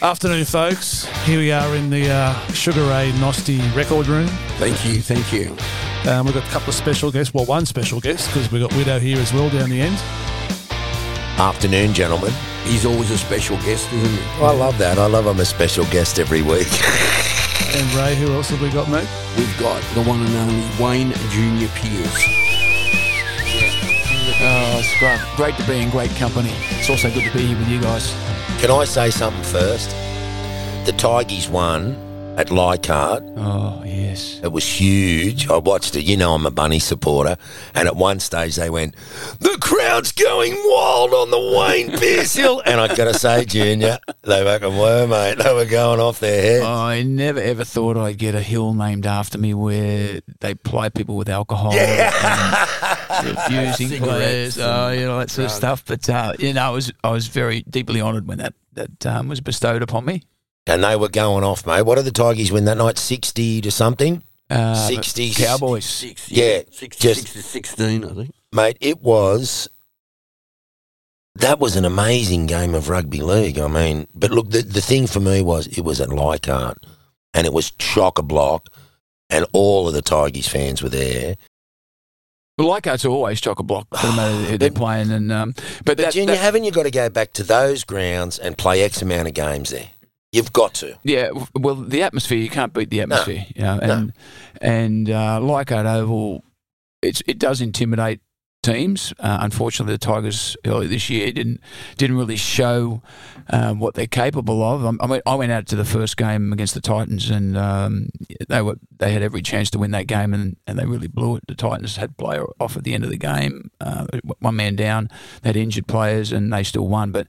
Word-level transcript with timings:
Afternoon, 0.00 0.44
folks. 0.44 1.06
Here 1.24 1.40
we 1.40 1.50
are 1.50 1.74
in 1.74 1.90
the 1.90 2.08
uh, 2.08 2.52
Sugar 2.52 2.84
Ray 2.84 3.12
Nosty 3.18 3.58
record 3.70 4.06
room. 4.06 4.28
Thank 4.58 4.84
you, 4.86 5.02
thank 5.02 5.32
you. 5.32 5.56
Um, 6.08 6.24
we've 6.24 6.34
got 6.34 6.46
a 6.46 6.50
couple 6.50 6.68
of 6.68 6.76
special 6.76 7.10
guests. 7.10 7.34
Well, 7.34 7.44
one 7.46 7.66
special 7.66 8.00
guest 8.00 8.28
because 8.28 8.50
we've 8.52 8.62
got 8.62 8.72
Widow 8.76 9.00
here 9.00 9.18
as 9.18 9.32
well 9.32 9.50
down 9.50 9.70
the 9.70 9.80
end. 9.80 9.96
Afternoon, 11.40 11.94
gentlemen. 11.94 12.32
He's 12.62 12.86
always 12.86 13.10
a 13.10 13.18
special 13.18 13.56
guest, 13.56 13.92
isn't 13.92 14.08
he? 14.08 14.44
I 14.44 14.52
love 14.52 14.78
that. 14.78 14.98
I 14.98 15.06
love 15.06 15.26
I'm 15.26 15.40
a 15.40 15.44
special 15.44 15.84
guest 15.86 16.20
every 16.20 16.42
week. 16.42 16.68
And 17.74 17.94
Ray, 17.94 18.14
who 18.14 18.32
else 18.34 18.50
have 18.50 18.62
we 18.62 18.70
got, 18.70 18.88
mate? 18.88 19.08
We've 19.36 19.58
got 19.58 19.82
the 19.94 20.02
one 20.04 20.20
and 20.24 20.34
only 20.36 20.82
Wayne 20.82 21.12
Junior 21.30 21.68
Pearce. 21.74 22.47
Oh, 24.40 24.78
it's 24.78 24.98
great. 24.98 25.20
Great 25.36 25.56
to 25.56 25.66
be 25.66 25.80
in 25.80 25.90
great 25.90 26.10
company. 26.12 26.52
It's 26.70 26.88
also 26.88 27.10
good 27.10 27.24
to 27.24 27.32
be 27.36 27.46
here 27.46 27.58
with 27.58 27.68
you 27.68 27.80
guys. 27.80 28.14
Can 28.60 28.70
I 28.70 28.84
say 28.84 29.10
something 29.10 29.42
first? 29.42 29.90
The 30.86 30.92
Tigers 30.96 31.48
won 31.48 31.96
at 32.38 32.52
Leichhardt. 32.52 33.24
Oh, 33.36 33.82
yes. 33.84 34.38
It 34.44 34.52
was 34.52 34.64
huge. 34.64 35.48
I 35.48 35.56
watched 35.56 35.96
it. 35.96 36.04
You 36.04 36.16
know 36.16 36.34
I'm 36.34 36.46
a 36.46 36.52
Bunny 36.52 36.78
supporter. 36.78 37.36
And 37.74 37.88
at 37.88 37.96
one 37.96 38.20
stage 38.20 38.54
they 38.54 38.70
went, 38.70 38.94
the 39.40 39.58
crowd's 39.60 40.12
going 40.12 40.52
wild 40.52 41.12
on 41.14 41.32
the 41.32 41.58
Wayne 41.58 41.90
Pearce 41.98 42.34
Hill. 42.34 42.62
And 42.64 42.80
I 42.80 42.94
got 42.94 43.12
to 43.12 43.14
say, 43.14 43.44
Junior, 43.44 43.98
they 44.22 44.44
fucking 44.44 44.78
were, 44.78 45.08
mate. 45.08 45.38
They 45.38 45.52
were 45.52 45.64
going 45.64 45.98
off 45.98 46.20
their 46.20 46.40
head. 46.40 46.62
I 46.62 47.02
never 47.02 47.40
ever 47.40 47.64
thought 47.64 47.96
I'd 47.96 48.18
get 48.18 48.36
a 48.36 48.42
hill 48.42 48.72
named 48.72 49.04
after 49.04 49.36
me 49.36 49.52
where 49.52 50.20
they 50.38 50.54
ply 50.54 50.90
people 50.90 51.16
with 51.16 51.28
alcohol 51.28 51.72
and 51.72 53.36
refusing 53.36 53.88
Cigarettes 53.88 54.54
players, 54.54 54.58
oh, 54.58 54.90
you 54.90 55.06
know 55.06 55.18
that 55.18 55.30
sort 55.30 55.46
of 55.46 55.50
stuff. 55.50 55.84
But 55.84 56.08
uh, 56.08 56.34
you 56.38 56.52
know, 56.52 56.62
I 56.62 56.70
was 56.70 56.92
I 57.02 57.10
was 57.10 57.26
very 57.26 57.62
deeply 57.62 58.00
honoured 58.00 58.28
when 58.28 58.38
that 58.38 58.54
that 58.74 59.06
um, 59.06 59.28
was 59.28 59.40
bestowed 59.40 59.82
upon 59.82 60.04
me. 60.04 60.22
And 60.68 60.84
they 60.84 60.96
were 60.96 61.08
going 61.08 61.44
off, 61.44 61.66
mate. 61.66 61.82
What 61.82 61.96
did 61.96 62.04
the 62.04 62.12
Tigers 62.12 62.52
win 62.52 62.66
that 62.66 62.76
night? 62.76 62.98
60 62.98 63.62
to 63.62 63.70
something? 63.70 64.22
Uh, 64.50 64.74
60 64.74 65.32
Cowboys. 65.34 65.84
Six, 65.84 66.30
Yeah, 66.30 66.60
Sixty 66.70 67.02
just- 67.08 67.20
six 67.22 67.32
to 67.32 67.42
16, 67.42 68.04
I 68.04 68.08
think. 68.14 68.30
mate, 68.52 68.76
it 68.80 69.02
was. 69.02 69.68
That 71.34 71.58
was 71.60 71.76
an 71.76 71.84
amazing 71.84 72.46
game 72.46 72.74
of 72.74 72.88
rugby 72.88 73.20
league. 73.20 73.58
I 73.58 73.68
mean, 73.68 74.08
but 74.14 74.30
look, 74.30 74.50
the, 74.50 74.62
the 74.62 74.80
thing 74.80 75.06
for 75.06 75.20
me 75.20 75.40
was 75.42 75.66
it 75.68 75.82
was 75.82 76.00
at 76.00 76.08
Leichhardt 76.08 76.78
and 77.34 77.46
it 77.46 77.52
was 77.52 77.70
chock 77.72 78.18
a 78.18 78.22
block, 78.22 78.68
and 79.30 79.46
all 79.52 79.86
of 79.86 79.94
the 79.94 80.02
Tigers 80.02 80.48
fans 80.48 80.82
were 80.82 80.88
there. 80.88 81.36
Well, 82.56 82.68
Leichhardt's 82.68 83.04
always 83.04 83.40
chock 83.40 83.58
a 83.60 83.62
block, 83.62 83.86
no 84.02 84.12
matter 84.16 84.44
who 84.50 84.58
they're 84.58 84.70
playing. 84.70 85.12
And 85.12 85.30
um, 85.30 85.52
but, 85.52 85.84
But 85.84 85.96
that, 85.98 86.12
Junior, 86.14 86.34
that- 86.34 86.40
haven't 86.42 86.64
you 86.64 86.72
got 86.72 86.84
to 86.84 86.90
go 86.90 87.08
back 87.08 87.32
to 87.34 87.44
those 87.44 87.84
grounds 87.84 88.38
and 88.38 88.58
play 88.58 88.82
X 88.82 89.00
amount 89.02 89.28
of 89.28 89.34
games 89.34 89.70
there? 89.70 89.90
You've 90.32 90.52
got 90.52 90.74
to. 90.74 90.98
Yeah, 91.04 91.30
well, 91.54 91.74
the 91.74 92.02
atmosphere 92.02 92.38
you 92.38 92.50
can't 92.50 92.72
beat 92.72 92.90
the 92.90 93.00
atmosphere, 93.00 93.46
you 93.54 93.62
know, 93.62 93.78
and 93.80 94.12
and 94.60 95.10
uh, 95.10 95.40
Leichhardt 95.40 95.86
Oval, 95.86 96.44
it's 97.00 97.22
it 97.26 97.38
does 97.38 97.60
intimidate 97.60 98.20
teams. 98.62 99.12
Uh, 99.18 99.38
unfortunately, 99.40 99.94
the 99.94 99.98
Tigers 99.98 100.56
earlier 100.66 100.88
this 100.88 101.08
year 101.08 101.30
didn't 101.32 101.60
didn't 101.96 102.16
really 102.16 102.36
show 102.36 103.02
um, 103.50 103.78
what 103.78 103.94
they're 103.94 104.06
capable 104.06 104.62
of. 104.62 104.84
I, 104.84 104.90
I 105.04 105.06
mean, 105.06 105.20
I 105.26 105.34
went 105.34 105.52
out 105.52 105.66
to 105.66 105.76
the 105.76 105.84
first 105.84 106.16
game 106.16 106.52
against 106.52 106.74
the 106.74 106.80
Titans, 106.80 107.30
and 107.30 107.56
um, 107.56 108.08
they 108.48 108.60
were 108.62 108.76
they 108.98 109.12
had 109.12 109.22
every 109.22 109.42
chance 109.42 109.70
to 109.70 109.78
win 109.78 109.92
that 109.92 110.06
game, 110.06 110.34
and, 110.34 110.56
and 110.66 110.78
they 110.78 110.84
really 110.86 111.08
blew 111.08 111.36
it. 111.36 111.44
The 111.46 111.54
Titans 111.54 111.96
had 111.96 112.16
player 112.16 112.44
off 112.60 112.76
at 112.76 112.84
the 112.84 112.94
end 112.94 113.04
of 113.04 113.10
the 113.10 113.16
game, 113.16 113.70
uh, 113.80 114.06
one 114.40 114.56
man 114.56 114.76
down. 114.76 115.08
They 115.42 115.50
had 115.50 115.56
injured 115.56 115.86
players, 115.86 116.32
and 116.32 116.52
they 116.52 116.62
still 116.64 116.88
won. 116.88 117.12
But 117.12 117.26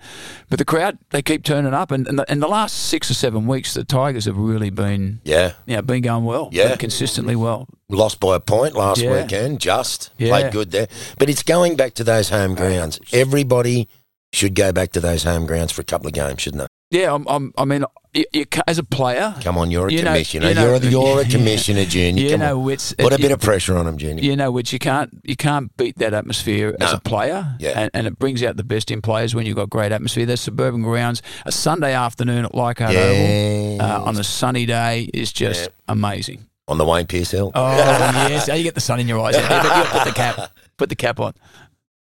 but 0.50 0.60
the 0.60 0.66
crowd 0.66 0.98
they 1.12 1.22
keep 1.22 1.44
turning 1.44 1.74
up, 1.74 1.92
and 1.92 2.08
and 2.08 2.20
the, 2.20 2.26
in 2.32 2.40
the 2.40 2.48
last 2.48 2.76
six 2.76 3.10
or 3.10 3.14
seven 3.14 3.46
weeks, 3.48 3.74
the 3.74 3.84
Tigers 3.84 4.26
have 4.26 4.38
really 4.38 4.70
been 4.72 5.22
Yeah. 5.24 5.54
you 5.66 5.76
know, 5.76 5.82
been 5.82 6.02
going 6.02 6.26
well, 6.26 6.50
Yeah. 6.52 6.70
been 6.70 6.78
consistently 6.78 7.36
well. 7.36 7.68
Lost 7.92 8.20
by 8.20 8.36
a 8.36 8.40
point 8.40 8.76
last 8.76 9.02
Yeah. 9.02 9.22
weekend, 9.22 9.60
just 9.60 10.12
Yeah. 10.18 10.30
played 10.30 10.52
good 10.52 10.72
there. 10.72 10.88
But 11.18 11.30
it's 11.30 11.42
going 11.44 11.76
back 11.76 11.96
to 11.96 12.04
those 12.04 12.30
home 12.30 12.54
grounds. 12.56 13.00
Everybody 13.12 13.88
should 14.32 14.54
go 14.54 14.72
back 14.72 14.92
to 14.92 15.00
those 15.00 15.24
home 15.24 15.48
grounds 15.48 15.72
for 15.72 15.82
a 15.82 15.86
couple 15.86 16.06
of 16.08 16.14
games, 16.14 16.42
shouldn't 16.42 16.62
they? 16.62 16.68
Yeah, 17.00 17.14
I'm, 17.14 17.26
I'm, 17.28 17.52
I 17.58 17.66
mean, 17.66 17.84
you, 18.16 18.26
you, 18.34 18.46
as 18.68 18.78
a 18.80 18.84
player, 18.84 19.36
Come 19.42 19.58
on, 19.60 19.70
you're 19.70 19.88
a 19.88 19.92
You 19.92 20.02
know- 20.04 20.12
commissioner. 20.12 20.50
you 20.50 20.54
know- 20.56 20.76
you're, 20.78 20.84
you're 20.92 21.22
a 21.22 21.26
commissioner, 21.26 21.86
Junior. 21.86 22.24
you 22.24 22.30
Come 22.32 22.40
know, 22.40 22.62
on. 22.64 22.72
it's 22.72 22.94
Put 22.94 23.12
a 23.12 23.16
it- 23.16 23.22
bit 23.22 23.32
of 23.32 23.40
pressure 23.42 23.76
on 23.78 23.86
him, 23.88 23.98
Junior. 23.98 24.24
you 24.24 24.36
know, 24.36 24.52
which 24.52 24.72
you 24.74 24.78
can't 24.80 25.10
you 25.24 25.36
can't 25.36 25.76
beat 25.78 25.98
that 26.00 26.14
atmosphere 26.16 26.76
as 26.80 26.94
a 26.94 27.00
player, 27.00 27.56
Yeah. 27.60 27.74
and, 27.80 27.92
and 27.96 28.08
it 28.08 28.18
brings 28.20 28.42
out 28.44 28.58
the 28.58 28.64
best 28.64 28.90
in 28.92 29.02
players 29.02 29.34
when 29.36 29.46
you've 29.48 29.56
got 29.56 29.70
great 29.70 29.92
atmosphere. 29.92 30.26
There's 30.28 30.42
suburban 30.42 30.82
grounds. 30.84 31.22
A 31.46 31.52
Sunday 31.52 31.94
afternoon 31.94 32.46
at 32.46 32.54
Leichhardt 32.56 32.96
Oval 32.96 33.82
uh, 33.82 34.04
on 34.04 34.18
a 34.18 34.24
sunny 34.24 34.66
day 34.68 35.10
is 35.14 35.32
just 35.32 35.62
Yeah. 35.66 35.68
amazing. 35.88 36.46
On 36.70 36.78
the 36.78 36.86
Wayne 36.86 37.08
Pearce 37.08 37.32
Hill. 37.32 37.52
Oh 37.56 37.76
yes, 37.78 38.48
oh, 38.48 38.54
you 38.54 38.64
get 38.64 38.76
the 38.76 38.82
sun 38.82 39.00
in 39.00 39.08
your 39.08 39.20
eyes, 39.20 39.36
out 39.36 39.50
there, 39.50 39.64
but 39.64 39.78
you 39.78 39.92
put 39.92 40.06
the 40.06 40.14
cap 40.14 40.58
put 40.78 40.90
the 40.90 40.96
cap 40.96 41.20
on. 41.20 41.34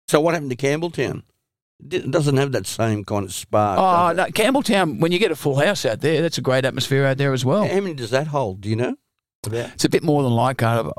So 0.09 0.19
what 0.21 0.33
happened 0.33 0.51
to 0.51 0.57
Campbelltown? 0.57 1.23
It 1.91 2.11
doesn't 2.11 2.37
have 2.37 2.51
that 2.51 2.67
same 2.67 3.05
kind 3.05 3.25
of 3.25 3.33
spark. 3.33 3.79
Oh 3.79 4.13
no, 4.15 4.25
Campbelltown. 4.29 4.99
When 4.99 5.11
you 5.11 5.19
get 5.19 5.31
a 5.31 5.35
full 5.35 5.55
house 5.55 5.85
out 5.85 6.01
there, 6.01 6.21
that's 6.21 6.37
a 6.37 6.41
great 6.41 6.65
atmosphere 6.65 7.05
out 7.05 7.17
there 7.17 7.33
as 7.33 7.45
well. 7.45 7.67
How 7.67 7.79
many 7.79 7.93
does 7.93 8.09
that 8.11 8.27
hold? 8.27 8.61
Do 8.61 8.69
you 8.69 8.75
know? 8.75 8.95
About 9.45 9.71
It's 9.73 9.85
a 9.85 9.89
bit 9.89 10.03
more 10.03 10.23
than 10.23 10.33
Leichhardt. 10.33 10.91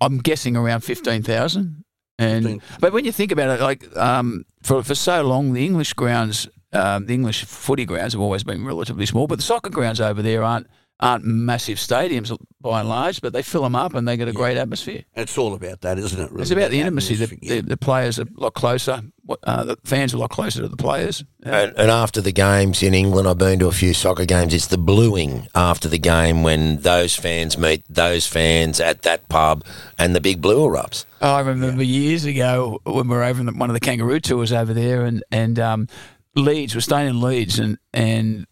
I'm 0.00 0.18
guessing 0.18 0.56
around 0.56 0.80
fifteen 0.80 1.22
thousand. 1.22 1.84
And 2.16 2.44
15. 2.44 2.62
but 2.80 2.92
when 2.92 3.04
you 3.04 3.10
think 3.10 3.32
about 3.32 3.58
it, 3.58 3.62
like 3.62 3.94
um, 3.96 4.44
for 4.62 4.82
for 4.82 4.94
so 4.94 5.22
long, 5.22 5.52
the 5.52 5.66
English 5.66 5.92
grounds, 5.94 6.48
um, 6.72 7.06
the 7.06 7.14
English 7.14 7.44
footy 7.44 7.84
grounds 7.84 8.12
have 8.12 8.22
always 8.22 8.44
been 8.44 8.64
relatively 8.64 9.04
small, 9.04 9.26
but 9.26 9.36
the 9.36 9.42
soccer 9.42 9.70
grounds 9.70 10.00
over 10.00 10.22
there 10.22 10.44
aren't 10.44 10.68
aren't 11.00 11.24
massive 11.24 11.78
stadiums 11.78 12.36
by 12.60 12.80
and 12.80 12.88
large, 12.88 13.20
but 13.20 13.32
they 13.32 13.42
fill 13.42 13.62
them 13.62 13.74
up 13.74 13.94
and 13.94 14.06
they 14.06 14.16
get 14.16 14.28
a 14.28 14.32
great 14.32 14.56
atmosphere. 14.56 15.02
it's 15.14 15.36
all 15.36 15.54
about 15.54 15.80
that, 15.82 15.98
isn't 15.98 16.20
it? 16.20 16.30
Really? 16.30 16.42
It's 16.42 16.50
about 16.50 16.70
the 16.70 16.80
intimacy. 16.80 17.16
The, 17.16 17.24
atmosphere. 17.24 17.62
the, 17.62 17.68
the 17.68 17.76
players 17.76 18.18
are 18.18 18.22
a 18.22 18.40
lot 18.40 18.54
closer. 18.54 19.02
Uh, 19.42 19.64
the 19.64 19.76
fans 19.84 20.14
are 20.14 20.18
a 20.18 20.20
lot 20.20 20.30
closer 20.30 20.62
to 20.62 20.68
the 20.68 20.76
players. 20.76 21.24
And, 21.42 21.74
and 21.76 21.90
after 21.90 22.20
the 22.20 22.32
games 22.32 22.82
in 22.82 22.94
England, 22.94 23.26
I've 23.26 23.38
been 23.38 23.58
to 23.58 23.66
a 23.66 23.72
few 23.72 23.92
soccer 23.92 24.24
games. 24.24 24.54
It's 24.54 24.68
the 24.68 24.78
bluing 24.78 25.48
after 25.54 25.88
the 25.88 25.98
game 25.98 26.42
when 26.42 26.78
those 26.78 27.16
fans 27.16 27.58
meet 27.58 27.84
those 27.88 28.26
fans 28.26 28.80
at 28.80 29.02
that 29.02 29.28
pub 29.28 29.64
and 29.98 30.14
the 30.14 30.20
big 30.20 30.40
blue 30.40 30.68
erupts. 30.68 31.04
Oh, 31.20 31.34
I 31.34 31.40
remember 31.40 31.82
years 31.82 32.24
ago 32.24 32.80
when 32.84 33.08
we 33.08 33.16
were 33.16 33.24
over 33.24 33.40
in 33.40 33.46
the, 33.46 33.52
one 33.52 33.68
of 33.70 33.74
the 33.74 33.80
kangaroo 33.80 34.20
tours 34.20 34.52
over 34.52 34.74
there, 34.74 35.04
and 35.04 35.24
and 35.30 35.58
um, 35.58 35.88
Leeds, 36.36 36.74
we're 36.74 36.82
staying 36.82 37.08
in 37.08 37.20
Leeds, 37.20 37.58
and 37.58 37.78
and 37.94 38.46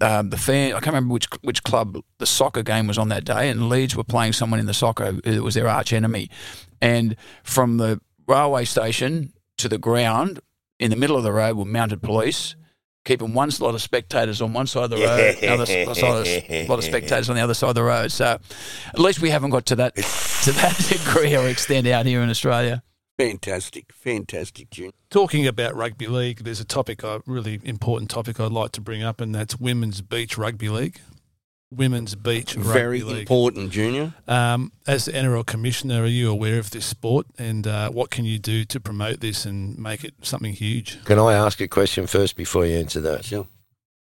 um, 0.00 0.30
the 0.30 0.36
fan, 0.36 0.68
I 0.70 0.80
can't 0.80 0.86
remember 0.88 1.12
which 1.12 1.28
which 1.42 1.62
club 1.62 1.98
the 2.18 2.26
soccer 2.26 2.62
game 2.62 2.86
was 2.86 2.98
on 2.98 3.08
that 3.08 3.24
day, 3.24 3.48
and 3.48 3.68
Leeds 3.68 3.96
were 3.96 4.04
playing 4.04 4.32
someone 4.32 4.60
in 4.60 4.66
the 4.66 4.74
soccer 4.74 5.12
who 5.24 5.42
was 5.42 5.54
their 5.54 5.68
arch 5.68 5.92
enemy, 5.92 6.30
and 6.80 7.16
from 7.42 7.78
the 7.78 8.00
railway 8.26 8.64
station 8.64 9.32
to 9.56 9.68
the 9.68 9.78
ground 9.78 10.40
in 10.78 10.90
the 10.90 10.96
middle 10.96 11.16
of 11.16 11.24
the 11.24 11.32
road 11.32 11.56
were 11.56 11.64
mounted 11.64 12.02
police. 12.02 12.54
Keeping 13.04 13.32
one 13.32 13.50
lot 13.60 13.74
of 13.74 13.80
spectators 13.80 14.42
on 14.42 14.52
one 14.52 14.66
side 14.66 14.84
of 14.84 14.90
the 14.90 14.96
road, 14.96 15.36
another 15.42 15.64
side 15.64 15.88
of, 15.88 16.68
lot 16.68 16.78
of 16.78 16.84
spectators 16.84 17.30
on 17.30 17.36
the 17.36 17.42
other 17.42 17.54
side 17.54 17.70
of 17.70 17.74
the 17.74 17.82
road. 17.82 18.12
So, 18.12 18.38
at 18.88 18.98
least 18.98 19.22
we 19.22 19.30
haven't 19.30 19.50
got 19.50 19.64
to 19.66 19.76
that 19.76 19.96
to 19.96 20.52
that 20.52 20.76
degree 20.88 21.34
or 21.34 21.48
extent 21.48 21.86
out 21.86 22.04
here 22.04 22.20
in 22.20 22.28
Australia. 22.28 22.82
Fantastic, 23.18 23.92
fantastic, 23.92 24.70
June. 24.70 24.92
Talking 25.10 25.46
about 25.46 25.74
rugby 25.74 26.06
league, 26.06 26.44
there's 26.44 26.60
a 26.60 26.64
topic, 26.64 27.02
a 27.02 27.20
really 27.26 27.60
important 27.64 28.10
topic 28.10 28.40
I'd 28.40 28.52
like 28.52 28.72
to 28.72 28.80
bring 28.80 29.02
up, 29.02 29.20
and 29.20 29.34
that's 29.34 29.58
women's 29.60 30.00
beach 30.00 30.38
rugby 30.38 30.68
league. 30.68 31.00
Women's 31.70 32.14
beach 32.14 32.54
Very 32.54 33.02
league. 33.02 33.18
important, 33.18 33.70
Junior. 33.72 34.14
Um, 34.26 34.72
as 34.86 35.04
the 35.04 35.12
NRL 35.12 35.44
commissioner, 35.44 36.04
are 36.04 36.06
you 36.06 36.30
aware 36.30 36.58
of 36.58 36.70
this 36.70 36.86
sport, 36.86 37.26
and 37.38 37.66
uh, 37.66 37.90
what 37.90 38.08
can 38.10 38.24
you 38.24 38.38
do 38.38 38.64
to 38.64 38.80
promote 38.80 39.20
this 39.20 39.44
and 39.44 39.76
make 39.78 40.02
it 40.02 40.14
something 40.22 40.54
huge? 40.54 41.04
Can 41.04 41.18
I 41.18 41.34
ask 41.34 41.60
a 41.60 41.68
question 41.68 42.06
first 42.06 42.36
before 42.36 42.64
you 42.64 42.78
answer 42.78 43.02
that? 43.02 43.26
Sure. 43.26 43.46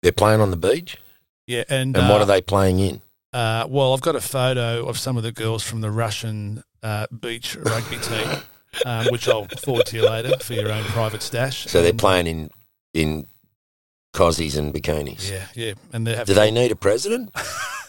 They're 0.01 0.11
playing 0.11 0.41
on 0.41 0.49
the 0.49 0.57
beach, 0.57 0.97
Yeah, 1.45 1.63
and 1.69 1.95
and 1.95 2.07
uh, 2.07 2.09
what 2.09 2.21
are 2.21 2.25
they 2.25 2.41
playing 2.41 2.79
in? 2.79 3.01
Uh, 3.31 3.65
well, 3.69 3.93
I've 3.93 4.01
got 4.01 4.15
a 4.15 4.21
photo 4.21 4.85
of 4.87 4.97
some 4.97 5.15
of 5.17 5.23
the 5.23 5.31
girls 5.31 5.63
from 5.63 5.81
the 5.81 5.91
Russian 5.91 6.63
uh, 6.81 7.05
beach 7.07 7.55
rugby 7.55 7.97
team, 7.97 8.27
um, 8.85 9.07
which 9.07 9.27
I'll 9.27 9.47
forward 9.59 9.85
to 9.87 9.97
you 9.97 10.05
later 10.05 10.37
for 10.39 10.53
your 10.53 10.71
own 10.71 10.83
private 10.85 11.21
stash. 11.21 11.65
So 11.67 11.81
they're 11.81 11.93
playing 11.93 12.27
in 12.27 12.49
in 12.93 13.27
cozies 14.13 14.57
and 14.57 14.73
bikinis. 14.73 15.29
Yeah, 15.29 15.47
yeah, 15.55 15.73
and 15.91 16.05
they 16.05 16.15
have. 16.15 16.27
Do 16.27 16.33
they 16.33 16.51
need 16.51 16.71
a 16.71 16.75
president? 16.75 17.31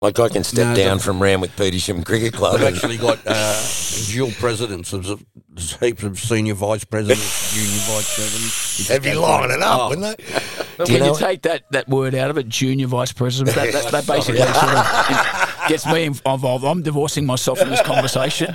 Like 0.00 0.20
I 0.20 0.28
can 0.28 0.44
step 0.44 0.68
No, 0.68 0.74
down 0.76 0.98
the- 0.98 1.02
from 1.02 1.20
Randwick 1.20 1.50
Petersham 1.56 2.04
Cricket 2.06 2.32
Club. 2.32 2.58
They've 2.58 2.68
and- 2.68 2.76
actually 2.76 2.98
got 2.98 3.18
uh, 3.26 3.60
dual 4.06 4.30
presidents. 4.38 4.92
There's, 4.92 5.10
a, 5.10 5.18
there's 5.48 5.76
heaps 5.80 6.04
of 6.04 6.20
senior 6.20 6.54
vice 6.54 6.84
presidents, 6.84 7.52
junior 7.54 7.80
vice 7.96 8.14
presidents. 8.14 8.88
They'd 8.88 9.02
be 9.02 9.14
lining 9.14 9.56
it 9.56 9.62
up, 9.62 9.80
Oh. 9.80 9.88
wouldn't 9.88 10.16
they? 10.18 10.24
But 10.78 10.86
Do 10.86 10.92
you 10.92 11.00
when 11.00 11.08
you 11.12 11.18
take 11.18 11.42
that, 11.42 11.64
that 11.72 11.88
word 11.88 12.14
out 12.14 12.30
of 12.30 12.38
it, 12.38 12.48
junior 12.48 12.86
vice 12.86 13.10
president, 13.12 13.56
that, 13.56 13.72
that, 13.72 13.90
that 13.90 14.06
basically 14.06 14.38
sort 14.42 14.54
of 14.54 15.68
gets 15.68 15.84
me 15.86 16.04
involved. 16.04 16.64
I'm 16.64 16.82
divorcing 16.82 17.26
myself 17.26 17.58
from 17.58 17.70
this 17.70 17.82
conversation. 17.82 18.54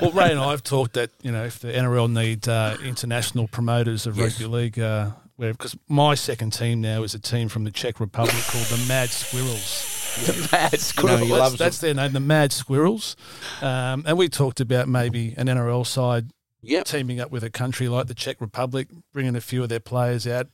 Well, 0.00 0.10
Ray 0.12 0.30
and 0.30 0.40
I 0.40 0.52
have 0.52 0.62
talked 0.62 0.94
that 0.94 1.10
you 1.20 1.30
know 1.30 1.44
if 1.44 1.58
the 1.58 1.68
NRL 1.68 2.10
need 2.10 2.48
uh, 2.48 2.78
international 2.82 3.46
promoters 3.46 4.06
of 4.06 4.16
Yes. 4.16 4.40
rugby 4.40 4.46
league, 4.56 4.78
uh, 4.80 5.10
because 5.38 5.76
my 5.86 6.14
second 6.14 6.54
team 6.54 6.80
now 6.80 7.02
is 7.02 7.12
a 7.12 7.18
team 7.18 7.50
from 7.50 7.64
the 7.64 7.70
Czech 7.70 8.00
Republic 8.00 8.42
called 8.48 8.64
the 8.68 8.82
Mad 8.88 9.10
Squirrels. 9.10 9.99
The 10.16 10.48
mad 10.52 11.20
You 11.22 11.28
know, 11.28 11.36
that's, 11.36 11.56
that's 11.56 11.78
their 11.78 11.94
name, 11.94 12.12
the 12.12 12.20
Mad 12.20 12.52
Squirrels. 12.52 13.16
Um, 13.62 14.04
and 14.06 14.16
we 14.18 14.28
talked 14.28 14.60
about 14.60 14.88
maybe 14.88 15.34
an 15.36 15.46
NRL 15.46 15.86
side 15.86 16.30
Yep. 16.62 16.84
teaming 16.84 17.20
up 17.20 17.30
with 17.30 17.42
a 17.42 17.50
country 17.50 17.88
like 17.88 18.06
the 18.06 18.14
Czech 18.14 18.40
Republic, 18.40 18.88
bringing 19.12 19.34
a 19.34 19.40
few 19.40 19.62
of 19.62 19.68
their 19.68 19.80
players 19.80 20.26
out, 20.26 20.48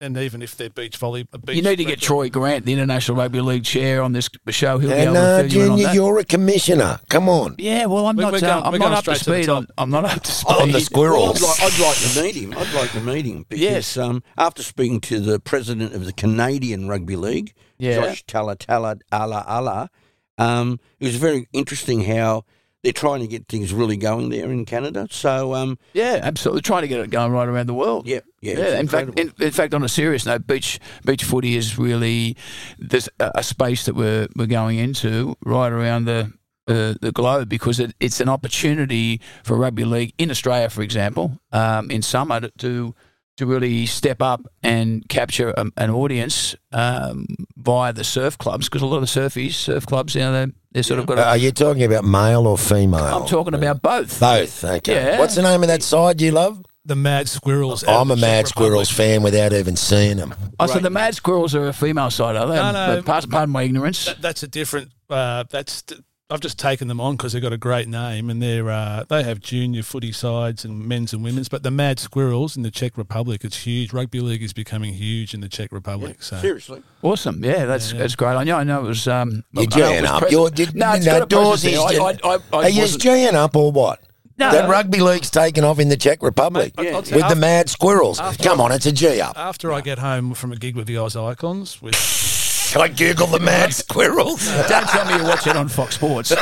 and 0.00 0.16
even 0.18 0.42
if 0.42 0.56
they're 0.56 0.68
beach 0.70 0.96
volley, 0.98 1.26
a 1.32 1.38
beach 1.38 1.56
You 1.56 1.62
need 1.62 1.76
to 1.76 1.84
get 1.84 2.00
Troy 2.00 2.28
Grant, 2.28 2.66
the 2.66 2.72
International 2.72 3.16
Rugby 3.16 3.40
League 3.40 3.64
chair, 3.64 4.02
on 4.02 4.12
this 4.12 4.28
show. 4.50 4.78
He'll 4.78 4.90
be 4.90 4.94
able 4.94 5.16
And 5.16 5.16
to 5.16 5.20
uh, 5.20 5.38
fill 5.48 5.52
you 5.52 5.60
in 5.64 5.70
on 5.70 5.76
Junior, 5.78 5.86
that. 5.86 5.94
you're 5.94 6.18
a 6.18 6.24
commissioner. 6.24 7.00
Come 7.08 7.28
on. 7.28 7.54
Yeah, 7.58 7.86
well, 7.86 8.06
I'm 8.06 8.16
We're- 8.16 8.30
not. 8.30 8.40
we're 8.40 8.48
uh, 8.48 8.60
going- 8.60 8.64
I'm 8.64 8.72
not 8.72 8.78
going 8.80 8.92
up 8.92 9.04
to 9.04 9.14
straight 9.14 9.18
to 9.24 9.30
the 9.30 9.36
speed 9.36 9.46
top. 9.46 9.56
on. 9.58 9.66
I'm 9.78 9.90
not 9.90 10.04
up 10.04 10.22
to 10.22 10.30
speed 10.32 10.52
On 10.62 10.70
the 10.72 10.80
squirrels. 10.80 11.40
Well, 11.40 11.54
I'd, 11.58 11.62
like, 11.64 11.72
I'd 11.72 11.80
like 11.80 11.96
to 11.96 12.22
meet 12.22 12.34
him. 12.34 12.52
I'd 12.56 12.74
like 12.74 12.92
to 12.92 13.00
meet 13.00 13.24
him 13.26 13.46
because 13.48 13.62
Yes. 13.62 13.96
um, 13.96 14.22
after 14.36 14.62
speaking 14.62 15.00
to 15.02 15.18
the 15.20 15.40
president 15.40 15.94
of 15.94 16.04
the 16.04 16.12
Canadian 16.12 16.88
Rugby 16.88 17.16
League, 17.16 17.54
Yeah. 17.78 18.00
Josh 18.00 18.24
Talatala 18.26 19.00
Ala 19.12 19.44
Ala, 19.48 19.90
um, 20.38 20.78
it 21.00 21.06
was 21.06 21.16
very 21.16 21.48
interesting 21.54 22.04
how 22.04 22.44
they're 22.86 22.92
trying 22.92 23.18
to 23.18 23.26
get 23.26 23.48
things 23.48 23.72
really 23.74 23.96
going 23.96 24.28
there 24.28 24.48
in 24.52 24.64
Canada. 24.64 25.08
So, 25.10 25.54
um, 25.54 25.76
Yeah, 25.92 26.20
absolutely. 26.22 26.62
Trying 26.62 26.82
to 26.82 26.88
get 26.88 27.00
it 27.00 27.10
going 27.10 27.32
right 27.32 27.48
around 27.48 27.66
the 27.66 27.74
world. 27.74 28.06
yeah, 28.06 28.20
yeah. 28.40 28.58
Yeah, 28.58 28.78
in 28.78 28.86
fact, 28.86 29.18
in, 29.18 29.32
in 29.40 29.50
fact, 29.50 29.74
on 29.74 29.82
a 29.82 29.88
serious 29.88 30.24
note, 30.24 30.46
beach 30.46 30.78
beach 31.04 31.24
footy 31.24 31.56
is 31.56 31.76
really 31.76 32.36
there's 32.78 33.08
a, 33.18 33.32
a 33.34 33.42
space 33.42 33.86
that 33.86 33.96
we're 33.96 34.28
we're 34.36 34.46
going 34.46 34.78
into 34.78 35.36
right 35.44 35.72
around 35.72 36.04
the 36.04 36.32
uh, 36.68 36.94
the 37.00 37.10
globe 37.12 37.48
because 37.48 37.80
it, 37.80 37.92
it's 37.98 38.20
an 38.20 38.28
opportunity 38.28 39.20
for 39.42 39.56
rugby 39.56 39.84
league 39.84 40.12
in 40.16 40.30
Australia, 40.30 40.70
for 40.70 40.82
example, 40.82 41.40
um, 41.50 41.90
in 41.90 42.02
summer 42.02 42.38
to, 42.40 42.50
to 42.58 42.94
to 43.36 43.46
really 43.46 43.86
step 43.86 44.22
up 44.22 44.46
and 44.62 45.06
capture 45.08 45.50
a, 45.50 45.66
an 45.76 45.90
audience 45.90 46.54
um, 46.72 47.26
via 47.56 47.92
the 47.92 48.04
surf 48.04 48.38
clubs 48.38 48.68
because 48.68 48.82
a 48.82 48.86
lot 48.86 48.96
of 48.96 49.02
the 49.02 49.06
surfies, 49.06 49.56
surf 49.56 49.86
clubs, 49.86 50.14
you 50.14 50.20
know, 50.22 50.32
they 50.32 50.52
they 50.72 50.82
sort 50.82 51.00
of 51.00 51.06
got. 51.06 51.18
A, 51.18 51.26
Are 51.26 51.36
you 51.36 51.52
talking 51.52 51.84
about 51.84 52.04
male 52.04 52.46
or 52.46 52.58
female? 52.58 53.00
I'm 53.00 53.26
talking 53.26 53.54
about 53.54 53.82
both. 53.82 54.18
both. 54.20 54.64
Okay. 54.64 54.94
Yeah. 54.94 55.18
What's 55.18 55.34
the 55.34 55.42
name 55.42 55.62
of 55.62 55.68
that 55.68 55.82
side 55.82 56.20
you 56.20 56.32
love? 56.32 56.62
the 56.86 56.94
Mad 56.94 57.28
Squirrels. 57.28 57.84
I'm 57.86 58.10
a 58.10 58.14
the 58.14 58.20
Czech 58.20 58.30
Mad 58.30 58.46
Squirrels 58.46 58.92
Republic. 58.92 59.14
fan 59.14 59.22
without 59.22 59.52
even 59.52 59.76
seeing 59.76 60.16
them. 60.18 60.34
Oh, 60.58 60.66
so 60.66 60.78
the 60.78 60.90
Mad 60.90 61.14
Squirrels 61.14 61.54
are 61.54 61.66
a 61.66 61.72
female 61.72 62.10
side, 62.10 62.36
are 62.36 62.46
they? 62.46 62.54
No, 62.54 62.70
no. 62.70 63.02
Pardon, 63.02 63.30
pardon 63.30 63.50
my 63.50 63.64
ignorance. 63.64 64.06
That, 64.06 64.22
that's 64.22 64.42
a 64.44 64.48
different. 64.48 64.90
Uh, 65.10 65.44
that's 65.50 65.82
I've 66.28 66.40
just 66.40 66.58
taken 66.58 66.88
them 66.88 67.00
on 67.00 67.14
because 67.16 67.34
they've 67.34 67.42
got 67.42 67.52
a 67.52 67.56
great 67.58 67.86
name 67.86 68.30
and 68.30 68.42
they're 68.42 68.68
uh, 68.68 69.04
they 69.08 69.22
have 69.22 69.38
junior 69.38 69.84
footy 69.84 70.10
sides 70.10 70.64
and 70.64 70.84
men's 70.88 71.12
and 71.12 71.22
women's. 71.22 71.48
But 71.48 71.62
the 71.62 71.70
Mad 71.70 72.00
Squirrels 72.00 72.56
in 72.56 72.64
the 72.64 72.70
Czech 72.72 72.98
Republic, 72.98 73.44
it's 73.44 73.58
huge. 73.58 73.92
Rugby 73.92 74.18
league 74.18 74.42
is 74.42 74.52
becoming 74.52 74.94
huge 74.94 75.34
in 75.34 75.40
the 75.40 75.48
Czech 75.48 75.70
Republic. 75.70 76.24
So 76.24 76.36
Seriously. 76.38 76.82
Awesome. 77.02 77.44
Yeah, 77.44 77.66
that's 77.66 77.92
Yeah. 77.92 77.98
that's 78.00 78.16
great. 78.16 78.34
I 78.34 78.42
know. 78.42 78.56
I 78.56 78.64
know 78.64 78.80
it 78.80 78.88
was. 78.88 79.06
Um, 79.06 79.44
You're 79.52 79.62
I 79.62 79.66
know 79.66 79.66
it 79.66 79.70
G'ing 79.70 80.00
was 80.02 80.10
up. 80.10 80.20
pres- 80.22 80.32
You're, 80.32 80.50
did, 80.50 80.74
no, 80.74 80.92
it's 80.94 81.06
no, 81.06 81.12
got 81.12 81.22
a 81.22 81.26
presence 81.28 81.62
Dawes 81.62 81.62
there. 81.62 82.10
is- 82.10 82.18
I, 82.24 82.28
I, 82.28 82.32
I, 82.34 82.34
I 82.34 82.62
Are 82.64 82.68
you 82.70 82.80
wasn't- 82.80 83.02
G'ing 83.04 83.34
up 83.34 83.54
or 83.54 83.70
what? 83.70 84.00
No. 84.38 84.50
That 84.50 84.68
rugby 84.68 84.98
league's 84.98 85.30
taken 85.30 85.62
off 85.62 85.78
in 85.78 85.88
the 85.90 85.96
Czech 85.96 86.22
Republic 86.24 86.72
I'll- 86.76 86.88
I'll 86.88 87.00
with 87.02 87.12
you, 87.12 87.28
the 87.28 87.36
Mad 87.36 87.70
Squirrels. 87.70 88.18
after- 88.18 88.42
Come 88.42 88.60
on, 88.60 88.72
it's 88.72 88.84
a 88.86 88.90
G 88.92 89.20
up. 89.20 89.38
after 89.38 89.72
I 89.72 89.80
get 89.80 90.00
home 90.00 90.34
from 90.34 90.50
a 90.50 90.56
gig 90.56 90.74
with 90.74 90.88
the 90.88 90.96
Oz 90.98 91.14
Icons, 91.14 91.80
with 91.80 91.94
I 92.74 92.88
Google 92.88 93.26
the 93.28 93.38
Mad 93.38 93.72
Squirrels. 93.74 94.44
Don't 94.68 94.88
tell 94.88 95.04
me 95.06 95.14
you 95.16 95.22
watch 95.24 95.46
it 95.46 95.56
on 95.56 95.68
Fox 95.68 95.94
Sports. 95.96 96.30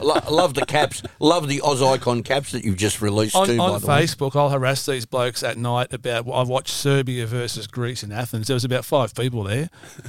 Lo- 0.00 0.20
love 0.30 0.54
the 0.54 0.64
caps. 0.66 1.02
Love 1.20 1.48
the 1.48 1.60
Oz 1.62 1.82
Icon 1.82 2.22
caps 2.22 2.52
that 2.52 2.64
you've 2.64 2.76
just 2.76 3.00
released 3.02 3.36
on, 3.36 3.46
too. 3.46 3.56
by 3.58 3.64
on 3.64 3.80
the 3.80 3.86
way. 3.86 4.02
Facebook, 4.04 4.34
I'll 4.36 4.50
harass 4.50 4.86
these 4.86 5.06
blokes 5.06 5.42
at 5.42 5.56
night 5.58 5.92
about. 5.92 6.26
I 6.28 6.42
watched 6.42 6.70
Serbia 6.74 7.26
versus 7.26 7.66
Greece 7.66 8.02
in 8.02 8.12
Athens. 8.12 8.46
There 8.46 8.54
was 8.54 8.64
about 8.64 8.84
five 8.84 9.14
people 9.14 9.44
there, 9.44 9.68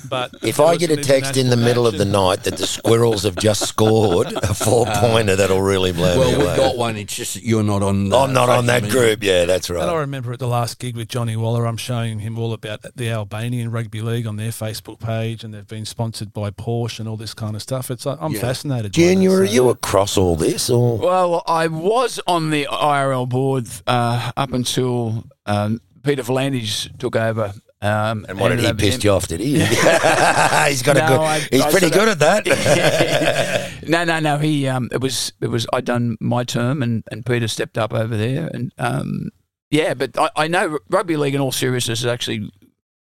but 0.09 0.31
If 0.41 0.59
I 0.59 0.77
get 0.77 0.89
a 0.91 0.97
text 0.97 1.37
in 1.37 1.47
the 1.47 1.53
international 1.53 1.65
middle 1.67 1.87
of 1.87 1.97
the 1.97 2.05
night 2.05 2.43
that 2.43 2.57
the 2.57 2.65
Squirrels 2.67 3.23
have 3.23 3.35
just 3.35 3.67
scored 3.67 4.31
a 4.33 4.53
four 4.53 4.85
pointer, 4.85 5.35
that'll 5.35 5.61
really 5.61 5.91
blow 5.91 6.17
Well, 6.17 6.31
me 6.31 6.37
we've 6.37 6.45
away. 6.47 6.57
got 6.57 6.77
one. 6.77 6.95
It's 6.97 7.15
just 7.15 7.33
that 7.35 7.43
you're 7.43 7.63
not 7.63 7.83
on. 7.83 8.13
I'm 8.13 8.33
not 8.33 8.49
on 8.49 8.65
that 8.67 8.83
media. 8.83 8.97
group. 8.99 9.23
Yeah, 9.23 9.45
that's 9.45 9.69
right. 9.69 9.81
And 9.81 9.91
I 9.91 9.95
remember 9.99 10.33
at 10.33 10.39
the 10.39 10.47
last 10.47 10.79
gig 10.79 10.95
with 10.95 11.07
Johnny 11.09 11.35
Waller, 11.35 11.65
I'm 11.65 11.77
showing 11.77 12.19
him 12.19 12.37
all 12.39 12.53
about 12.53 12.85
the 12.95 13.09
Albanian 13.11 13.71
Rugby 13.71 14.01
League 14.01 14.27
on 14.27 14.35
their 14.47 14.69
Facebook 14.71 14.99
page, 14.99 15.43
and 15.43 15.53
they've 15.53 15.67
been 15.67 15.85
sponsored 15.85 16.31
by 16.33 16.49
Porsche 16.51 16.99
and 16.99 17.07
all 17.09 17.17
this 17.17 17.33
kind 17.33 17.55
of 17.55 17.61
stuff. 17.61 17.91
It's 17.91 18.05
like, 18.05 18.17
I'm 18.21 18.33
Yeah. 18.33 18.39
fascinated. 18.41 18.91
by 18.93 18.95
Junior, 18.95 19.29
that, 19.31 19.41
are 19.43 19.47
so- 19.47 19.53
you 19.53 19.69
across 19.69 20.17
all 20.17 20.35
this 20.35 20.69
or? 20.69 20.97
well, 20.97 21.43
I 21.47 21.67
was 21.67 22.19
on 22.27 22.49
the 22.51 22.67
IRL 22.71 23.25
board 23.27 23.67
uh, 23.85 24.31
up 24.37 24.53
until 24.53 25.25
um, 25.45 25.81
Peter 26.03 26.23
V'landys 26.23 26.97
took 26.97 27.15
over. 27.15 27.53
Um, 27.79 28.25
And 28.27 28.39
what 28.39 28.49
did 28.49 28.59
he 28.59 28.65
ended 28.65 28.87
up 28.87 28.91
piss 28.93 29.03
you 29.03 29.11
off? 29.11 29.27
Did 29.27 29.39
he? 29.39 29.59
he's 29.59 30.81
got 30.81 30.97
a 30.97 31.01
good. 31.07 31.19
I- 31.19 31.47
he's 31.51 31.61
I 31.61 31.69
pretty 31.71 31.89
good 31.91 32.07
of- 32.07 32.19
at 32.21 32.43
that. 32.45 33.83
no, 33.87 34.03
no, 34.03 34.19
no. 34.19 34.37
He 34.39 34.67
um, 34.67 34.89
it 34.91 34.99
was 34.99 35.31
it 35.41 35.47
was 35.47 35.67
I'd 35.73 35.85
done 35.85 36.17
my 36.19 36.43
term 36.43 36.81
and, 36.81 37.03
and 37.11 37.23
Peter 37.25 37.47
stepped 37.47 37.77
up 37.77 37.93
over 37.93 38.17
there 38.17 38.49
and 38.51 38.73
um, 38.79 39.29
yeah, 39.69 39.93
but 39.93 40.17
I, 40.17 40.29
I 40.35 40.47
know 40.47 40.79
rugby 40.89 41.17
league 41.17 41.35
in 41.35 41.41
all 41.41 41.51
seriousness 41.51 41.99
is 41.99 42.05
actually 42.07 42.49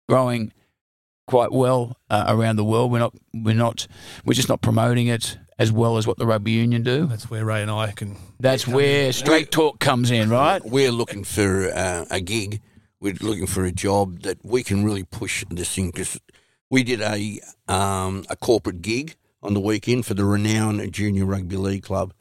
growing 0.09 0.51
quite 1.25 1.51
well 1.51 1.97
uh, 2.09 2.25
around 2.27 2.55
the 2.55 2.63
world. 2.63 2.91
We're 2.91 2.99
not 2.99 3.15
we're 3.33 3.55
not 3.55 3.87
we're 4.23 4.33
just 4.33 4.49
not 4.49 4.61
promoting 4.61 5.07
it 5.07 5.37
as 5.57 5.71
well 5.71 5.97
as 5.97 6.05
what 6.05 6.17
the 6.17 6.25
rugby 6.25 6.51
union 6.51 6.83
do. 6.83 7.05
That's 7.05 7.29
where 7.29 7.45
Ray 7.45 7.61
and 7.61 7.71
I 7.71 7.91
can. 7.91 8.17
That's 8.39 8.67
where 8.67 9.11
straight 9.13 9.51
talk 9.51 9.79
comes 9.79 10.11
in, 10.11 10.29
right? 10.29 10.63
We're 10.63 10.91
looking 10.91 11.23
for 11.23 11.71
uh, 11.71 12.05
a 12.11 12.19
gig. 12.19 12.61
We're 12.99 13.15
looking 13.21 13.47
for 13.47 13.65
a 13.65 13.71
job 13.71 14.21
that 14.21 14.43
we 14.43 14.63
can 14.63 14.83
really 14.83 15.03
push 15.03 15.45
this 15.49 15.73
thing 15.73 15.87
because 15.87 16.19
we 16.69 16.83
did 16.83 17.01
a 17.01 17.39
um, 17.67 18.25
a 18.29 18.35
corporate 18.35 18.81
gig 18.81 19.15
on 19.41 19.53
the 19.53 19.59
weekend 19.59 20.05
for 20.05 20.13
the 20.13 20.25
renowned 20.25 20.91
Junior 20.91 21.25
Rugby 21.25 21.55
League 21.55 21.83
Club, 21.83 22.13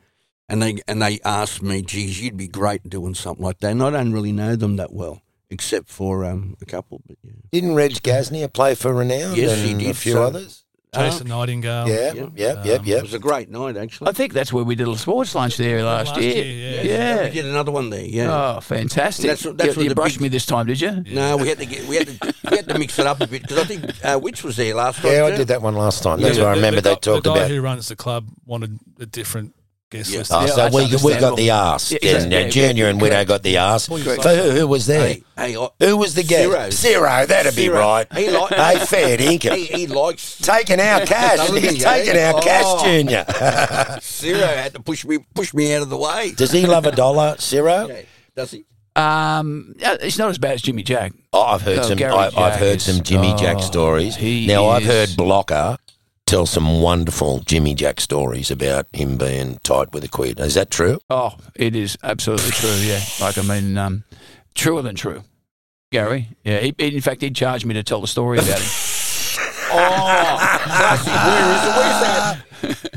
and 0.48 0.62
they 0.62 0.80
and 0.86 1.00
they 1.02 1.20
asked 1.24 1.62
me, 1.62 1.82
"Geez, 1.82 2.22
you'd 2.22 2.36
be 2.36 2.48
great 2.48 2.88
doing 2.88 3.14
something 3.14 3.44
like 3.44 3.58
that." 3.60 3.72
And 3.72 3.82
I 3.82 3.90
don't 3.90 4.12
really 4.12 4.32
know 4.32 4.56
them 4.56 4.76
that 4.76 4.92
well, 4.92 5.22
except 5.50 5.88
for 5.88 6.24
um, 6.24 6.56
a 6.60 6.64
couple. 6.64 7.02
But 7.06 7.16
yeah, 7.22 7.32
Didn't 7.52 7.74
Reg 7.74 7.92
Gasnier 8.02 8.52
play 8.52 8.74
for 8.74 8.92
Renown? 8.94 9.34
Yes, 9.36 9.58
and 9.58 9.66
he 9.80 9.86
did. 9.86 9.90
A 9.90 9.94
few 9.94 10.12
so- 10.12 10.22
others. 10.24 10.60
Jason 10.94 11.26
Nightingale. 11.26 11.88
Yeah, 11.88 12.12
yeah. 12.12 12.26
yeah. 12.36 12.48
Um, 12.50 12.66
yep, 12.68 12.86
it 12.86 13.02
was 13.02 13.14
a 13.14 13.18
great 13.18 13.50
night 13.50 13.76
actually. 13.76 14.10
I 14.10 14.12
think 14.12 14.32
that's 14.32 14.52
where 14.52 14.62
we 14.62 14.76
did 14.76 14.86
a 14.86 14.96
sports 14.96 15.34
lunch 15.34 15.56
there 15.56 15.82
last, 15.82 16.10
last 16.10 16.20
year. 16.20 16.44
year, 16.44 16.84
yeah. 16.84 16.92
yeah. 17.16 17.24
we 17.24 17.30
did 17.30 17.46
another 17.46 17.72
one 17.72 17.90
there. 17.90 18.04
Yeah. 18.04 18.54
Oh, 18.56 18.60
fantastic! 18.60 19.26
That's 19.26 19.44
what- 19.44 19.58
that's 19.58 19.74
you 19.74 19.80
what 19.80 19.88
you 19.88 19.94
brushed 19.96 20.18
big- 20.18 20.22
me 20.22 20.28
this 20.28 20.46
time, 20.46 20.66
did 20.66 20.80
you? 20.80 21.02
No, 21.12 21.36
we 21.36 21.48
had 21.48 21.58
to 21.58 21.66
get 21.66 21.84
we 21.88 21.96
had 21.96 22.06
to 22.06 22.34
we 22.48 22.56
had 22.58 22.68
to 22.68 22.78
mix 22.78 22.96
it 23.00 23.08
up 23.08 23.20
a 23.20 23.26
bit 23.26 23.42
because 23.42 23.58
I 23.58 23.64
think 23.64 24.04
uh, 24.04 24.20
which 24.20 24.44
was 24.44 24.54
there 24.56 24.72
last 24.76 25.00
time. 25.02 25.10
Yeah, 25.10 25.24
I 25.24 25.36
did 25.36 25.48
that 25.48 25.62
one 25.62 25.74
last 25.74 26.00
time. 26.04 26.20
That's 26.20 26.36
Yeah, 26.38 26.44
what 26.44 26.50
I 26.50 26.54
remember 26.54 26.80
the, 26.80 26.90
they 26.90 26.94
guy- 26.94 27.00
talked 27.00 27.24
the 27.24 27.30
guy 27.32 27.38
about. 27.38 27.50
who 27.50 27.60
runs 27.60 27.88
the 27.88 27.96
club 27.96 28.28
wanted 28.46 28.78
a 29.00 29.06
different 29.06 29.52
guest 29.98 30.10
Yeah. 30.10 30.18
list. 30.18 30.32
Oh, 30.34 30.46
so 30.46 30.68
we, 30.68 31.12
we 31.14 31.20
got 31.20 31.36
the 31.36 31.50
arse. 31.50 31.92
Yeah, 31.92 31.98
exactly. 32.02 32.36
Yeah, 32.36 32.48
Junior 32.48 32.84
yeah, 32.84 32.90
and 32.90 33.00
Widow 33.00 33.24
got 33.24 33.42
the 33.42 33.58
arse. 33.58 33.88
Well, 33.88 33.98
you 33.98 34.04
So 34.22 34.42
who, 34.42 34.50
who 34.60 34.66
was 34.68 34.86
there? 34.86 35.08
Hey, 35.08 35.24
hey, 35.36 35.56
I, 35.56 35.68
Who 35.84 35.96
was 35.96 36.14
the 36.14 36.22
guest? 36.22 36.50
Zero. 36.50 36.70
Zero, 36.70 37.26
that'd 37.26 37.56
be 37.56 37.68
right. 37.68 38.06
He 38.12 38.30
like- 38.30 38.52
hey, 38.54 38.78
fair 38.84 39.16
he, 39.18 39.38
dinkum. 39.38 39.56
he 39.56 39.86
likes 39.86 40.38
Taking 40.38 40.80
our 40.80 41.00
cash. 41.06 41.36
Doesn't 41.38 41.56
He's 41.62 41.82
taking 41.82 42.16
our 42.20 42.40
cash, 42.40 42.64
Oh. 42.66 42.84
Junior. 42.84 43.24
Zero 44.02 44.46
had 44.46 44.72
to 44.74 44.80
push 44.80 45.04
me 45.04 45.18
push 45.34 45.52
me 45.54 45.74
out 45.74 45.82
of 45.82 45.90
the 45.90 45.96
way. 45.96 46.32
Does 46.36 46.50
he 46.52 46.66
love 46.66 46.86
a 46.86 46.92
dollar, 46.92 47.36
Zero? 47.38 47.84
Okay, 47.84 48.06
Does 48.36 48.50
he? 48.50 48.64
Um, 48.96 49.74
it's 49.80 50.18
not 50.18 50.30
as 50.30 50.38
bad 50.38 50.52
as 50.52 50.62
Jimmy 50.62 50.84
Jack. 50.84 51.12
Oh, 51.32 51.42
I've 51.42 51.62
heard 51.62 51.80
Oh, 51.80 51.82
some. 51.82 51.98
I, 52.00 52.30
I've 52.36 52.60
heard 52.60 52.80
some 52.80 53.02
Jimmy 53.02 53.34
Jack 53.36 53.56
oh, 53.58 53.60
stories. 53.60 54.14
he 54.14 54.46
Now 54.46 54.66
I've 54.68 54.84
heard 54.84 55.16
Blocker 55.16 55.78
tell 56.34 56.46
some 56.46 56.80
wonderful 56.80 57.38
Jimmy 57.46 57.76
Jack 57.76 58.00
stories 58.00 58.50
about 58.50 58.88
him 58.92 59.16
being 59.16 59.60
tight 59.62 59.92
with 59.92 60.02
a 60.02 60.08
quid. 60.08 60.40
Is 60.40 60.54
that 60.54 60.68
true? 60.68 60.98
Oh, 61.08 61.36
it 61.54 61.76
is 61.76 61.96
absolutely 62.02 62.50
true. 62.50 62.70
Yeah, 62.70 62.98
like 63.20 63.38
I 63.38 63.42
mean, 63.42 63.78
um, 63.78 64.02
truer 64.56 64.82
than 64.82 64.96
true. 64.96 65.22
Gary, 65.92 66.30
yeah. 66.42 66.58
He, 66.58 66.74
in 66.76 67.00
fact, 67.02 67.20
he'd 67.20 67.36
charge 67.36 67.64
me 67.64 67.74
to 67.74 67.84
tell 67.84 68.00
the 68.00 68.08
story 68.08 68.38
about 68.38 68.58
him. 68.58 68.66
Oh. 69.76 70.36
Where 71.04 71.54
is 71.56 71.64
it? 71.66 71.74
Where's 71.74 72.00
that? 72.00 72.38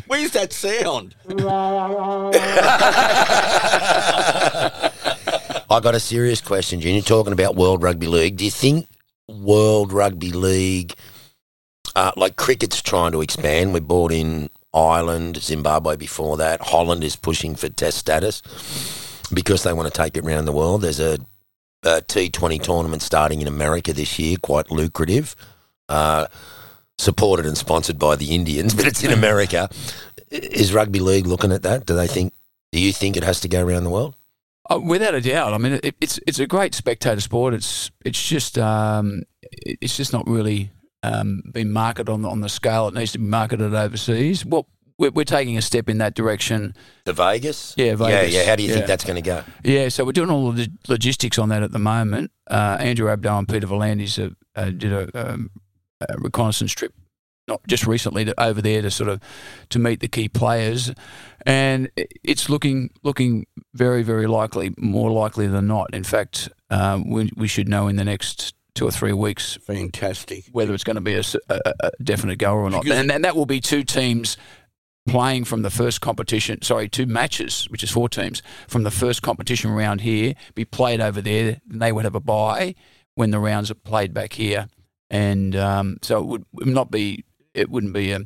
Where's 0.05 0.31
that 0.31 0.53
sound? 0.53 1.15
I 5.71 5.79
got 5.79 5.95
a 5.95 5.99
serious 5.99 6.39
question, 6.39 6.79
Junior. 6.81 7.01
Talking 7.01 7.33
about 7.33 7.55
World 7.55 7.81
Rugby 7.81 8.05
League, 8.05 8.37
do 8.37 8.45
you 8.45 8.51
think 8.51 8.87
World 9.27 9.91
Rugby 9.91 10.31
League, 10.31 10.93
uh, 11.95 12.11
like 12.15 12.35
cricket's 12.35 12.81
trying 12.81 13.11
to 13.13 13.21
expand? 13.21 13.73
We 13.73 13.79
brought 13.79 14.11
in 14.11 14.49
Ireland, 14.73 15.37
Zimbabwe 15.37 15.95
before 15.95 16.37
that. 16.37 16.61
Holland 16.61 17.03
is 17.03 17.15
pushing 17.15 17.55
for 17.55 17.69
test 17.69 17.97
status 17.97 18.41
because 19.33 19.63
they 19.63 19.73
want 19.73 19.91
to 19.91 20.01
take 20.01 20.17
it 20.17 20.25
around 20.25 20.45
the 20.45 20.51
world. 20.51 20.81
There's 20.81 20.99
a, 20.99 21.19
a 21.83 22.01
T20 22.01 22.61
tournament 22.61 23.01
starting 23.01 23.41
in 23.41 23.47
America 23.47 23.93
this 23.93 24.19
year, 24.19 24.37
quite 24.41 24.71
lucrative. 24.71 25.35
Uh, 25.89 26.27
supported 26.99 27.45
and 27.45 27.57
sponsored 27.57 27.99
by 27.99 28.15
the 28.15 28.33
Indians, 28.33 28.73
but 28.75 28.85
it's 28.85 29.03
in 29.03 29.11
America. 29.11 29.69
Is 30.29 30.73
rugby 30.73 30.99
league 30.99 31.27
looking 31.27 31.51
at 31.51 31.63
that? 31.63 31.85
Do 31.85 31.95
they 31.95 32.07
think? 32.07 32.33
Do 32.71 32.79
you 32.79 32.91
think 32.91 33.15
it 33.15 33.23
has 33.23 33.39
to 33.41 33.47
go 33.47 33.65
around 33.65 33.85
the 33.85 33.89
world? 33.89 34.15
Uh, 34.69 34.79
without 34.79 35.15
a 35.15 35.21
doubt. 35.21 35.53
I 35.53 35.57
mean, 35.57 35.79
it, 35.81 35.95
it's 36.01 36.19
it's 36.27 36.39
a 36.39 36.47
great 36.47 36.75
spectator 36.75 37.21
sport. 37.21 37.53
It's 37.53 37.89
it's 38.03 38.21
just 38.27 38.57
um, 38.57 39.23
it's 39.41 39.95
just 39.95 40.11
not 40.11 40.27
really 40.27 40.71
um, 41.03 41.41
been 41.53 41.71
marketed 41.71 42.09
on 42.09 42.21
the, 42.21 42.29
on 42.29 42.41
the 42.41 42.49
scale 42.49 42.87
it 42.87 42.93
needs 42.93 43.11
to 43.13 43.19
be 43.19 43.25
marketed 43.25 43.73
overseas. 43.73 44.45
Well, 44.45 44.67
we're, 44.97 45.11
we're 45.11 45.25
taking 45.25 45.57
a 45.57 45.61
step 45.61 45.89
in 45.89 45.99
that 45.99 46.15
direction. 46.15 46.73
The 47.05 47.13
Vegas? 47.13 47.75
Yeah, 47.77 47.95
Vegas. 47.95 48.33
Yeah, 48.33 48.41
yeah. 48.41 48.49
How 48.49 48.55
do 48.55 48.63
you 48.63 48.69
Yeah. 48.69 48.75
think 48.75 48.87
that's 48.87 49.03
going 49.05 49.15
to 49.15 49.21
go? 49.21 49.43
Yeah, 49.63 49.89
so 49.89 50.03
we're 50.03 50.11
doing 50.11 50.31
all 50.31 50.51
the 50.51 50.69
logistics 50.87 51.37
on 51.37 51.49
that 51.49 51.61
at 51.63 51.71
the 51.71 51.79
moment. 51.79 52.31
Uh, 52.49 52.77
Andrew 52.79 53.07
Abdo 53.15 53.37
and 53.37 53.47
Peter 53.47 53.67
V'landys 53.67 54.17
uh, 54.19 54.31
uh, 54.59 54.71
did 54.71 54.91
a, 54.91 55.09
um, 55.33 55.51
a 56.01 56.17
reconnaissance 56.17 56.71
trip, 56.71 56.93
not 57.47 57.61
just 57.67 57.85
recently, 57.85 58.25
to, 58.25 58.41
over 58.41 58.59
there 58.59 58.81
to 58.81 58.89
sort 58.89 59.09
of 59.09 59.21
to 59.69 59.77
meet 59.77 59.99
the 59.99 60.07
key 60.07 60.27
players, 60.29 60.91
and 61.45 61.89
it's 61.95 62.49
looking 62.49 62.89
looking 63.03 63.45
very 63.75 64.01
very 64.01 64.25
likely, 64.27 64.73
more 64.77 65.11
likely 65.11 65.45
than 65.47 65.67
not. 65.67 65.93
In 65.93 66.03
fact, 66.03 66.49
um, 66.71 67.09
we 67.09 67.31
we 67.37 67.47
should 67.47 67.69
know 67.69 67.87
in 67.87 67.97
the 67.97 68.03
next 68.03 68.55
two 68.77 68.87
or 68.87 68.91
three 68.91 69.13
weeks 69.13 69.57
Fantastic. 69.63 70.45
whether 70.51 70.73
it's 70.73 70.83
going 70.83 70.95
to 70.95 71.01
be 71.01 71.15
a 71.15 71.91
definite 72.03 72.37
goer 72.37 72.61
or 72.61 72.69
not. 72.69 72.87
And, 72.87 73.11
and 73.11 73.25
that 73.25 73.35
will 73.35 73.47
be 73.47 73.59
two 73.59 73.83
teams 73.83 74.37
playing 75.07 75.45
from 75.45 75.63
the 75.63 75.69
first 75.69 75.99
competition, 75.99 76.61
sorry, 76.61 76.87
two 76.87 77.07
matches, 77.07 77.65
which 77.69 77.81
is 77.83 77.89
four 77.89 78.07
teams, 78.07 78.43
from 78.67 78.83
the 78.83 78.91
first 78.91 79.21
competition 79.21 79.71
round 79.71 80.01
here, 80.01 80.35
be 80.53 80.63
played 80.63 81.01
over 81.01 81.21
there. 81.21 81.59
And 81.69 81.81
they 81.81 81.91
would 81.91 82.03
have 82.03 82.15
a 82.15 82.19
bye 82.19 82.75
when 83.15 83.31
the 83.31 83.39
rounds 83.39 83.71
are 83.71 83.75
played 83.75 84.13
back 84.13 84.33
here. 84.33 84.67
And 85.09 85.55
um, 85.55 85.97
so 86.03 86.35
it 86.35 86.41
would 86.51 86.67
not 86.67 86.91
be, 86.91 87.25
it 87.53 87.69
wouldn't 87.69 87.93
be 87.93 88.11
a, 88.11 88.19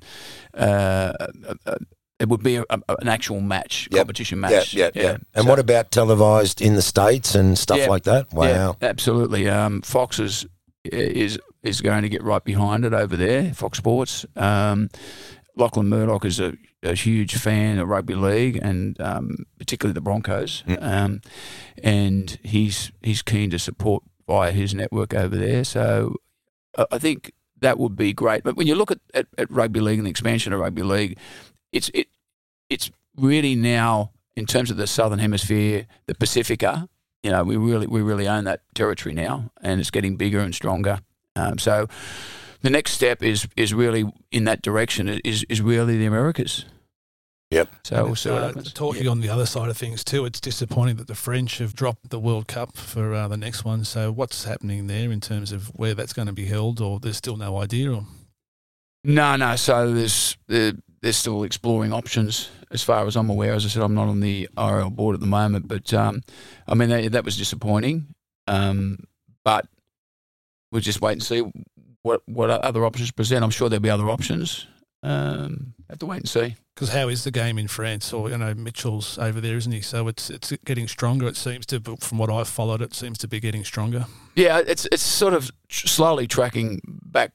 uh, 0.53 1.13
a, 1.19 1.55
a 1.65 1.73
it 1.73 1.87
would 2.31 2.41
be 2.43 2.55
a, 2.55 2.63
a, 2.69 2.79
an 2.99 3.07
actual 3.07 3.39
match, 3.41 3.87
Yep. 3.91 3.99
competition 3.99 4.39
match. 4.39 4.73
Yeah, 4.73 4.89
yeah, 4.95 5.01
yeah. 5.03 5.17
And 5.35 5.43
So- 5.43 5.49
what 5.49 5.59
about 5.59 5.91
televised 5.91 6.61
in 6.61 6.73
the 6.75 6.81
States 6.81 7.35
and 7.35 7.57
stuff 7.57 7.77
Yeah. 7.77 7.87
like 7.89 8.03
that? 8.03 8.33
Wow. 8.33 8.45
yeah, 8.47 8.71
absolutely. 8.89 9.47
Um, 9.47 9.81
Fox 9.81 10.19
is 10.19 10.45
is 10.83 11.37
is 11.63 11.79
going 11.81 12.01
to 12.01 12.09
get 12.09 12.23
right 12.23 12.43
behind 12.43 12.85
it 12.85 12.93
over 12.93 13.15
there. 13.15 13.53
Fox 13.53 13.77
Sports. 13.77 14.25
Um, 14.35 14.89
Lachlan 15.55 15.89
Murdoch 15.89 16.25
is 16.25 16.39
a, 16.39 16.53
a 16.81 16.95
huge 16.95 17.35
fan 17.35 17.77
of 17.77 17.87
rugby 17.87 18.15
league 18.15 18.57
and 18.63 18.99
um, 18.99 19.45
particularly 19.59 19.93
the 19.93 20.01
Broncos. 20.01 20.63
Mm. 20.67 20.81
Um, 20.81 21.21
and 21.83 22.39
he's 22.43 22.91
he's 23.03 23.21
keen 23.21 23.49
to 23.51 23.59
support 23.59 24.03
via 24.27 24.51
his 24.51 24.73
network 24.73 25.13
over 25.13 25.35
there. 25.37 25.63
So 25.63 26.15
I- 26.77 26.85
I 26.93 26.97
think 26.99 27.31
that 27.59 27.77
would 27.77 27.95
be 27.95 28.11
great. 28.13 28.43
But 28.43 28.55
when 28.55 28.65
you 28.65 28.73
look 28.75 28.89
at, 28.91 28.99
at, 29.13 29.27
at 29.37 29.51
rugby 29.51 29.81
league 29.81 29.99
and 29.99 30.05
the 30.07 30.09
expansion 30.09 30.53
of 30.53 30.59
rugby 30.59 30.81
league, 30.83 31.17
it's 31.71 31.91
it 31.93 32.07
it's 32.71 32.89
really 33.17 33.55
now 33.55 34.11
in 34.35 34.45
terms 34.45 34.71
of 34.71 34.77
the 34.77 34.87
southern 34.87 35.19
hemisphere, 35.19 35.85
the 36.07 36.15
Pacifica. 36.15 36.87
You 37.21 37.31
know, 37.31 37.43
we 37.43 37.57
really 37.57 37.85
we 37.85 38.01
really 38.01 38.27
own 38.27 38.45
that 38.45 38.61
territory 38.73 39.13
now, 39.13 39.51
and 39.61 39.79
it's 39.79 39.91
getting 39.91 40.15
bigger 40.15 40.39
and 40.39 40.55
stronger. 40.55 40.99
Um, 41.35 41.59
so 41.59 41.87
the 42.61 42.69
next 42.69 42.93
step 42.93 43.21
is 43.21 43.47
is 43.55 43.73
really 43.73 44.05
in 44.31 44.45
that 44.45 44.61
direction. 44.61 45.07
Is 45.23 45.43
is 45.49 45.61
really 45.61 45.97
the 45.97 46.05
Americas. 46.05 46.65
Yep. 47.51 47.69
So 47.83 48.05
we'll 48.05 48.15
see 48.15 48.29
what 48.29 48.43
Uh, 48.43 48.47
happens. 48.47 48.71
talking 48.73 49.09
on 49.09 49.19
the 49.19 49.27
other 49.27 49.45
side 49.45 49.69
of 49.69 49.75
things 49.77 50.05
too, 50.05 50.23
it's 50.25 50.39
disappointing 50.39 50.95
that 50.95 51.07
the 51.07 51.15
French 51.15 51.57
have 51.57 51.75
dropped 51.75 52.09
the 52.09 52.17
World 52.19 52.47
Cup 52.47 52.77
for 52.77 53.13
uh, 53.13 53.27
the 53.27 53.35
next 53.35 53.65
one. 53.65 53.83
So 53.83 54.09
what's 54.09 54.45
happening 54.45 54.87
there 54.87 55.11
in 55.11 55.19
terms 55.19 55.51
of 55.51 55.67
where 55.75 55.93
that's 55.93 56.13
going 56.13 56.29
to 56.29 56.33
be 56.33 56.45
held, 56.45 56.79
or 56.79 56.99
there's 57.01 57.17
still 57.17 57.35
no 57.35 57.57
idea? 57.57 57.91
Or 57.91 58.05
No, 59.03 59.35
no. 59.35 59.57
So 59.57 59.93
there's 59.93 60.37
they're, 60.47 60.73
they're 61.01 61.11
still 61.13 61.43
exploring 61.43 61.91
options 61.91 62.49
as 62.71 62.83
far 62.83 63.05
as 63.05 63.15
I'm 63.15 63.29
aware. 63.29 63.53
As 63.53 63.65
I 63.65 63.69
said, 63.69 63.83
I'm 63.83 63.93
not 63.93 64.07
on 64.07 64.19
the 64.19 64.49
RL 64.57 64.89
board 64.89 65.15
at 65.15 65.19
the 65.19 65.27
moment, 65.27 65.67
but 65.67 65.93
um, 65.93 66.21
I 66.67 66.73
mean 66.73 66.89
that, 66.89 67.11
that 67.11 67.25
was 67.25 67.37
disappointing. 67.37 68.13
Um, 68.47 69.05
but 69.43 69.67
we'll 70.71 70.81
just 70.81 71.01
wait 71.01 71.13
and 71.13 71.23
see 71.23 71.43
what 72.01 72.21
what 72.25 72.49
other 72.49 72.85
options 72.85 73.11
present. 73.11 73.43
I'm 73.43 73.49
sure 73.49 73.69
there'll 73.69 73.81
be 73.81 73.89
other 73.89 74.09
options. 74.09 74.67
Um, 75.03 75.73
have 75.89 75.99
to 75.99 76.05
wait 76.05 76.17
and 76.17 76.29
see. 76.29 76.55
because 76.75 76.89
how 76.89 77.09
is 77.09 77.23
the 77.23 77.31
game 77.31 77.57
in 77.57 77.67
France? 77.67 78.13
Or 78.13 78.29
you 78.29 78.37
know, 78.37 78.53
Mitchell's 78.53 79.17
over 79.17 79.41
there, 79.41 79.57
isn't 79.57 79.71
he? 79.71 79.81
So 79.81 80.07
it's 80.07 80.29
it's 80.29 80.53
getting 80.63 80.87
stronger. 80.87 81.27
It 81.27 81.37
seems 81.37 81.65
to, 81.67 81.79
from 81.99 82.17
what 82.17 82.29
I've 82.29 82.47
followed, 82.47 82.81
it 82.81 82.93
seems 82.93 83.17
to 83.19 83.27
be 83.27 83.39
getting 83.39 83.63
stronger. 83.63 84.05
Yeah, 84.35 84.59
it's 84.59 84.87
it's 84.91 85.03
sort 85.03 85.33
of 85.33 85.51
slowly 85.69 86.27
tracking 86.27 86.81
back 86.85 87.31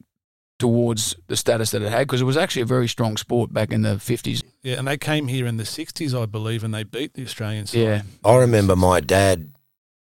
towards 0.58 1.16
the 1.26 1.36
status 1.36 1.70
that 1.72 1.82
it 1.82 1.90
had 1.90 2.06
because 2.06 2.20
it 2.20 2.24
was 2.24 2.36
actually 2.36 2.62
a 2.62 2.66
very 2.66 2.88
strong 2.88 3.16
sport 3.16 3.52
back 3.52 3.72
in 3.72 3.82
the 3.82 3.96
50s. 3.96 4.42
Yeah, 4.62 4.76
and 4.78 4.88
they 4.88 4.96
came 4.96 5.28
here 5.28 5.46
in 5.46 5.56
the 5.56 5.64
'60s, 5.64 6.20
I 6.20 6.26
believe, 6.26 6.64
and 6.64 6.74
they 6.74 6.82
beat 6.82 7.14
the 7.14 7.22
Australians. 7.24 7.74
Yeah, 7.74 8.02
I 8.24 8.36
remember 8.36 8.74
my 8.76 9.00
dad 9.00 9.52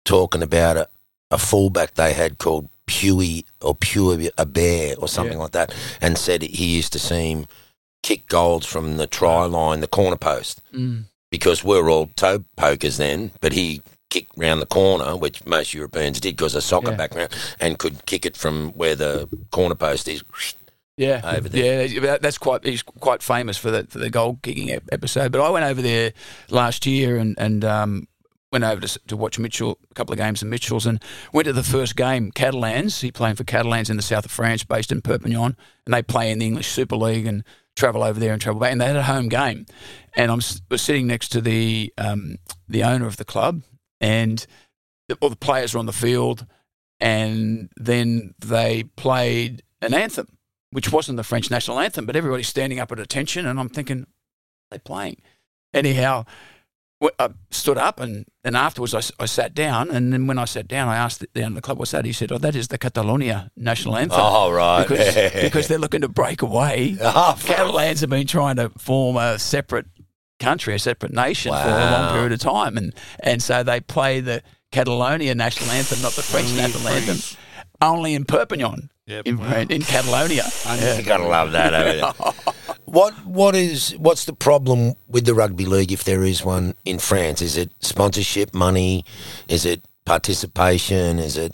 talking 0.04 0.42
about 0.42 0.76
a, 0.76 0.88
a 1.30 1.38
fullback 1.38 1.94
they 1.94 2.12
had 2.12 2.38
called 2.38 2.68
Pewey 2.86 3.44
or 3.60 3.74
Pewey 3.74 4.30
a 4.36 4.44
bear 4.44 4.94
or 4.98 5.08
something 5.08 5.38
Yeah. 5.38 5.42
like 5.44 5.52
that, 5.52 5.74
and 6.00 6.18
said 6.18 6.42
he 6.42 6.76
used 6.76 6.92
to 6.92 6.98
see 6.98 7.30
him 7.30 7.46
kick 8.02 8.26
goals 8.28 8.66
from 8.66 8.96
the 8.96 9.06
try 9.06 9.44
line, 9.44 9.80
the 9.80 9.86
corner 9.86 10.16
post, 10.16 10.60
mm. 10.74 11.04
because 11.30 11.62
we're 11.64 11.88
all 11.88 12.08
toe 12.16 12.44
pokers 12.56 12.96
then, 12.96 13.30
but 13.40 13.52
he 13.52 13.80
kicked 14.10 14.32
round 14.36 14.60
the 14.60 14.66
corner, 14.66 15.16
which 15.16 15.46
most 15.46 15.72
Europeans 15.72 16.20
did 16.20 16.36
because 16.36 16.54
of 16.56 16.62
soccer 16.64 16.90
Yeah. 16.90 16.96
background, 16.96 17.30
and 17.60 17.78
could 17.78 18.04
kick 18.04 18.26
it 18.26 18.36
from 18.36 18.72
where 18.72 18.96
the 18.96 19.28
corner 19.52 19.76
post 19.76 20.08
is. 20.08 20.22
Yeah, 20.96 21.20
over 21.24 21.48
there. 21.48 21.86
Yeah, 21.86 22.18
that's 22.20 22.38
quite. 22.38 22.64
He's 22.64 22.82
quite 22.82 23.22
famous 23.22 23.56
for 23.56 23.70
the 23.70 23.86
for 23.88 23.98
the 23.98 24.10
goal 24.10 24.38
kicking 24.42 24.70
episode. 24.70 25.32
But 25.32 25.40
I 25.40 25.48
went 25.48 25.64
over 25.64 25.80
there 25.80 26.12
last 26.50 26.84
year 26.84 27.16
and 27.16 27.34
and 27.38 27.64
um, 27.64 28.08
went 28.52 28.64
over 28.64 28.86
to, 28.86 28.98
to 29.06 29.16
watch 29.16 29.38
Mitchell 29.38 29.78
a 29.90 29.94
couple 29.94 30.12
of 30.12 30.18
games 30.18 30.42
of 30.42 30.48
Mitchell's 30.48 30.84
and 30.84 31.02
went 31.32 31.46
to 31.46 31.52
the 31.54 31.62
first 31.62 31.96
game. 31.96 32.30
Catalans. 32.30 33.00
He 33.00 33.10
playing 33.10 33.36
for 33.36 33.44
Catalans 33.44 33.88
in 33.88 33.96
the 33.96 34.02
south 34.02 34.26
of 34.26 34.30
France, 34.30 34.64
based 34.64 34.92
in 34.92 35.00
Perpignan, 35.00 35.56
and 35.86 35.94
they 35.94 36.02
play 36.02 36.30
in 36.30 36.38
the 36.38 36.46
English 36.46 36.68
Super 36.68 36.96
League 36.96 37.26
and 37.26 37.42
travel 37.74 38.02
over 38.02 38.20
there 38.20 38.34
and 38.34 38.42
travel 38.42 38.60
back. 38.60 38.72
And 38.72 38.80
they 38.80 38.86
had 38.86 38.96
a 38.96 39.04
home 39.04 39.28
game, 39.28 39.64
and 40.14 40.30
I 40.30 40.34
was 40.34 40.60
was 40.70 40.82
sitting 40.82 41.06
next 41.06 41.28
to 41.30 41.40
the 41.40 41.92
um, 41.96 42.36
the 42.68 42.84
owner 42.84 43.06
of 43.06 43.16
the 43.16 43.24
club, 43.24 43.62
and 43.98 44.46
the, 45.08 45.16
all 45.22 45.30
the 45.30 45.36
players 45.36 45.72
were 45.72 45.80
on 45.80 45.86
the 45.86 45.92
field, 45.92 46.44
and 47.00 47.70
then 47.76 48.34
they 48.38 48.82
played 48.82 49.62
an 49.80 49.94
anthem 49.94 50.31
which 50.72 50.90
wasn't 50.90 51.16
the 51.16 51.24
French 51.24 51.50
national 51.50 51.78
anthem, 51.78 52.06
but 52.06 52.16
everybody's 52.16 52.48
standing 52.48 52.80
up 52.80 52.90
at 52.90 52.98
attention, 52.98 53.46
and 53.46 53.60
I'm 53.60 53.68
thinking, 53.68 54.06
they're 54.70 54.80
playing. 54.80 55.22
Anyhow, 55.72 56.24
I 57.18 57.28
stood 57.50 57.78
up, 57.78 58.00
and 58.00 58.24
then 58.42 58.56
afterwards 58.56 58.94
I, 58.94 59.02
I 59.22 59.26
sat 59.26 59.54
down, 59.54 59.90
and 59.90 60.12
then 60.12 60.26
when 60.26 60.38
I 60.38 60.46
sat 60.46 60.66
down, 60.66 60.88
I 60.88 60.96
asked 60.96 61.20
the, 61.20 61.28
the 61.34 61.40
owner 61.42 61.48
of 61.48 61.54
the 61.56 61.60
club, 61.60 61.78
what's 61.78 61.90
that? 61.90 62.04
He 62.04 62.12
said, 62.12 62.32
oh, 62.32 62.38
that 62.38 62.56
is 62.56 62.68
the 62.68 62.78
Catalonia 62.78 63.50
national 63.56 63.96
anthem. 63.96 64.18
Oh, 64.20 64.50
right. 64.50 64.86
Because, 64.86 65.14
because 65.42 65.68
they're 65.68 65.78
looking 65.78 66.00
to 66.00 66.08
break 66.08 66.42
away. 66.42 66.96
Oh, 67.14 67.36
Catalans 67.44 68.00
have 68.00 68.10
been 68.10 68.26
trying 68.26 68.56
to 68.56 68.70
form 68.78 69.16
a 69.16 69.38
separate 69.38 69.86
country, 70.40 70.74
a 70.74 70.78
separate 70.78 71.12
nation 71.12 71.52
for 71.52 71.68
a 71.68 71.90
long 71.90 72.14
period 72.14 72.32
of 72.32 72.40
time, 72.40 72.76
and 72.76 72.94
and 73.20 73.42
so 73.42 73.62
they 73.62 73.80
play 73.80 74.20
the 74.20 74.42
Catalonia 74.72 75.34
national 75.34 75.70
anthem, 75.70 76.00
not 76.00 76.12
the 76.12 76.22
French 76.22 76.52
national 76.54 76.88
anthem, 76.88 77.38
only 77.82 78.14
in 78.14 78.24
Perpignan, 78.24 78.88
Yep. 79.06 79.26
in, 79.26 79.36
Wow. 79.38 79.64
in 79.68 79.82
Catalonia. 79.82 80.44
You 80.96 81.02
gotta 81.04 81.26
love 81.26 81.52
that 81.52 81.74
over 81.74 81.92
there. 81.92 82.32
What 82.84 83.14
what 83.24 83.54
is 83.54 83.94
what's 83.98 84.24
the 84.26 84.34
problem 84.34 84.94
with 85.08 85.24
the 85.24 85.32
rugby 85.34 85.64
league 85.64 85.92
if 85.92 86.04
there 86.04 86.22
is 86.24 86.44
one 86.44 86.74
in 86.84 86.98
France? 86.98 87.40
Is 87.40 87.56
it 87.56 87.70
sponsorship 87.80 88.52
money? 88.54 89.04
Is 89.48 89.64
it 89.64 89.86
participation? 90.04 91.18
Is 91.18 91.36
it 91.38 91.52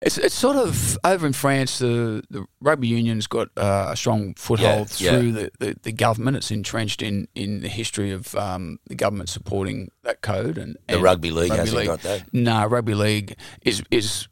It's 0.00 0.16
it's 0.18 0.34
sort 0.34 0.56
of 0.56 0.96
over 1.04 1.26
in 1.26 1.32
France. 1.34 1.78
The 1.78 2.22
the 2.30 2.44
rugby 2.62 2.88
union's 2.88 3.26
got 3.26 3.48
uh, 3.56 3.88
a 3.90 3.96
strong 3.96 4.34
foothold 4.38 4.88
Yeah, 4.98 5.12
yeah. 5.12 5.18
through 5.18 5.32
the, 5.32 5.50
the, 5.58 5.76
the 5.82 5.92
government. 5.92 6.36
It's 6.36 6.50
entrenched 6.50 7.02
in, 7.02 7.28
in 7.34 7.60
the 7.60 7.68
history 7.68 8.10
of 8.12 8.34
um, 8.34 8.78
the 8.88 8.94
government 8.94 9.28
supporting 9.28 9.90
that 10.04 10.20
code 10.22 10.56
and, 10.58 10.76
the 10.88 10.98
rugby 11.00 11.30
league 11.30 11.50
rugby 11.50 11.58
hasn't 11.60 11.78
league. 11.78 11.86
got 11.88 12.00
that? 12.02 12.32
No, 12.32 12.66
rugby 12.66 12.94
league 12.94 13.36
is 13.62 13.82
is 13.90 14.28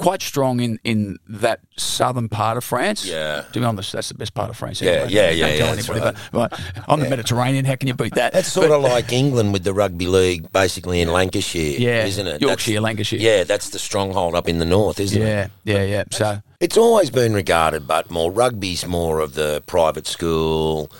quite 0.00 0.22
strong 0.22 0.60
in, 0.60 0.80
in 0.82 1.18
that 1.28 1.60
southern 1.76 2.28
part 2.28 2.56
of 2.56 2.64
France. 2.64 3.04
Yeah. 3.06 3.42
To 3.52 3.60
be 3.60 3.64
honest, 3.64 3.92
that's 3.92 4.08
the 4.08 4.14
best 4.14 4.32
part 4.32 4.48
of 4.48 4.56
France. 4.56 4.80
Yeah, 4.80 4.92
anyway. 4.92 5.12
yeah, 5.12 5.30
yeah, 5.30 5.46
tell 5.58 5.66
yeah, 5.68 5.74
that's 5.74 5.88
anybody, 5.90 6.18
but, 6.32 6.50
but 6.50 6.88
on 6.88 7.00
the 7.00 7.08
Mediterranean, 7.08 7.66
how 7.66 7.76
can 7.76 7.86
you 7.86 7.94
beat 7.94 8.14
that? 8.14 8.32
That's 8.32 8.50
sort 8.50 8.70
of 8.70 8.80
like 8.82 9.12
England 9.12 9.52
with 9.52 9.62
the 9.62 9.74
rugby 9.74 10.06
league, 10.06 10.50
basically 10.52 11.02
in 11.02 11.12
Lancashire, 11.12 11.78
yeah, 11.78 12.06
isn't 12.06 12.26
it? 12.26 12.40
Yorkshire, 12.40 12.72
That's, 12.72 12.82
Lancashire. 12.82 13.18
yeah, 13.20 13.44
that's 13.44 13.68
the 13.70 13.78
stronghold 13.78 14.34
up 14.34 14.48
in 14.48 14.58
the 14.58 14.64
north, 14.64 14.98
isn't 15.00 15.20
it? 15.20 15.26
yeah, 15.26 15.48
yeah, 15.64 15.84
yeah. 15.84 16.04
So 16.10 16.40
It's 16.60 16.78
always 16.78 17.10
been 17.10 17.34
regarded, 17.34 17.86
but 17.86 18.10
more 18.10 18.32
rugby's 18.32 18.86
more 18.86 19.20
of 19.20 19.34
the 19.34 19.62
private 19.66 20.06
school, 20.06 20.90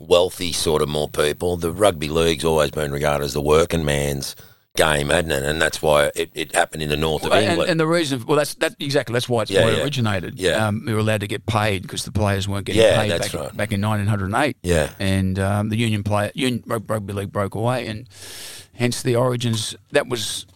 wealthy 0.00 0.52
sort 0.52 0.82
of 0.82 0.88
more 0.88 1.08
people. 1.08 1.56
The 1.56 1.70
rugby 1.70 2.08
league's 2.08 2.44
always 2.44 2.72
been 2.72 2.90
regarded 2.90 3.24
as 3.24 3.34
the 3.34 3.40
working 3.40 3.84
man's 3.84 4.34
game, 4.78 5.10
hadn't 5.10 5.30
it? 5.32 5.42
And 5.42 5.60
that's 5.60 5.82
why 5.82 6.10
it, 6.14 6.30
it 6.34 6.54
happened 6.54 6.82
in 6.82 6.88
the 6.88 6.96
north 6.96 7.24
of 7.24 7.32
England. 7.32 7.68
and 7.70 7.78
the 7.78 7.86
reason, 7.86 8.24
well, 8.26 8.36
that's 8.38 8.54
that 8.54 8.74
exactly 8.80 9.12
that's 9.12 9.28
why 9.28 9.42
it's 9.42 9.50
Yeah, 9.50 9.64
why 9.64 9.72
it 9.72 9.82
originated. 9.82 10.38
Yeah. 10.40 10.66
um, 10.68 10.82
we 10.86 10.92
were 10.94 11.00
allowed 11.00 11.20
to 11.20 11.26
get 11.26 11.44
paid 11.44 11.82
because 11.82 12.04
the 12.04 12.12
players 12.12 12.48
weren't 12.48 12.64
getting 12.64 12.80
Yeah, 12.82 12.96
paid 13.02 13.10
back, 13.20 13.34
right. 13.34 13.56
back 13.56 13.72
in 13.72 13.80
1908. 13.82 14.56
yeah, 14.62 14.90
and 14.98 15.38
um, 15.38 15.68
the 15.68 15.76
union 15.76 16.02
player, 16.02 16.30
union 16.34 16.62
rugby 16.66 17.12
league 17.12 17.32
broke 17.32 17.54
away, 17.54 17.86
and 17.86 18.08
hence 18.74 19.02
the 19.02 19.16
origins. 19.16 19.74
That 19.92 20.08
was 20.08 20.46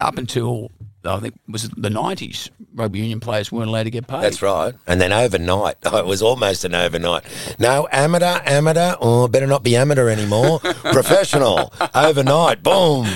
up 0.00 0.16
until 0.18 0.70
I 1.04 1.18
think 1.20 1.34
was 1.48 1.64
it 1.64 1.72
the 1.76 1.90
nineties. 1.90 2.50
Rugby 2.74 3.00
union 3.00 3.20
players 3.20 3.52
weren't 3.52 3.68
allowed 3.68 3.82
to 3.84 3.90
get 3.90 4.06
paid. 4.06 4.22
that's 4.22 4.40
right. 4.40 4.74
And 4.86 5.00
then 5.00 5.12
overnight, 5.12 5.76
it 5.84 6.06
was 6.06 6.22
almost 6.22 6.64
an 6.64 6.74
overnight. 6.74 7.24
No, 7.58 7.86
amateur, 7.92 8.40
amateur, 8.46 8.94
oh, 9.00 9.28
better 9.28 9.46
not 9.46 9.62
be 9.62 9.76
amateur 9.76 10.08
anymore. 10.08 10.60
Professional, 10.60 11.72
overnight, 11.94 12.62
boom. 12.62 13.06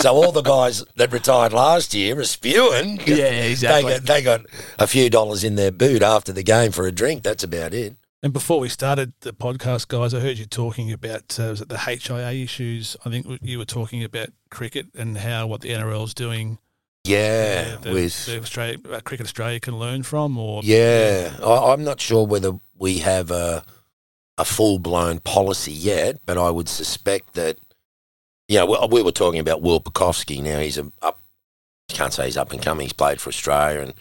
So 0.00 0.14
all 0.14 0.32
the 0.32 0.42
guys 0.42 0.84
that 0.96 1.12
retired 1.12 1.52
last 1.52 1.94
year 1.94 2.18
are 2.18 2.24
spewing. 2.24 3.00
Yeah, 3.08 3.24
exactly. 3.30 3.92
They 3.94 3.98
got, 3.98 4.06
they 4.06 4.22
got 4.22 4.40
a 4.78 4.86
few 4.86 5.08
dollars 5.10 5.42
in 5.42 5.54
their 5.56 5.70
boot 5.72 6.02
after 6.02 6.32
the 6.32 6.42
game 6.42 6.72
for 6.72 6.86
a 6.86 6.92
drink. 6.92 7.22
That's 7.22 7.42
about 7.42 7.72
it. 7.72 7.96
And 8.22 8.32
before 8.32 8.60
we 8.60 8.68
started 8.68 9.12
the 9.20 9.32
podcast, 9.32 9.88
guys, 9.88 10.12
I 10.12 10.20
heard 10.20 10.38
you 10.38 10.44
talking 10.44 10.92
about 10.92 11.38
uh, 11.38 11.44
was 11.50 11.60
it 11.60 11.68
the 11.68 11.78
HIA 11.78 12.32
issues? 12.32 12.96
I 13.04 13.10
think 13.10 13.26
you 13.42 13.58
were 13.58 13.64
talking 13.64 14.04
about 14.04 14.28
cricket 14.50 14.86
and 14.96 15.16
how 15.18 15.46
what 15.46 15.60
the 15.62 15.70
NRL 15.70 16.04
is 16.04 16.14
doing. 16.14 16.58
Yeah, 17.04 17.78
uh, 17.86 17.92
with 17.92 18.28
Australia, 18.28 18.78
uh, 18.90 19.00
Cricket 19.00 19.26
Australia 19.26 19.60
can 19.60 19.78
learn 19.78 20.02
from, 20.02 20.36
or 20.36 20.60
Yeah, 20.62 21.36
I, 21.42 21.72
I'm 21.72 21.84
not 21.84 22.00
sure 22.00 22.26
whether 22.26 22.58
we 22.76 22.98
have 22.98 23.30
a 23.30 23.64
a 24.36 24.44
full 24.44 24.78
blown 24.78 25.18
policy 25.18 25.72
yet, 25.72 26.20
but 26.24 26.38
I 26.38 26.50
would 26.50 26.68
suspect 26.68 27.34
that. 27.34 27.58
Yeah, 28.46 28.64
we, 28.64 28.78
we 28.90 29.02
were 29.02 29.12
talking 29.12 29.40
about 29.40 29.62
Will 29.62 29.80
Pucovski. 29.80 30.42
Now 30.42 30.58
he's 30.60 30.78
a 30.78 30.90
up. 31.02 31.22
Can't 31.88 32.12
say 32.12 32.26
he's 32.26 32.36
up 32.36 32.52
and 32.52 32.60
coming. 32.62 32.84
He's 32.84 32.92
played 32.92 33.20
for 33.20 33.30
Australia 33.30 33.80
and 33.80 33.94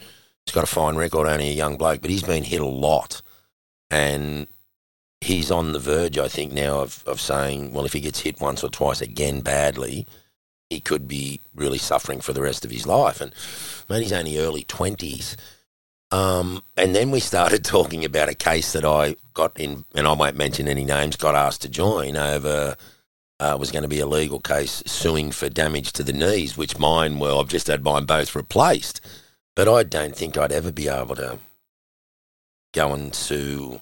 he's 0.45 0.53
got 0.53 0.63
a 0.65 0.67
fine 0.67 0.95
record. 0.95 1.27
Only 1.27 1.49
a 1.49 1.53
young 1.53 1.77
bloke, 1.77 2.01
but 2.01 2.09
he's 2.09 2.23
been 2.23 2.43
hit 2.43 2.61
a 2.61 2.65
lot, 2.65 3.21
and 3.89 4.47
he's 5.21 5.49
on 5.51 5.71
the 5.71 5.79
verge. 5.79 6.17
I 6.17 6.27
think 6.27 6.51
now 6.51 6.79
of 6.81 7.03
of 7.07 7.21
saying, 7.21 7.73
well, 7.73 7.85
if 7.85 7.93
he 7.93 8.01
gets 8.01 8.19
hit 8.19 8.41
once 8.41 8.63
or 8.63 8.69
twice 8.69 9.01
again 9.01 9.41
badly, 9.41 10.05
he 10.69 10.79
could 10.79 11.07
be 11.07 11.41
really 11.55 11.77
suffering 11.77 12.21
for 12.21 12.33
the 12.33 12.41
rest 12.41 12.65
of 12.65 12.71
his 12.71 12.85
life. 12.85 13.21
And 13.21 13.33
man, 13.89 14.01
he's 14.01 14.13
only 14.13 14.37
early 14.37 14.63
twenties. 14.63 15.37
Um, 16.09 16.63
and 16.77 16.95
then 16.95 17.11
we 17.11 17.19
started 17.19 17.65
talking 17.65 18.05
about 18.05 18.29
a 18.29 18.35
case 18.35 18.73
that 18.73 18.85
I 18.85 19.15
got 19.33 19.59
in, 19.59 19.85
and 19.95 20.07
I 20.07 20.13
won't 20.13 20.37
mention 20.37 20.67
any 20.67 20.85
names, 20.85 21.15
got 21.15 21.35
asked 21.35 21.61
to 21.63 21.69
join 21.69 22.15
over, 22.15 22.77
uh, 23.39 23.57
was 23.59 23.71
going 23.71 23.83
to 23.83 23.89
be 23.89 23.99
a 23.99 24.07
legal 24.07 24.39
case 24.39 24.81
suing 24.85 25.31
for 25.31 25.49
damage 25.49 25.93
to 25.93 26.03
the 26.03 26.13
knees, 26.13 26.57
which 26.57 26.79
mine, 26.79 27.19
were, 27.19 27.35
I've 27.35 27.49
just 27.49 27.67
had 27.67 27.83
mine 27.83 28.05
both 28.05 28.35
replaced. 28.35 29.01
But 29.55 29.67
I 29.67 29.83
don't 29.83 30.15
think 30.15 30.37
I'd 30.37 30.51
ever 30.51 30.71
be 30.71 30.87
able 30.87 31.15
to 31.15 31.39
go 32.73 32.93
and 32.93 33.13
sue, 33.13 33.79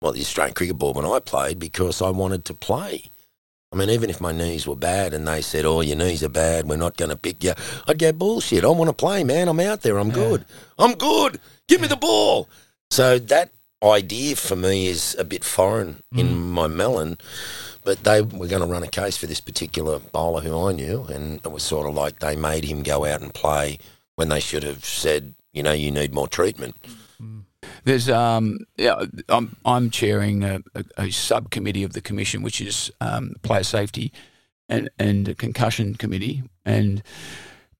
well, 0.00 0.12
the 0.12 0.20
Australian 0.20 0.54
Cricket 0.54 0.78
Board 0.78 0.96
when 0.96 1.06
I 1.06 1.20
played 1.20 1.58
because 1.58 2.02
I 2.02 2.10
wanted 2.10 2.44
to 2.46 2.54
play. 2.54 3.10
I 3.72 3.76
mean, 3.76 3.90
even 3.90 4.10
if 4.10 4.20
my 4.20 4.32
knees 4.32 4.66
were 4.66 4.76
bad 4.76 5.12
and 5.12 5.26
they 5.26 5.42
said, 5.42 5.64
oh, 5.64 5.80
your 5.80 5.96
knees 5.96 6.22
are 6.22 6.28
bad, 6.28 6.68
we're 6.68 6.76
not 6.76 6.96
going 6.96 7.10
to 7.10 7.16
pick 7.16 7.42
you, 7.42 7.52
I'd 7.86 7.98
go, 7.98 8.12
bullshit. 8.12 8.64
I 8.64 8.68
want 8.68 8.88
to 8.88 8.94
play, 8.94 9.24
man. 9.24 9.48
I'm 9.48 9.60
out 9.60 9.82
there. 9.82 9.98
I'm 9.98 10.10
good. 10.10 10.44
I'm 10.78 10.94
good. 10.94 11.40
Give 11.68 11.80
me 11.80 11.88
the 11.88 11.96
ball. 11.96 12.48
So 12.90 13.18
that 13.18 13.50
idea 13.82 14.36
for 14.36 14.56
me 14.56 14.86
is 14.86 15.16
a 15.18 15.24
bit 15.24 15.44
foreign 15.44 16.00
in 16.14 16.28
mm. 16.28 16.36
my 16.52 16.66
melon. 16.68 17.18
But 17.84 18.02
they 18.04 18.20
were 18.20 18.48
going 18.48 18.62
to 18.62 18.66
run 18.66 18.82
a 18.82 18.88
case 18.88 19.16
for 19.16 19.26
this 19.26 19.40
particular 19.40 19.98
bowler 19.98 20.40
who 20.40 20.68
I 20.68 20.72
knew, 20.72 21.04
and 21.04 21.40
it 21.44 21.52
was 21.52 21.62
sort 21.62 21.88
of 21.88 21.94
like 21.94 22.18
they 22.18 22.34
made 22.34 22.64
him 22.64 22.82
go 22.82 23.04
out 23.04 23.22
and 23.22 23.32
play 23.32 23.78
when 24.16 24.28
they 24.28 24.40
should 24.40 24.64
have 24.64 24.84
said, 24.84 25.34
you 25.52 25.62
know, 25.62 25.72
you 25.72 25.90
need 25.90 26.12
more 26.12 26.26
treatment. 26.26 26.76
Mm. 27.22 27.42
There's 27.86 28.10
um 28.10 28.58
yeah 28.76 29.04
I'm 29.28 29.56
I'm 29.64 29.90
chairing 29.90 30.42
a, 30.42 30.60
a, 30.74 30.84
a 30.98 31.10
subcommittee 31.12 31.84
of 31.84 31.92
the 31.92 32.00
commission 32.00 32.42
which 32.42 32.60
is 32.60 32.90
um, 33.00 33.34
player 33.42 33.62
safety 33.62 34.12
and 34.68 34.90
and 34.98 35.28
a 35.28 35.34
concussion 35.36 35.94
committee. 35.94 36.42
And 36.64 37.00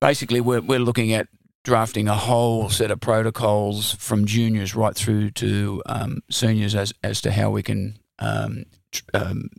basically 0.01 0.41
we're 0.41 0.61
we're 0.61 0.79
looking 0.79 1.13
at 1.13 1.27
drafting 1.65 2.07
a 2.07 2.15
whole 2.15 2.71
set 2.71 2.93
of 2.93 3.01
protocols 3.01 3.95
from 3.97 4.27
juniors 4.27 4.77
right 4.77 4.95
through 4.95 5.31
to 5.33 5.83
um, 5.87 6.21
seniors 6.31 6.77
as 6.77 6.95
as 7.03 7.21
to 7.23 7.33
how 7.33 7.51
we 7.51 7.65
can 7.65 7.99
um, 8.21 8.65
tr- 8.93 9.03
um, 9.13 9.51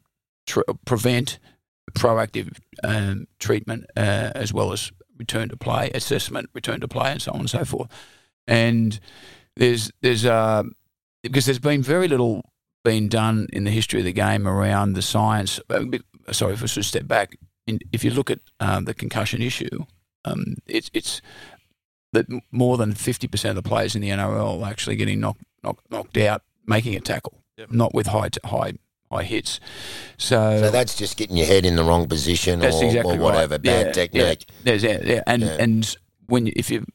tr- 0.45 0.61
prevent 0.85 1.39
proactive 1.91 2.57
um, 2.85 3.27
treatment 3.37 3.85
uh, 3.97 4.31
as 4.33 4.53
well 4.53 4.71
as 4.71 4.93
return 5.17 5.49
to 5.49 5.57
play 5.57 5.91
assessment 5.93 6.49
return 6.53 6.79
to 6.79 6.87
play 6.87 7.11
and 7.11 7.21
so 7.21 7.33
on 7.33 7.41
and 7.41 7.49
so 7.49 7.65
forth. 7.65 7.89
And 8.47 8.97
there's 9.57 9.91
there's 10.01 10.25
uh 10.25 10.63
because 11.23 11.45
there's 11.45 11.59
been 11.59 11.81
very 11.83 12.07
little 12.07 12.41
been 12.83 13.09
done 13.09 13.47
in 13.51 13.63
the 13.65 13.71
history 13.71 13.99
of 13.99 14.05
the 14.05 14.13
game 14.13 14.47
around 14.47 14.93
the 14.93 15.01
science. 15.01 15.59
uh, 15.69 15.83
Sorry, 16.31 16.53
if 16.53 16.63
I 16.63 16.67
should 16.67 16.85
step 16.85 17.07
back. 17.07 17.37
In, 17.65 17.79
if 17.91 18.03
you 18.03 18.11
look 18.11 18.29
at 18.31 18.39
um, 18.61 18.85
the 18.85 18.93
concussion 18.93 19.41
issue, 19.41 19.85
um, 20.25 20.55
it's 20.67 20.89
it's 20.93 21.21
that 22.13 22.27
more 22.51 22.77
than 22.77 22.93
fifty 22.93 23.27
percent 23.27 23.57
of 23.57 23.61
the 23.63 23.67
players 23.69 23.95
in 23.95 24.01
the 24.01 24.09
NRL 24.09 24.61
are 24.63 24.69
actually 24.69 24.95
getting 24.95 25.19
knocked 25.19 25.41
knocked, 25.63 25.89
knocked 25.91 26.17
out 26.17 26.43
making 26.65 26.95
a 26.95 26.99
tackle, 27.01 27.41
Yep. 27.57 27.71
not 27.71 27.93
with 27.93 28.07
high 28.07 28.29
t- 28.29 28.39
high 28.45 28.73
high 29.11 29.23
hits. 29.23 29.59
So, 30.17 30.59
So 30.61 30.71
that's 30.71 30.95
just 30.95 31.17
getting 31.17 31.35
your 31.37 31.45
head 31.47 31.65
in 31.65 31.75
the 31.75 31.83
wrong 31.83 32.07
position 32.07 32.61
or, 32.63 32.67
exactly 32.67 33.17
or 33.17 33.21
whatever, 33.21 33.55
right. 33.55 33.63
bad 33.63 33.85
Yeah, 33.87 33.91
technique. 33.91 34.49
There's 34.63 34.83
yeah, 34.83 34.99
yeah. 35.03 35.23
and 35.27 35.41
Yeah. 35.41 35.57
and 35.59 35.97
when 36.27 36.45
you, 36.45 36.53
if 36.55 36.69
you 36.69 36.85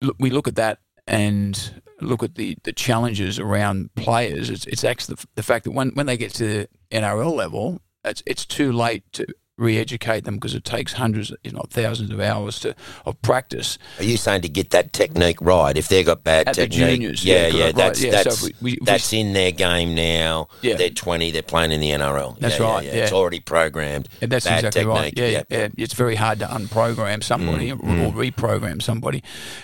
look, 0.00 0.16
we 0.20 0.30
look 0.30 0.46
at 0.46 0.54
that 0.56 0.78
and 1.06 1.81
look 2.02 2.22
at 2.22 2.34
the, 2.34 2.56
the 2.64 2.72
challenges 2.72 3.38
around 3.38 3.94
players, 3.94 4.50
it's, 4.50 4.66
it's 4.66 4.84
actually 4.84 5.16
the, 5.16 5.26
the 5.36 5.42
fact 5.42 5.64
that 5.64 5.72
when, 5.72 5.90
when 5.90 6.06
they 6.06 6.16
get 6.16 6.32
to 6.34 6.46
the 6.46 6.68
NRL 6.90 7.34
level, 7.34 7.80
it's 8.04 8.22
it's 8.26 8.44
too 8.44 8.72
late 8.72 9.04
to 9.12 9.26
re-educate 9.58 10.24
them 10.24 10.34
because 10.36 10.54
it 10.54 10.64
takes 10.64 10.94
hundreds, 10.94 11.32
if 11.44 11.52
not 11.52 11.70
thousands, 11.70 12.10
of 12.10 12.20
hours 12.20 12.58
to 12.60 12.74
of 13.06 13.20
practice 13.22 13.78
Are 13.98 14.04
you 14.04 14.16
saying 14.16 14.42
to 14.42 14.48
get 14.48 14.70
that 14.70 14.92
technique 14.92 15.40
right? 15.40 15.76
If 15.76 15.88
they've 15.88 16.04
got 16.04 16.24
bad 16.24 16.48
at 16.48 16.56
the 16.56 16.62
technique, 16.62 17.00
juniors. 17.00 17.24
yeah, 17.24 17.46
yeah, 17.46 17.66
right, 17.66 17.74
that's 17.74 18.02
yeah. 18.02 18.10
that's 18.10 18.38
so 18.38 18.48
we, 18.60 18.72
we, 18.72 18.78
that's 18.82 19.12
in 19.12 19.32
their 19.34 19.52
game 19.52 19.94
now. 19.94 20.48
Yeah. 20.62 20.76
They're 20.76 20.90
twenty. 20.90 21.30
They're 21.30 21.42
playing 21.42 21.72
in 21.72 21.80
the 21.80 21.90
NRL. 21.90 22.38
That's 22.38 22.58
Yeah, 22.58 22.64
right, 22.64 22.84
Yeah, 22.84 22.94
yeah. 22.94 23.02
It's 23.04 23.12
already 23.12 23.40
programmed. 23.40 24.08
Yeah, 24.20 24.28
that's 24.28 24.46
Bad 24.46 24.64
exactly 24.64 24.84
right. 24.86 25.04
technique, 25.14 25.32
Yeah, 25.32 25.42
yeah. 25.48 25.58
yeah, 25.58 25.68
It's 25.84 25.94
very 25.94 26.16
hard 26.16 26.40
to 26.40 26.46
unprogram 26.46 27.22
somebody 27.22 27.70
or, 27.70 27.76
or 27.76 28.12
reprogram 28.12 28.82
somebody. 28.82 29.22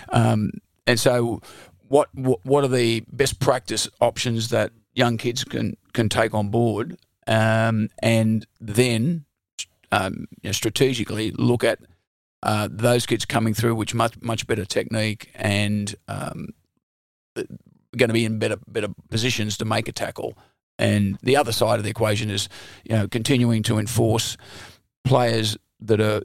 Um, 0.09 0.51
and 0.87 0.99
so, 0.99 1.41
what, 1.89 2.07
what 2.13 2.63
are 2.63 2.69
the 2.69 3.03
best 3.11 3.39
practice 3.39 3.89
options 3.99 4.49
that 4.49 4.71
young 4.93 5.17
kids 5.17 5.43
can 5.43 5.75
can 5.93 6.09
take 6.09 6.33
on 6.33 6.49
board, 6.49 6.97
um, 7.27 7.89
and 8.01 8.45
then 8.59 9.25
um, 9.91 10.27
you 10.41 10.49
know, 10.49 10.51
strategically 10.51 11.31
look 11.31 11.63
at 11.63 11.79
uh, 12.43 12.67
those 12.71 13.05
kids 13.05 13.25
coming 13.25 13.53
through, 13.53 13.75
which 13.75 13.93
much 13.93 14.21
much 14.21 14.47
better 14.47 14.65
technique 14.65 15.31
and 15.35 15.95
um, 16.07 16.49
going 17.97 18.09
to 18.09 18.13
be 18.13 18.25
in 18.25 18.39
better 18.39 18.57
better 18.67 18.89
positions 19.09 19.57
to 19.57 19.65
make 19.65 19.87
a 19.87 19.91
tackle. 19.91 20.37
And 20.77 21.17
the 21.21 21.35
other 21.35 21.51
side 21.51 21.79
of 21.79 21.83
the 21.83 21.89
equation 21.89 22.29
is, 22.29 22.47
you 22.85 22.95
know, 22.95 23.07
continuing 23.07 23.63
to 23.63 23.79
enforce 23.79 24.37
players 25.03 25.57
that 25.81 25.99
are 25.99 26.21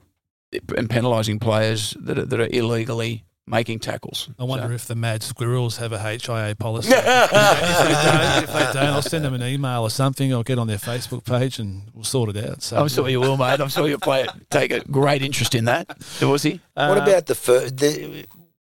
and 0.76 0.88
penalising 0.88 1.40
players 1.40 1.96
that 2.00 2.18
are, 2.18 2.24
that 2.26 2.40
are 2.40 2.48
illegally 2.52 3.24
making 3.46 3.78
tackles. 3.78 4.30
I 4.38 4.44
wonder 4.44 4.68
So- 4.68 4.72
if 4.74 4.86
the 4.86 4.94
Mad 4.94 5.22
Squirrels 5.22 5.76
have 5.76 5.92
a 5.92 5.98
HIA 5.98 6.54
policy. 6.58 6.88
if, 6.92 7.04
they 7.04 7.08
don't, 7.10 8.44
if 8.44 8.52
they 8.52 8.72
don't, 8.72 8.76
I'll 8.94 9.02
send 9.02 9.24
them 9.24 9.34
an 9.34 9.42
email 9.42 9.82
or 9.82 9.90
something. 9.90 10.32
I'll 10.32 10.42
get 10.42 10.58
on 10.58 10.66
their 10.66 10.78
Facebook 10.78 11.24
page 11.24 11.58
and 11.58 11.82
we'll 11.92 12.04
sort 12.04 12.34
it 12.34 12.42
out. 12.48 12.62
So 12.62 12.76
I'm 12.78 12.88
sure 12.88 13.08
you 13.08 13.20
will, 13.20 13.36
mate. 13.36 13.60
I'm 13.60 13.68
sure 13.68 13.86
you'll 13.88 13.98
play 14.00 14.22
it, 14.22 14.30
take 14.50 14.70
a 14.72 14.80
great 14.80 15.20
interest 15.22 15.54
in 15.54 15.66
that, 15.66 15.86
Dorsey. 16.20 16.60
what 16.74 16.98
Uh, 16.98 17.02
about 17.02 17.26
the 17.26 17.34
first? 17.34 17.76
The, 17.76 18.24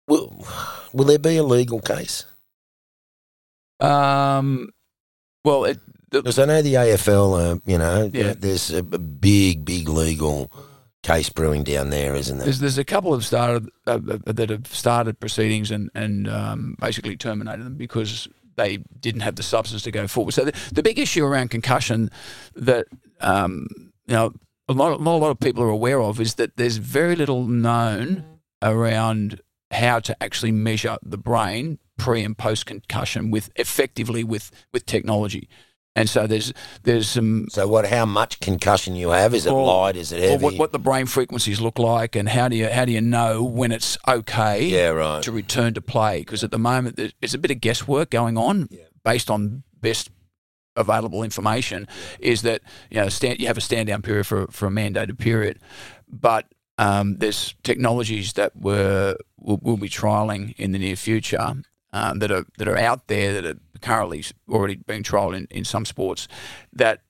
will, 0.08 0.45
will 0.93 1.06
there 1.06 1.19
be 1.19 1.38
a 1.38 1.43
legal 1.43 1.80
case? 1.80 2.25
Um, 3.80 4.69
well, 5.45 5.65
it, 5.65 5.80
Because 6.10 6.39
I 6.39 6.45
know 6.45 6.62
the 6.62 6.73
AFL, 6.73 7.56
uh, 7.56 7.60
you 7.65 7.77
know, 7.77 8.10
Yeah. 8.13 8.34
there's 8.38 8.71
a, 8.71 8.80
a 8.80 8.84
big, 8.97 9.63
big 9.65 9.88
legal 9.88 10.51
case 11.07 11.29
brewing 11.29 11.63
down 11.63 11.89
there, 11.89 12.15
isn't 12.15 12.37
there? 12.37 12.45
There's 12.45 12.59
there's 12.59 12.77
a 12.77 12.83
couple 12.83 13.13
have 13.13 13.25
started 13.25 13.69
uh, 13.87 13.99
uh, 14.09 14.33
that 14.33 14.49
have 14.49 14.67
started 14.67 15.19
proceedings 15.19 15.71
and 15.71 15.89
and 15.95 16.27
um, 16.27 16.75
basically 16.79 17.15
terminated 17.15 17.65
them 17.65 17.75
because 17.75 18.27
they 18.57 18.77
didn't 18.99 19.21
have 19.21 19.35
the 19.35 19.43
substance 19.43 19.83
to 19.83 19.91
go 19.91 20.07
forward. 20.07 20.33
So 20.33 20.45
the, 20.45 20.71
the 20.73 20.83
big 20.83 20.99
issue 20.99 21.23
around 21.23 21.49
concussion 21.49 22.11
that 22.55 22.87
um, 23.21 23.67
you 24.07 24.15
know 24.15 24.33
a 24.67 24.73
lot 24.73 24.99
not 25.01 25.15
a 25.15 25.17
lot 25.17 25.31
of 25.31 25.39
people 25.39 25.63
are 25.63 25.69
aware 25.69 26.01
of 26.01 26.19
is 26.19 26.35
that 26.35 26.57
there's 26.57 26.77
very 26.77 27.15
little 27.15 27.45
known 27.45 28.25
around 28.61 29.41
how 29.71 29.99
to 29.99 30.23
actually 30.23 30.51
measure 30.51 30.97
the 31.03 31.17
brain 31.17 31.79
pre 31.97 32.23
and 32.23 32.37
post 32.37 32.65
concussion 32.65 33.31
with 33.31 33.49
effectively 33.55 34.23
with 34.23 34.51
with 34.73 34.85
technology. 34.85 35.47
And 35.97 36.07
so 36.10 36.27
there's 36.27 36.53
there's 36.83 37.10
some 37.10 37.47
So 37.49 37.67
what? 37.67 37.88
How 37.88 38.05
much 38.05 38.39
concussion 38.39 38.95
you 38.95 39.10
have? 39.10 39.33
Is 39.33 39.45
it 39.45 39.51
Or- 39.51 39.65
light? 39.65 39.95
Is 39.97 40.12
it 40.12 40.23
or 40.23 40.29
heavy? 40.29 40.43
what, 40.43 40.53
what 40.57 40.71
the 40.71 40.79
brain 40.79 41.07
frequencies 41.07 41.60
look 41.60 41.79
like, 41.79 42.15
and 42.15 42.29
how 42.29 42.47
do 42.47 42.55
you 42.55 42.69
how 42.69 42.86
do 42.86 42.91
you 42.91 43.01
know 43.01 43.43
when 43.43 43.71
it's 43.71 43.97
okay 44.07 44.63
Yeah, 44.65 44.89
right. 44.89 45.23
to 45.23 45.31
return 45.31 45.73
to 45.73 45.81
play? 45.81 46.19
Because 46.19 46.43
at 46.43 46.51
the 46.51 46.60
moment 46.60 46.95
there- 46.97 47.12
there's 47.19 47.33
a 47.33 47.38
bit 47.39 47.51
of 47.51 47.60
guesswork 47.62 48.10
going 48.12 48.38
on 48.38 48.69
based 49.03 49.29
on 49.31 49.63
best 49.81 50.10
available 50.75 51.23
information. 51.23 51.88
Is 52.19 52.43
that 52.43 52.62
you 52.91 53.01
know 53.01 53.10
stand, 53.10 53.39
you 53.39 53.47
have 53.47 53.57
a 53.57 53.62
stand 53.62 53.88
down 53.88 54.01
period 54.03 54.27
for 54.27 54.47
for 54.51 54.67
a 54.67 54.71
mandated 54.71 55.17
period, 55.17 55.60
but 56.07 56.45
um, 56.79 57.17
there's 57.17 57.55
technologies 57.63 58.33
that 58.33 58.51
we're, 58.55 59.15
we'll, 59.39 59.60
we'll 59.63 59.77
be 59.77 59.89
trialing 59.89 60.53
in 60.57 60.73
the 60.73 60.77
near 60.77 60.95
future 60.95 61.55
um, 61.93 62.19
that 62.19 62.32
are 62.32 62.45
that 62.58 62.67
are 62.67 62.78
out 62.78 63.08
there 63.08 63.34
that 63.34 63.45
are 63.45 63.60
currently 63.82 64.23
already 64.50 64.76
being 64.76 65.04
trialed 65.04 65.36
in, 65.36 65.47
in 65.50 65.63
some 65.63 65.86
sports 65.86 66.28
that 66.73 67.02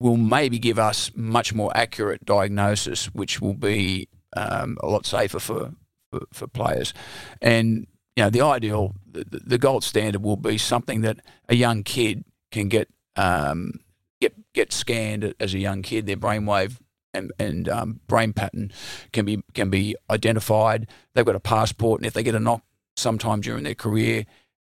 will 0.00 0.16
maybe 0.16 0.58
give 0.58 0.78
us 0.78 1.10
much 1.14 1.54
more 1.54 1.70
accurate 1.76 2.24
diagnosis, 2.24 3.06
which 3.06 3.40
will 3.40 3.54
be 3.54 4.08
um, 4.36 4.76
a 4.82 4.86
lot 4.86 5.06
safer 5.06 5.38
for, 5.38 5.72
for, 6.10 6.22
for 6.32 6.46
players. 6.48 6.92
And 7.40 7.86
you 8.16 8.24
know, 8.24 8.30
the 8.30 8.40
ideal, 8.40 8.94
the, 9.10 9.24
the 9.30 9.58
gold 9.58 9.84
standard 9.84 10.22
will 10.22 10.36
be 10.36 10.58
something 10.58 11.02
that 11.02 11.20
a 11.48 11.54
young 11.54 11.82
kid 11.82 12.24
can 12.50 12.68
get 12.68 12.88
um, 13.16 13.74
get 14.20 14.34
get 14.52 14.72
scanned 14.72 15.34
as 15.40 15.54
a 15.54 15.58
young 15.58 15.82
kid. 15.82 16.06
Their 16.06 16.16
brainwave 16.16 16.78
and, 17.14 17.32
and 17.38 17.68
um, 17.68 18.00
brain 18.08 18.32
pattern 18.32 18.72
can 19.12 19.24
be 19.24 19.42
can 19.54 19.70
be 19.70 19.96
identified. 20.10 20.88
They've 21.14 21.24
got 21.24 21.36
a 21.36 21.40
passport, 21.40 22.00
and 22.00 22.06
if 22.06 22.12
they 22.12 22.22
get 22.22 22.34
a 22.34 22.40
knock 22.40 22.62
sometime 22.96 23.40
during 23.40 23.64
their 23.64 23.74
career, 23.74 24.24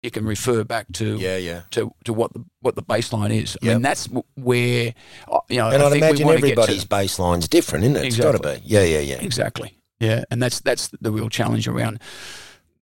you 0.03 0.11
can 0.11 0.25
refer 0.25 0.63
back 0.63 0.87
to 0.93 1.17
yeah, 1.17 1.37
yeah. 1.37 1.61
to, 1.71 1.91
to 2.05 2.13
what 2.13 2.31
the 2.33 2.43
what 2.61 2.75
the 2.75 2.83
baseline 2.83 3.31
is. 3.31 3.57
I 3.61 3.65
Yep. 3.65 3.75
mean, 3.75 3.81
that's 3.81 4.07
where 4.35 4.93
uh, 5.31 5.39
you 5.49 5.57
know. 5.57 5.69
And 5.69 5.81
I 5.83 5.89
think 5.89 6.03
imagine 6.03 6.41
get 6.55 6.55
to- 6.67 6.87
baseline's 6.87 7.47
different, 7.47 7.85
isn't 7.85 7.97
it? 7.97 8.05
It's 8.05 8.17
got 8.17 8.33
to 8.33 8.39
be. 8.39 8.61
Yeah, 8.63 8.83
yeah, 8.83 8.99
yeah. 8.99 9.21
exactly. 9.21 9.77
Yeah, 9.99 10.23
and 10.29 10.41
that's 10.41 10.59
that's 10.61 10.89
the 11.01 11.11
real 11.11 11.29
challenge 11.29 11.67
around 11.67 11.99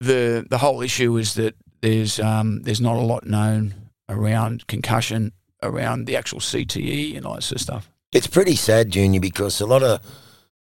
the 0.01 0.45
the 0.49 0.59
whole 0.59 0.83
issue 0.83 1.17
is 1.17 1.35
that 1.35 1.55
there's 1.81 2.19
um, 2.21 2.63
there's 2.63 2.81
not 2.81 2.97
a 2.97 3.01
lot 3.01 3.27
known 3.27 3.75
around 4.09 4.67
concussion, 4.67 5.33
around 5.63 6.07
the 6.07 6.17
actual 6.17 6.41
CTE 6.41 7.17
and 7.17 7.25
all 7.27 7.35
that 7.35 7.43
sort 7.43 7.57
of 7.57 7.61
stuff. 7.63 7.91
It's 8.13 8.27
pretty 8.27 8.57
sad, 8.57 8.91
Junior, 8.91 9.21
because 9.21 9.61
a 9.61 9.67
lot 9.67 9.83
of 9.83 10.01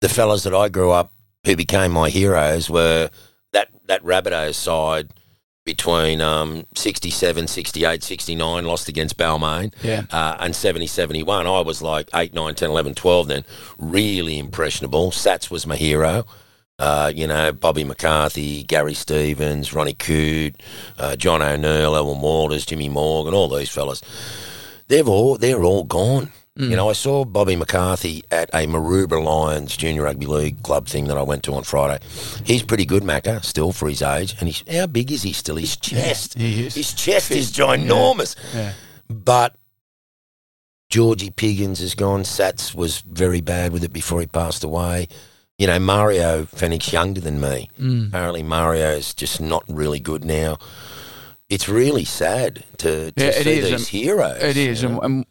the 0.00 0.08
fellas 0.08 0.42
that 0.44 0.54
I 0.54 0.68
grew 0.68 0.90
up 0.90 1.12
who 1.44 1.56
became 1.56 1.92
my 1.92 2.10
heroes 2.10 2.68
were 2.68 3.10
that, 3.52 3.68
that 3.86 4.02
Rabbitohs 4.02 4.54
side 4.54 5.10
between 5.64 6.20
um, 6.20 6.64
67, 6.76 7.48
68, 7.48 8.02
69, 8.02 8.64
lost 8.64 8.88
against 8.88 9.18
Balmain, 9.18 9.74
Yeah, 9.82 10.04
uh, 10.12 10.36
and 10.38 10.54
70, 10.54 10.86
71. 10.86 11.46
I 11.46 11.60
was 11.60 11.82
like 11.82 12.08
8, 12.14 12.32
9, 12.32 12.54
10, 12.54 12.70
11, 12.70 12.94
12 12.94 13.26
then, 13.28 13.44
really 13.76 14.38
impressionable. 14.38 15.10
Sats 15.10 15.50
was 15.50 15.66
my 15.66 15.76
hero. 15.76 16.24
Uh, 16.78 17.10
you 17.14 17.26
know, 17.26 17.52
Bobby 17.52 17.84
McCarthy, 17.84 18.62
Gary 18.62 18.94
Stevens, 18.94 19.72
Ronnie 19.72 19.94
Coote, 19.94 20.62
uh, 20.98 21.16
John 21.16 21.42
O'Neill, 21.42 21.96
Elwyn 21.96 22.20
Walters, 22.20 22.66
Jimmy 22.66 22.88
Morgan, 22.90 23.34
all 23.34 23.48
these 23.48 23.70
fellas. 23.70 24.02
They've 24.88 25.08
all 25.08 25.36
they're 25.38 25.64
all 25.64 25.84
gone. 25.84 26.32
Mm. 26.56 26.70
You 26.70 26.76
know, 26.76 26.88
I 26.88 26.94
saw 26.94 27.24
Bobby 27.24 27.54
McCarthy 27.54 28.24
at 28.30 28.48
a 28.54 28.66
Maroubra 28.66 29.22
Lions 29.22 29.76
Junior 29.76 30.02
Rugby 30.02 30.26
League 30.26 30.62
club 30.62 30.86
thing 30.88 31.06
that 31.08 31.18
I 31.18 31.22
went 31.22 31.42
to 31.44 31.54
on 31.54 31.64
Friday. 31.64 32.02
He's 32.44 32.62
pretty 32.62 32.86
good, 32.86 33.02
Macca, 33.02 33.44
still 33.44 33.72
for 33.72 33.88
his 33.88 34.00
age. 34.00 34.34
And 34.40 34.48
he's 34.48 34.64
how 34.74 34.86
big 34.86 35.12
is 35.12 35.22
he 35.22 35.32
still? 35.32 35.56
His 35.56 35.76
chest. 35.76 36.38
he 36.38 36.66
is. 36.66 36.74
His 36.74 36.94
chest 36.94 37.30
is 37.30 37.52
ginormous. 37.52 38.36
Yeah. 38.54 38.72
But 39.08 39.54
Georgie 40.88 41.30
Piggins 41.30 41.80
has 41.80 41.94
gone. 41.94 42.22
Sats 42.22 42.74
was 42.74 43.00
very 43.02 43.40
bad 43.40 43.72
with 43.72 43.84
it 43.84 43.92
before 43.92 44.20
he 44.20 44.26
passed 44.26 44.64
away. 44.64 45.08
You 45.58 45.66
know, 45.66 45.78
Mario 45.78 46.44
Fenech 46.44 46.92
younger 46.92 47.20
than 47.20 47.40
me. 47.40 47.68
Mm. 47.80 48.08
Apparently, 48.08 48.42
Mario's 48.42 49.14
just 49.14 49.40
not 49.40 49.64
really 49.68 50.00
good 50.00 50.24
now. 50.24 50.58
It's 51.48 51.68
really 51.68 52.04
sad 52.04 52.64
to, 52.78 53.12
to 53.12 53.24
Yeah, 53.24 53.30
see 53.30 53.58
is, 53.58 53.70
these 53.70 53.88
heroes. 53.88 54.42
It 54.42 54.56
is, 54.56 54.82
you 54.82 54.88
know. 54.88 55.00
and, 55.00 55.14
and, 55.14 55.24
and 55.24 55.26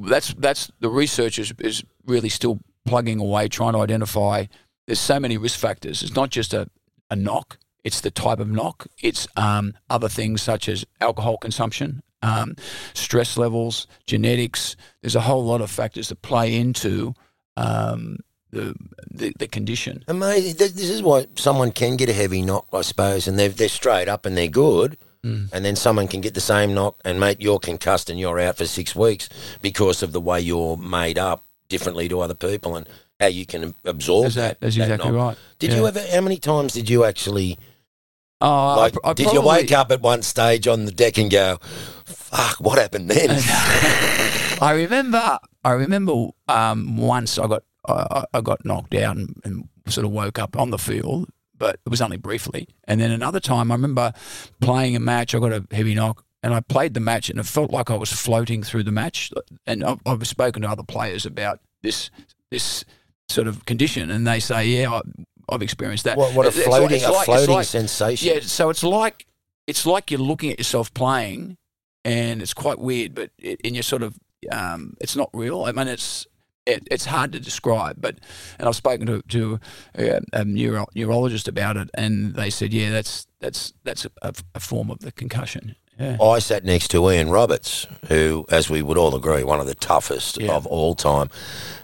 that's 0.00 0.34
that's 0.34 0.70
the 0.80 0.88
research 0.88 1.38
is, 1.38 1.52
is 1.58 1.82
really 2.04 2.28
still 2.28 2.60
plugging 2.84 3.20
away, 3.20 3.48
trying 3.48 3.72
to 3.72 3.80
identify. 3.80 4.46
There's 4.86 5.00
so 5.00 5.18
many 5.18 5.36
risk 5.36 5.58
factors. 5.58 6.02
It's 6.02 6.14
not 6.14 6.30
just 6.30 6.54
a, 6.54 6.68
a 7.10 7.16
knock. 7.16 7.58
It's 7.84 8.00
the 8.00 8.10
type 8.10 8.40
of 8.40 8.48
knock. 8.48 8.86
It's 9.00 9.28
um, 9.36 9.74
other 9.90 10.08
things 10.08 10.42
such 10.42 10.68
as 10.68 10.84
alcohol 11.00 11.38
consumption, 11.38 12.02
um, 12.22 12.56
stress 12.94 13.36
levels, 13.36 13.86
genetics. 14.06 14.76
There's 15.02 15.16
a 15.16 15.20
whole 15.20 15.44
lot 15.44 15.60
of 15.60 15.70
factors 15.70 16.08
that 16.08 16.22
play 16.22 16.56
into 16.56 17.14
um, 17.56 18.18
the, 18.50 18.74
the 19.10 19.32
the 19.38 19.48
condition. 19.48 20.04
Amazing. 20.08 20.56
This 20.56 20.90
is 20.90 21.02
why 21.02 21.26
someone 21.36 21.72
can 21.72 21.96
get 21.96 22.08
a 22.08 22.12
heavy 22.12 22.42
knock, 22.42 22.66
I 22.72 22.82
suppose, 22.82 23.28
and 23.28 23.38
they're, 23.38 23.48
they're 23.48 23.68
straight 23.68 24.08
up 24.08 24.26
and 24.26 24.36
they're 24.36 24.48
good. 24.48 24.98
Mm. 25.24 25.50
And 25.52 25.64
then 25.64 25.76
someone 25.76 26.08
can 26.08 26.20
get 26.20 26.34
the 26.34 26.40
same 26.40 26.74
knock, 26.74 26.96
and 27.04 27.18
mate, 27.20 27.40
you're 27.40 27.58
concussed 27.58 28.10
and 28.10 28.18
you're 28.18 28.38
out 28.40 28.56
for 28.58 28.66
six 28.66 28.94
weeks 28.94 29.28
because 29.62 30.02
of 30.02 30.12
the 30.12 30.20
way 30.20 30.40
you're 30.40 30.76
made 30.76 31.18
up 31.18 31.44
differently 31.68 32.08
to 32.08 32.20
other 32.20 32.34
people 32.34 32.76
and 32.76 32.88
how 33.18 33.26
you 33.26 33.44
can 33.46 33.74
absorb 33.84 34.24
That's, 34.24 34.34
that. 34.36 34.60
that's 34.60 34.76
that 34.76 34.82
exactly 34.84 35.10
knock. 35.10 35.28
right. 35.28 35.38
Did 35.58 35.70
Yeah. 35.70 35.76
you 35.78 35.86
ever? 35.88 36.00
How 36.12 36.20
many 36.20 36.36
times 36.38 36.74
did 36.74 36.88
you 36.90 37.04
actually? 37.04 37.58
Oh, 38.40 38.76
Like, 38.76 38.92
pr- 38.92 38.98
I 39.02 39.12
did 39.14 39.32
you 39.32 39.40
wake 39.40 39.72
up 39.72 39.90
at 39.90 40.02
one 40.02 40.20
stage 40.22 40.68
on 40.68 40.84
the 40.84 40.92
deck 40.92 41.16
and 41.16 41.30
go, 41.30 41.58
"Fuck, 42.04 42.60
what 42.60 42.78
happened 42.78 43.10
then?" 43.10 43.30
I 44.60 44.72
remember. 44.74 45.38
I 45.64 45.70
remember 45.72 46.28
um, 46.48 46.96
once 46.98 47.38
I 47.38 47.46
got 47.46 47.62
I, 47.88 48.24
I 48.34 48.40
got 48.42 48.64
knocked 48.64 48.94
out 48.94 49.16
and, 49.16 49.34
and 49.44 49.68
sort 49.88 50.04
of 50.04 50.12
woke 50.12 50.38
up 50.38 50.56
on 50.58 50.70
the 50.70 50.78
field, 50.78 51.28
but 51.58 51.78
it 51.84 51.88
was 51.88 52.00
only 52.02 52.16
briefly. 52.16 52.68
And 52.84 53.00
then 53.00 53.10
another 53.10 53.40
time, 53.40 53.70
I 53.70 53.74
remember 53.74 54.12
playing 54.60 54.96
a 54.96 55.00
match. 55.00 55.34
I 55.34 55.38
got 55.38 55.52
a 55.52 55.64
heavy 55.70 55.94
knock, 55.94 56.24
and 56.42 56.54
I 56.54 56.60
played 56.60 56.94
the 56.94 57.00
match, 57.00 57.30
and 57.30 57.38
it 57.38 57.46
felt 57.46 57.70
like 57.70 57.90
I 57.90 57.96
was 57.96 58.12
floating 58.12 58.62
through 58.62 58.84
the 58.84 58.92
match. 58.92 59.32
And 59.66 59.84
I've, 59.84 60.00
I've 60.06 60.26
spoken 60.26 60.62
to 60.62 60.68
other 60.68 60.82
players 60.82 61.26
about 61.26 61.60
this 61.82 62.10
this 62.50 62.84
sort 63.28 63.48
of 63.48 63.64
condition, 63.64 64.10
and 64.10 64.26
they 64.26 64.40
say, 64.40 64.66
"Yeah, 64.66 64.92
I, 64.92 65.00
I've 65.48 65.62
experienced 65.62 66.04
that." 66.04 66.16
what, 66.16 66.34
what 66.34 66.46
a 66.46 66.48
It's 66.48 66.58
like- 66.58 66.66
floating, 66.66 66.96
it's 66.96 67.04
a 67.06 67.10
like- 67.10 67.16
it's 67.20 67.24
floating 67.26 67.54
like- 67.54 67.66
sensation. 67.66 68.34
yeah, 68.34 68.40
so 68.42 68.70
it's 68.70 68.84
like 68.84 69.26
it's 69.66 69.84
like 69.86 70.10
you're 70.10 70.20
looking 70.20 70.52
at 70.52 70.58
yourself 70.58 70.92
playing, 70.94 71.56
and 72.04 72.40
it's 72.42 72.54
quite 72.54 72.78
weird, 72.78 73.14
but 73.14 73.30
it, 73.38 73.60
and 73.64 73.74
you're 73.74 73.82
sort 73.82 74.02
of 74.02 74.16
um, 74.52 74.94
it's 75.00 75.16
not 75.16 75.28
real. 75.32 75.64
I 75.64 75.72
mean, 75.72 75.88
it's 75.88 76.26
it, 76.66 76.86
it's 76.90 77.06
hard 77.06 77.32
to 77.32 77.40
describe, 77.40 77.96
but 78.00 78.16
and 78.58 78.68
I've 78.68 78.76
spoken 78.76 79.06
to 79.06 79.22
to 79.22 79.60
a, 79.96 80.20
a 80.32 80.44
neuro, 80.44 80.86
neurologist 80.94 81.48
about 81.48 81.76
it, 81.76 81.88
and 81.94 82.34
they 82.34 82.50
said, 82.50 82.72
yeah, 82.72 82.90
that's 82.90 83.26
that's 83.40 83.72
that's 83.84 84.06
a, 84.22 84.34
a, 84.54 84.60
form 84.60 84.90
of 84.90 84.98
the 85.00 85.12
concussion. 85.12 85.76
Yeah. 85.98 86.18
I 86.22 86.40
sat 86.40 86.62
next 86.64 86.88
to 86.88 87.10
Ian 87.10 87.30
Roberts, 87.30 87.86
who, 88.08 88.44
as 88.50 88.68
we 88.68 88.82
would 88.82 88.98
all 88.98 89.14
agree, 89.16 89.44
one 89.44 89.60
of 89.60 89.66
the 89.66 89.74
toughest 89.74 90.38
Yeah. 90.38 90.52
of 90.54 90.66
all 90.66 90.94
time. 90.94 91.30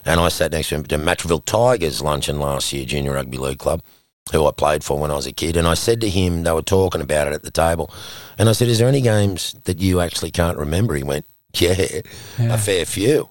And 0.05 0.19
I 0.19 0.29
sat 0.29 0.51
next 0.51 0.69
to 0.69 0.75
him 0.75 0.81
at 0.81 0.89
the 0.89 0.97
Matraville 0.97 1.43
Tigers 1.43 1.99
luncheon 1.99 2.39
last 2.39 2.71
year, 2.71 2.85
Junior 2.85 3.13
Rugby 3.13 3.37
League 3.39 3.57
Club, 3.57 3.81
who 4.31 4.45
I 4.45 4.51
played 4.51 4.83
for 4.83 4.99
when 4.99 5.09
I 5.09 5.15
was 5.15 5.25
a 5.25 5.31
kid. 5.31 5.57
And 5.57 5.67
I 5.67 5.73
said 5.73 5.99
to 6.01 6.09
him, 6.09 6.43
they 6.43 6.51
were 6.51 6.61
talking 6.61 7.01
about 7.01 7.27
it 7.27 7.33
at 7.33 7.41
the 7.41 7.49
table. 7.49 7.91
And 8.37 8.49
I 8.49 8.51
said, 8.51 8.67
Is 8.67 8.77
there 8.77 8.87
any 8.87 9.01
games 9.01 9.55
that 9.63 9.79
you 9.79 9.99
actually 9.99 10.29
can't 10.29 10.59
remember? 10.59 10.93
He 10.93 11.03
went, 11.03 11.25
Yeah, 11.55 11.73
Yeah. 12.37 12.53
a 12.53 12.57
fair 12.59 12.85
few. 12.85 13.29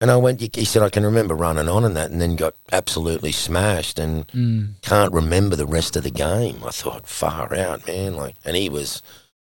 And 0.00 0.10
I 0.10 0.16
went, 0.16 0.40
he 0.54 0.64
said, 0.66 0.82
I 0.82 0.90
can 0.90 1.04
remember 1.04 1.34
running 1.34 1.68
on 1.70 1.82
and 1.84 1.96
that, 1.96 2.10
and 2.10 2.20
then 2.20 2.36
got 2.36 2.54
absolutely 2.70 3.32
smashed 3.32 3.98
and 3.98 4.26
Mm. 4.28 4.74
can't 4.82 5.12
remember 5.12 5.56
the 5.56 5.66
rest 5.66 5.96
of 5.96 6.02
the 6.02 6.10
game. 6.10 6.62
I 6.66 6.70
thought, 6.70 7.08
far 7.08 7.54
out, 7.54 7.86
man. 7.86 8.14
Like, 8.14 8.36
and 8.44 8.56
he 8.56 8.68
was 8.68 9.00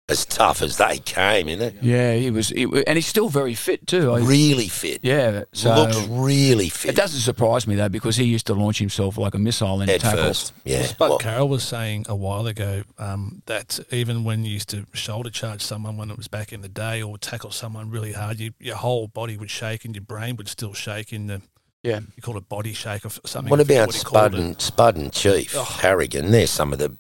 as 0.09 0.27
tough 0.27 0.61
as 0.61 0.77
they 0.77 0.99
came, 0.99 1.49
you 1.49 1.57
know. 1.57 1.71
Yeah, 1.81 2.15
he 2.15 2.31
was, 2.31 2.51
he, 2.51 2.65
and 2.87 2.97
he's 2.97 3.07
still 3.07 3.31
very 3.31 3.55
fit 3.55 3.87
too. 3.87 4.13
I- 4.13 4.19
Really 4.21 4.69
fit. 4.69 5.01
yeah, 5.03 5.45
so 5.53 5.75
Looks 5.75 5.97
really 6.09 6.69
fit. 6.69 6.91
it 6.91 6.97
doesn't 6.97 7.21
surprise 7.21 7.67
me 7.67 7.75
though 7.75 7.89
because 7.89 8.17
he 8.17 8.25
used 8.25 8.47
to 8.49 8.55
launch 8.55 8.79
himself 8.79 9.17
like 9.17 9.35
a 9.35 9.39
missile 9.39 9.81
in 9.81 9.89
Head 9.89 10.03
tackles. 10.03 10.27
first. 10.27 10.53
Yeah. 10.65 10.87
But 10.99 11.09
Well, 11.09 11.19
Carroll 11.19 11.49
was 11.49 11.63
saying 11.65 12.05
a 12.09 12.15
while 12.15 12.47
ago 12.47 12.83
um, 12.99 13.43
that 13.47 13.81
even 13.91 14.25
when 14.25 14.45
you 14.45 14.53
used 14.53 14.69
to 14.71 14.85
shoulder 14.93 15.31
charge 15.31 15.63
someone 15.63 15.97
when 15.97 16.11
it 16.11 16.19
was 16.19 16.29
back 16.29 16.53
in 16.53 16.61
the 16.61 16.69
day 16.69 17.01
or 17.03 17.17
tackle 17.17 17.51
someone 17.51 17.89
really 17.91 18.13
hard, 18.13 18.39
you, 18.39 18.53
your 18.61 18.77
whole 18.77 19.07
body 19.09 19.39
would 19.39 19.51
shake 19.51 19.87
and 19.87 19.95
your 19.97 20.05
brain 20.05 20.37
would 20.37 20.49
still 20.49 20.75
shake 20.75 21.15
in 21.15 21.29
the 21.29 21.41
Yeah. 21.83 22.01
you 22.15 22.23
call 22.23 22.37
it 22.37 22.47
body 22.47 22.75
shake 22.75 23.07
or 23.07 23.11
something. 23.25 23.49
what 23.49 23.61
about 23.61 23.93
he 23.93 23.99
Spud 24.01 24.35
and, 24.35 24.61
Spud 24.61 24.97
and 24.97 25.11
Chief 25.15 25.55
Oh. 25.57 25.65
Harragon? 25.65 26.31
They're 26.31 26.47
some 26.47 26.75
of 26.75 26.79
the 26.79 26.95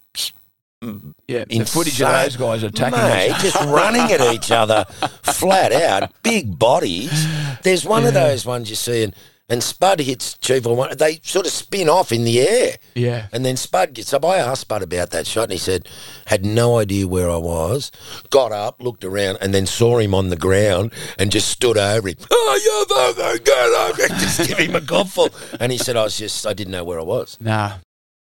Yeah, 1.29 1.45
the 1.45 1.57
Insane. 1.57 1.65
footage 1.67 2.03
of 2.03 2.09
those 2.13 2.37
guys 2.37 2.63
attacking 2.63 2.99
mate, 2.99 3.31
other. 3.31 3.43
just 3.43 3.61
running 3.67 4.13
at 4.13 4.21
each 4.35 4.51
other, 4.51 4.85
flat 5.23 5.73
out, 5.73 6.13
big 6.23 6.59
bodies. 6.59 7.27
There's 7.63 7.85
one 7.85 8.05
of 8.05 8.15
those 8.15 8.45
ones 8.47 8.69
you 8.71 8.77
see, 8.77 9.03
and, 9.05 9.15
and 9.49 9.63
Spud 9.63 10.01
hits 10.01 10.39
two 10.39 10.61
for 10.61 10.75
one. 10.75 10.97
They 10.97 11.21
sort 11.23 11.47
of 11.47 11.53
spin 11.53 11.89
off 11.89 12.13
in 12.13 12.25
the 12.25 12.41
air. 12.41 12.77
Yeah. 12.95 13.27
And 13.33 13.45
then 13.45 13.57
Spud 13.57 13.93
gets 13.93 14.13
up. 14.15 14.25
I 14.25 14.37
asked 14.39 14.63
Spud 14.63 14.83
about 14.83 15.11
that 15.11 15.27
shot, 15.27 15.45
and 15.45 15.53
he 15.53 15.59
said, 15.59 15.87
had 16.27 16.45
no 16.47 16.79
idea 16.79 17.07
where 17.07 17.31
I 17.31 17.37
was, 17.37 17.91
got 18.31 18.53
up, 18.53 18.83
looked 18.83 19.05
around, 19.05 19.39
and 19.41 19.53
then 19.53 19.67
saw 19.67 19.99
him 19.99 20.15
on 20.15 20.29
the 20.29 20.37
ground 20.37 20.93
and 21.19 21.31
just 21.31 21.49
stood 21.49 21.77
over 21.77 22.09
him. 22.09 22.17
Oh, 22.31 22.61
you 22.65 22.97
fucking 23.17 23.45
get 23.45 23.73
up! 23.75 24.11
And 24.11 24.21
just 24.21 24.49
give 24.49 24.59
him 24.59 24.77
a 24.77 24.81
gobful. 24.81 25.31
And 25.61 25.73
he 25.73 25.79
said, 25.79 25.97
I 25.97 26.05
was 26.05 26.17
just, 26.17 26.47
I 26.47 26.53
didn't 26.55 26.73
know 26.73 26.85
where 26.85 26.99
I 27.01 27.05
was. 27.05 27.37
Nah. 27.41 27.75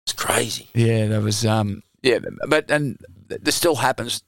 It's 0.06 0.14
crazy. 0.14 0.68
Yeah, 0.74 1.06
that 1.08 1.22
was. 1.22 1.44
Um, 1.46 1.82
yeah, 2.02 2.18
but 2.48 2.70
and 2.70 2.98
this 3.28 3.54
still 3.56 3.76
happens. 3.76 4.22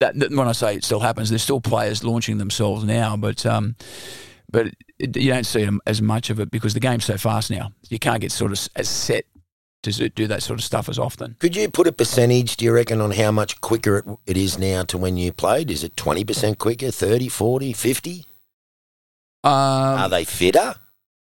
That 0.00 0.18
that- 0.18 0.30
when 0.32 0.48
I 0.48 0.52
say 0.52 0.74
it 0.76 0.84
still 0.84 1.00
happens, 1.00 1.28
there's 1.30 1.42
still 1.42 1.60
players 1.60 2.04
launching 2.04 2.38
themselves 2.38 2.84
now, 2.84 3.16
but 3.16 3.44
um, 3.46 3.76
but 4.50 4.68
it, 4.98 5.16
you 5.16 5.32
don't 5.32 5.46
see 5.46 5.68
as 5.86 6.02
much 6.02 6.30
of 6.30 6.40
it 6.40 6.50
because 6.50 6.74
the 6.74 6.80
game's 6.80 7.04
so 7.04 7.16
fast 7.16 7.50
now. 7.50 7.72
You 7.88 7.98
can't 7.98 8.20
get 8.20 8.32
sort 8.32 8.52
of 8.52 8.68
as 8.76 8.88
set 8.88 9.24
to 9.82 10.08
do 10.10 10.28
that 10.28 10.42
sort 10.42 10.60
of 10.60 10.64
stuff 10.64 10.88
as 10.88 10.98
often. 10.98 11.34
Could 11.40 11.56
you 11.56 11.68
put 11.68 11.88
a 11.88 11.92
percentage, 11.92 12.56
do 12.56 12.64
you 12.64 12.72
reckon, 12.72 13.00
on 13.00 13.10
how 13.10 13.32
much 13.32 13.60
quicker 13.60 13.98
it, 13.98 14.04
it 14.26 14.36
is 14.36 14.56
now 14.56 14.84
to 14.84 14.96
when 14.96 15.16
you 15.16 15.32
played? 15.32 15.72
Is 15.72 15.82
it 15.82 15.96
20% 15.96 16.58
quicker, 16.58 16.92
30, 16.92 17.28
40, 17.28 17.72
50? 17.72 18.24
Um, 19.44 19.52
Are 19.52 20.08
they 20.08 20.24
fitter? 20.24 20.76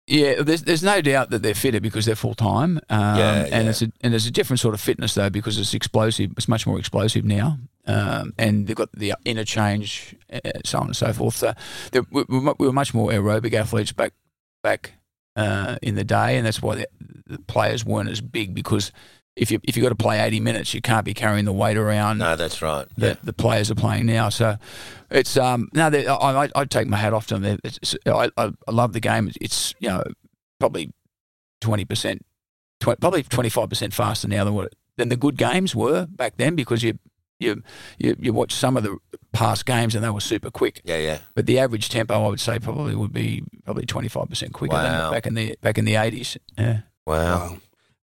Yeah, 0.10 0.42
there's 0.42 0.64
there's 0.64 0.82
no 0.82 1.02
doubt 1.02 1.30
that 1.30 1.44
they're 1.44 1.54
fitter 1.54 1.80
because 1.80 2.06
they're 2.06 2.16
full 2.16 2.34
time. 2.34 2.80
Um, 2.90 3.18
Yeah, 3.18 3.44
and 3.52 3.66
yeah. 3.66 3.70
it's 3.70 3.82
a 3.84 3.92
and 4.02 4.12
there's 4.14 4.26
a 4.26 4.32
different 4.32 4.60
sort 4.60 4.74
of 4.74 4.82
fitness 4.82 5.14
though 5.14 5.30
because 5.30 5.60
it's 5.60 5.76
explosive. 5.76 6.32
It's 6.36 6.48
much 6.48 6.66
more 6.66 6.80
explosive 6.80 7.24
now, 7.26 7.60
um, 7.86 8.34
and 8.38 8.66
they've 8.66 8.76
got 8.76 8.92
the 8.92 9.14
interchange, 9.24 10.16
uh, 10.34 10.40
so 10.66 10.80
on 10.80 10.88
and 10.88 10.96
so 10.96 11.14
forth. 11.14 11.36
So 11.36 11.54
we, 12.12 12.24
we 12.28 12.40
we 12.58 12.66
were 12.66 12.74
much 12.74 12.94
more 12.94 13.12
aerobic 13.12 13.54
athletes 13.54 13.92
back 13.92 14.14
back 14.64 14.94
uh, 15.36 15.78
in 15.84 15.94
the 15.94 16.04
day, 16.04 16.38
and 16.38 16.46
that's 16.46 16.62
why 16.62 16.76
the, 16.76 16.88
the 17.28 17.40
players 17.40 17.86
weren't 17.86 18.10
as 18.10 18.22
big 18.22 18.56
because. 18.56 18.92
If 19.36 19.52
you 19.52 19.60
if 19.64 19.78
you 19.78 19.84
got 19.84 19.90
to 19.90 19.96
play 19.96 20.20
eighty 20.20 20.40
minutes, 20.42 20.74
you 20.74 20.82
can't 20.82 21.06
be 21.06 21.14
carrying 21.14 21.46
the 21.46 21.54
weight 21.54 21.78
around 21.78 22.18
No, 22.18 22.36
that's 22.36 22.62
right. 22.62 22.86
that 22.98 23.24
the 23.26 23.32
players 23.34 23.72
are 23.72 23.76
playing 23.76 24.06
now. 24.06 24.28
So 24.30 24.58
it's 25.10 25.38
um 25.38 25.70
no, 25.74 25.88
I 25.88 26.46
I 26.46 26.50
I 26.56 26.66
take 26.66 26.88
my 26.88 26.98
hat 26.98 27.14
off 27.14 27.28
to 27.28 27.40
them. 27.40 27.58
It's, 27.64 27.78
it's, 27.82 27.96
I, 28.06 28.30
I 28.38 28.52
I 28.68 28.72
love 28.72 28.92
the 28.94 29.00
game. 29.00 29.32
It's 29.40 29.74
you 29.80 29.88
know 29.90 30.04
probably 30.60 30.92
twenty 31.62 31.86
percent, 31.86 32.26
probably 32.80 33.24
twenty 33.24 33.50
five 33.50 33.70
percent 33.70 33.94
faster 33.94 34.28
now 34.28 34.44
than 34.44 34.56
what 34.56 34.74
than 34.98 35.08
the 35.10 35.16
good 35.16 35.38
games 35.38 35.74
were 35.76 36.06
back 36.08 36.36
then 36.38 36.56
because 36.56 36.84
you. 36.84 37.00
You, 37.42 37.64
you 37.98 38.18
you 38.20 38.34
watch 38.34 38.52
some 38.52 38.76
of 38.76 38.84
the 38.84 38.98
past 39.32 39.66
games 39.66 39.96
and 39.96 40.04
they 40.04 40.10
were 40.10 40.20
super 40.20 40.52
quick, 40.52 40.82
Yeah, 40.84 40.98
yeah. 40.98 41.20
but 41.36 41.46
the 41.46 41.58
average 41.58 41.88
tempo 41.88 42.14
I 42.26 42.28
would 42.28 42.42
say 42.42 42.60
probably 42.60 42.96
would 42.96 43.14
be 43.14 43.44
probably 43.64 43.86
twenty 43.86 44.10
five 44.10 44.28
percent 44.28 44.52
quicker 44.52 44.74
Wow. 44.76 45.04
than 45.04 45.12
back 45.14 45.26
in 45.26 45.36
the 45.36 45.56
back 45.62 45.78
in 45.78 45.86
the 45.86 45.96
eighties. 45.96 46.36
Yeah. 46.58 46.80
Wow. 47.06 47.16
Wow. 47.16 47.58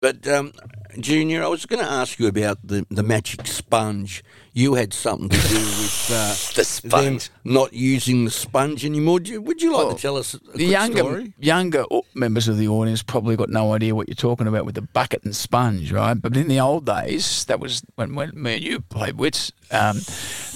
But 0.03 0.27
um, 0.27 0.51
Junior, 0.99 1.43
I 1.43 1.47
was 1.47 1.65
going 1.65 1.81
to 1.81 1.89
ask 1.89 2.19
you 2.19 2.27
about 2.27 2.57
the 2.61 2.85
the 2.89 3.03
magic 3.03 3.47
sponge. 3.47 4.21
You 4.51 4.73
had 4.75 4.93
something 4.93 5.29
to 5.29 5.37
do 5.47 5.55
with 5.79 6.09
uh, 6.11 6.35
The 6.55 6.65
sponge. 6.65 7.29
not 7.45 7.71
using 7.71 8.25
the 8.25 8.29
sponge 8.31 8.83
anymore. 8.85 9.21
You, 9.23 9.41
would 9.41 9.61
you 9.61 9.71
like 9.71 9.95
to 9.95 10.01
tell 10.01 10.17
us 10.17 10.33
a 10.33 10.39
The 10.57 10.65
younger 10.65 10.97
story? 10.99 11.33
younger 11.39 11.85
members 12.13 12.49
of 12.49 12.57
the 12.57 12.67
audience 12.67 13.01
probably 13.01 13.37
got 13.37 13.49
no 13.49 13.73
idea 13.73 13.95
what 13.95 14.09
you're 14.09 14.15
talking 14.29 14.45
about 14.47 14.65
with 14.65 14.75
the 14.75 14.81
bucket 14.93 15.23
and 15.23 15.33
sponge, 15.33 15.91
right? 15.93 16.21
But 16.21 16.35
in 16.35 16.49
the 16.49 16.59
old 16.59 16.85
days, 16.85 17.45
that 17.45 17.61
was 17.61 17.81
when, 17.95 18.13
when 18.13 18.31
me 18.35 18.55
and 18.55 18.63
you 18.63 18.81
played 18.81 19.15
wits. 19.17 19.53
Um, 19.71 20.01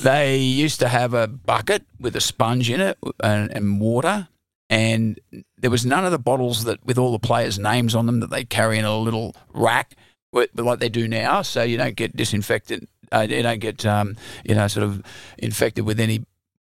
they 0.04 0.38
used 0.66 0.80
to 0.82 0.90
have 0.90 1.14
a 1.14 1.26
bucket 1.28 1.84
with 2.02 2.16
a 2.18 2.22
sponge 2.22 2.70
in 2.70 2.82
it 2.82 2.98
and, 3.24 3.50
and 3.56 3.80
water, 3.80 4.28
and 4.70 5.20
there 5.58 5.72
was 5.72 5.86
none 5.86 6.06
of 6.06 6.12
the 6.12 6.20
bottles 6.20 6.64
that 6.66 6.84
with 6.86 6.98
all 6.98 7.12
the 7.12 7.20
players' 7.20 7.58
names 7.58 7.96
on 7.96 8.06
them 8.06 8.20
that 8.20 8.30
they 8.30 8.44
carry 8.44 8.78
in 8.78 8.86
a 8.86 8.98
little 8.98 9.36
rack. 9.54 9.96
Like 10.34 10.80
they 10.80 10.90
do 10.90 11.08
now, 11.08 11.42
so 11.42 11.64
you 11.64 11.78
don't 11.78 11.96
get 11.96 12.16
disinfected. 12.16 12.88
Uh, 13.12 13.26
you 13.28 13.42
don't 13.42 13.60
get, 13.60 13.86
um, 13.86 14.18
you 14.44 14.54
know, 14.54 14.68
sort 14.68 14.84
of 14.84 15.02
infected 15.40 15.84
with 15.84 16.00
any 16.00 16.26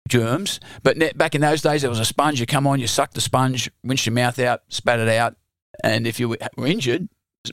germs. 0.09 0.59
But 0.83 1.17
back 1.17 1.35
in 1.35 1.41
those 1.41 1.61
days, 1.61 1.81
there 1.81 1.89
was 1.89 1.99
a 1.99 2.05
sponge. 2.05 2.39
You 2.39 2.45
come 2.45 2.67
on, 2.67 2.79
you 2.79 2.87
suck 2.87 3.13
the 3.13 3.21
sponge, 3.21 3.71
rinse 3.83 4.05
your 4.05 4.13
mouth 4.13 4.39
out, 4.39 4.63
spat 4.67 4.99
it 4.99 5.07
out, 5.07 5.35
and 5.83 6.05
if 6.05 6.19
you 6.19 6.27
were 6.29 6.37
injured, 6.57 7.07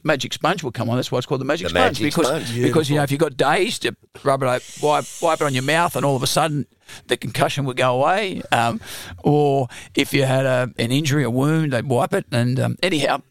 magic 0.04 0.32
sponge 0.32 0.62
will 0.62 0.72
come 0.72 0.90
on. 0.90 0.96
That's 0.96 1.10
why 1.10 1.18
it's 1.18 1.26
called 1.26 1.40
the 1.40 1.44
magic 1.44 1.66
The 1.66 1.70
sponge 1.70 2.00
magic 2.00 2.04
because 2.04 2.26
sponge. 2.26 2.62
because 2.62 2.90
you 2.90 2.96
know 2.96 3.02
if 3.02 3.10
you 3.10 3.18
got 3.18 3.36
dazed, 3.36 3.84
you 3.84 3.92
rub 4.22 4.42
it, 4.42 4.46
wipe 4.82 5.04
wipe 5.22 5.40
it 5.40 5.44
on 5.44 5.54
your 5.54 5.62
mouth, 5.62 5.96
and 5.96 6.04
all 6.04 6.16
of 6.16 6.22
a 6.22 6.26
sudden 6.26 6.66
the 7.06 7.16
concussion 7.16 7.64
would 7.64 7.76
go 7.76 8.00
away. 8.00 8.42
Um, 8.52 8.80
or 9.18 9.68
if 9.94 10.12
you 10.12 10.24
had 10.24 10.46
a, 10.46 10.70
an 10.78 10.92
injury, 10.92 11.24
a 11.24 11.30
wound, 11.30 11.72
they'd 11.72 11.86
wipe 11.86 12.12
it. 12.12 12.26
And 12.30 12.58
um, 12.60 12.76
anyhow, 12.82 13.22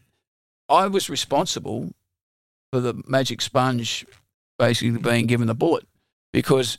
I 0.68 0.86
was 0.86 1.08
responsible 1.08 1.92
for 2.72 2.80
the 2.80 3.02
magic 3.06 3.40
sponge 3.40 4.04
basically 4.58 4.98
being 4.98 5.26
given 5.26 5.46
the 5.46 5.54
bullet 5.54 5.86
because 6.32 6.76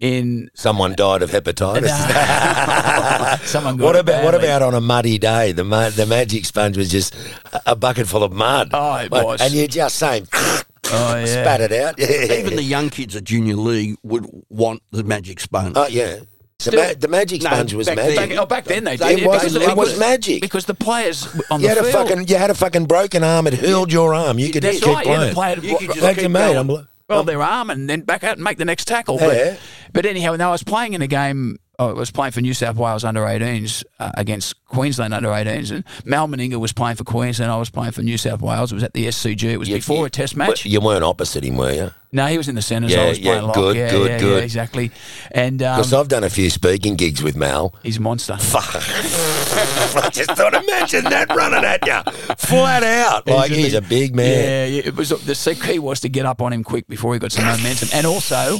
in 0.00 0.50
Someone 0.54 0.94
died 0.94 1.22
of 1.22 1.30
hepatitis. 1.30 1.88
Someone 3.46 3.76
got 3.76 3.84
what 3.84 3.96
it 3.96 4.00
about 4.00 4.24
what 4.24 4.34
about 4.34 4.62
on 4.62 4.74
a 4.74 4.80
muddy 4.80 5.18
day? 5.18 5.52
The 5.52 5.64
mu- 5.64 5.90
the 5.90 6.06
magic 6.06 6.44
sponge 6.46 6.76
was 6.76 6.90
just 6.90 7.14
a- 7.52 7.72
a 7.72 7.76
bucket 7.76 8.06
full 8.08 8.22
of 8.24 8.32
mud. 8.32 8.70
Oh, 8.72 8.96
it 8.96 9.12
Like, 9.12 9.24
was. 9.24 9.40
And 9.40 9.52
you're 9.54 9.66
just 9.68 9.96
saying, 9.96 10.26
Oh, 10.32 11.16
yeah. 11.16 11.24
spat 11.26 11.60
it 11.60 11.72
out. 11.72 11.94
Yeah. 11.98 12.32
Even 12.38 12.56
the 12.56 12.62
young 12.62 12.90
kids 12.90 13.14
at 13.14 13.24
junior 13.24 13.56
league 13.56 13.96
would 14.02 14.26
want 14.48 14.82
the 14.90 15.04
magic 15.04 15.38
sponge. 15.40 15.74
oh 15.76 15.86
yeah, 15.86 16.20
the, 16.64 16.72
ma- 16.76 16.92
the 16.98 17.08
magic 17.08 17.42
No, 17.42 17.50
was 17.76 17.86
back 17.86 17.96
magic. 17.96 18.16
then- 18.16 18.28
Back, 18.30 18.38
oh, 18.38 18.46
back 18.46 18.64
then 18.64 18.84
they 18.84 18.94
It 18.94 18.98
did. 19.00 19.18
yeah, 19.20 19.26
was- 19.26 19.44
it 19.44 19.76
was 19.76 19.92
because- 19.92 19.98
magic. 19.98 20.40
because 20.42 20.64
the 20.66 20.74
players 20.74 21.26
on 21.50 21.60
you 21.60 21.68
the 21.68 21.74
had 21.74 21.78
a 21.78 21.82
field. 21.84 22.08
fucking 22.08 22.28
you 22.28 22.36
had 22.36 22.50
a 22.50 22.54
fucking 22.54 22.86
broken 22.86 23.22
arm. 23.22 23.46
It 23.46 23.54
hurled 23.54 23.92
your 23.92 24.14
arm. 24.14 24.38
You 24.38 24.50
could 24.50 24.62
That's 24.62 24.78
keep 24.80 24.88
right. 24.94 25.06
Yeah, 25.06 25.14
playing. 25.16 25.28
the 25.28 25.34
player 25.34 25.56
You 25.62 25.78
could 25.78 25.86
just 25.88 26.02
Like 26.02 26.18
keep 26.18 26.30
mate, 26.30 26.54
going. 26.54 26.70
I'm, 26.70 26.86
well, 27.10 27.20
um, 27.20 27.26
their 27.26 27.42
arm 27.42 27.70
and 27.70 27.90
then 27.90 28.02
back 28.02 28.24
out 28.24 28.36
and 28.36 28.44
make 28.44 28.58
the 28.58 28.64
next 28.64 28.86
tackle. 28.86 29.18
Yeah. 29.20 29.56
But, 29.56 29.60
but 29.92 30.06
anyhow, 30.06 30.36
now 30.36 30.48
I 30.48 30.52
was 30.52 30.62
playing 30.62 30.94
in 30.94 31.02
a 31.02 31.06
game. 31.06 31.58
I 31.80 31.92
was 31.92 32.10
playing 32.10 32.32
for 32.32 32.42
New 32.42 32.52
South 32.52 32.76
Wales 32.76 33.04
under 33.04 33.22
18s 33.22 33.84
uh, 33.98 34.10
against 34.14 34.54
Queensland 34.66 35.14
under 35.14 35.28
18s, 35.28 35.70
and 35.70 35.82
Mal 36.04 36.28
Meninga 36.28 36.56
was 36.60 36.74
playing 36.74 36.96
for 36.96 37.04
Queensland. 37.04 37.50
I 37.50 37.56
was 37.56 37.70
playing 37.70 37.92
for 37.92 38.02
New 38.02 38.18
South 38.18 38.42
Wales. 38.42 38.70
It 38.70 38.74
was 38.74 38.84
at 38.84 38.92
the 38.92 39.06
SCG. 39.06 39.44
It 39.44 39.56
was 39.56 39.68
You- 39.68 39.76
before 39.76 40.00
you- 40.00 40.04
a 40.04 40.10
Test 40.10 40.36
match. 40.36 40.66
You 40.66 40.80
weren't 40.80 41.04
opposite 41.04 41.42
him, 41.42 41.56
were 41.56 41.72
you? 41.72 41.90
no, 42.12 42.26
he 42.26 42.36
was 42.36 42.48
in 42.48 42.54
the 42.54 42.60
centres. 42.62 42.92
Yeah, 42.92 43.02
I 43.02 43.08
was 43.08 43.18
yeah, 43.18 43.38
playing 43.38 43.52
good, 43.52 43.76
yeah, 43.76 43.90
good, 43.90 44.10
yeah, 44.10 44.18
good. 44.18 44.36
Yeah, 44.38 44.44
exactly. 44.44 44.90
And 45.30 45.62
um, 45.62 45.76
Because 45.78 45.94
I've 45.94 46.08
done 46.08 46.24
a 46.24 46.28
few 46.30 46.50
speaking 46.50 46.96
gigs 46.96 47.22
with 47.22 47.34
Mal. 47.36 47.74
he's 47.82 47.96
a 47.96 48.00
monster. 48.00 48.34
I 48.38 50.10
just 50.12 50.30
thought, 50.32 50.52
imagine 50.52 51.04
that 51.04 51.34
running 51.34 51.64
at 51.64 51.86
you, 51.86 52.12
flat 52.36 52.82
out. 52.82 53.26
Like 53.26 53.50
he's 53.52 53.74
a 53.74 53.80
big 53.80 54.14
man. 54.14 54.26
Yeah, 54.26 54.66
yeah, 54.66 54.82
it 54.86 54.96
was 54.96 55.08
the 55.08 55.54
key 55.54 55.78
was 55.78 56.00
to 56.00 56.08
get 56.10 56.26
up 56.26 56.42
on 56.42 56.52
him 56.52 56.62
quick 56.62 56.86
before 56.88 57.14
he 57.14 57.20
got 57.20 57.32
some 57.32 57.46
momentum, 57.46 57.88
and 57.94 58.06
also 58.06 58.58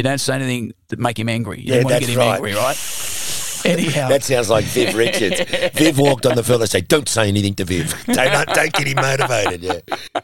you 0.00 0.02
don't 0.02 0.18
say 0.18 0.34
anything 0.34 0.72
that 0.88 0.98
make 0.98 1.18
him 1.18 1.28
angry. 1.28 1.60
You 1.60 1.74
Yeah, 1.74 1.74
don't 1.82 1.84
want 1.84 1.94
to 1.96 2.00
get 2.00 2.08
him 2.08 2.18
right. 2.18 2.34
angry, 2.36 2.54
right? 2.54 3.66
Anyhow, 3.66 4.08
That 4.08 4.22
sounds 4.24 4.48
like 4.48 4.64
Viv 4.64 4.94
Richards. 5.04 5.42
Viv 5.74 5.98
walked 5.98 6.24
on 6.24 6.34
the 6.36 6.42
field 6.42 6.62
and 6.62 6.70
said, 6.70 6.88
"Don't 6.88 7.06
say 7.06 7.28
anything 7.28 7.54
to 7.56 7.64
Viv. 7.66 7.92
Don't, 8.06 8.48
don't, 8.48 8.72
get 8.72 8.86
him 8.86 8.96
motivated." 8.96 9.62
Yeah. 9.62 10.22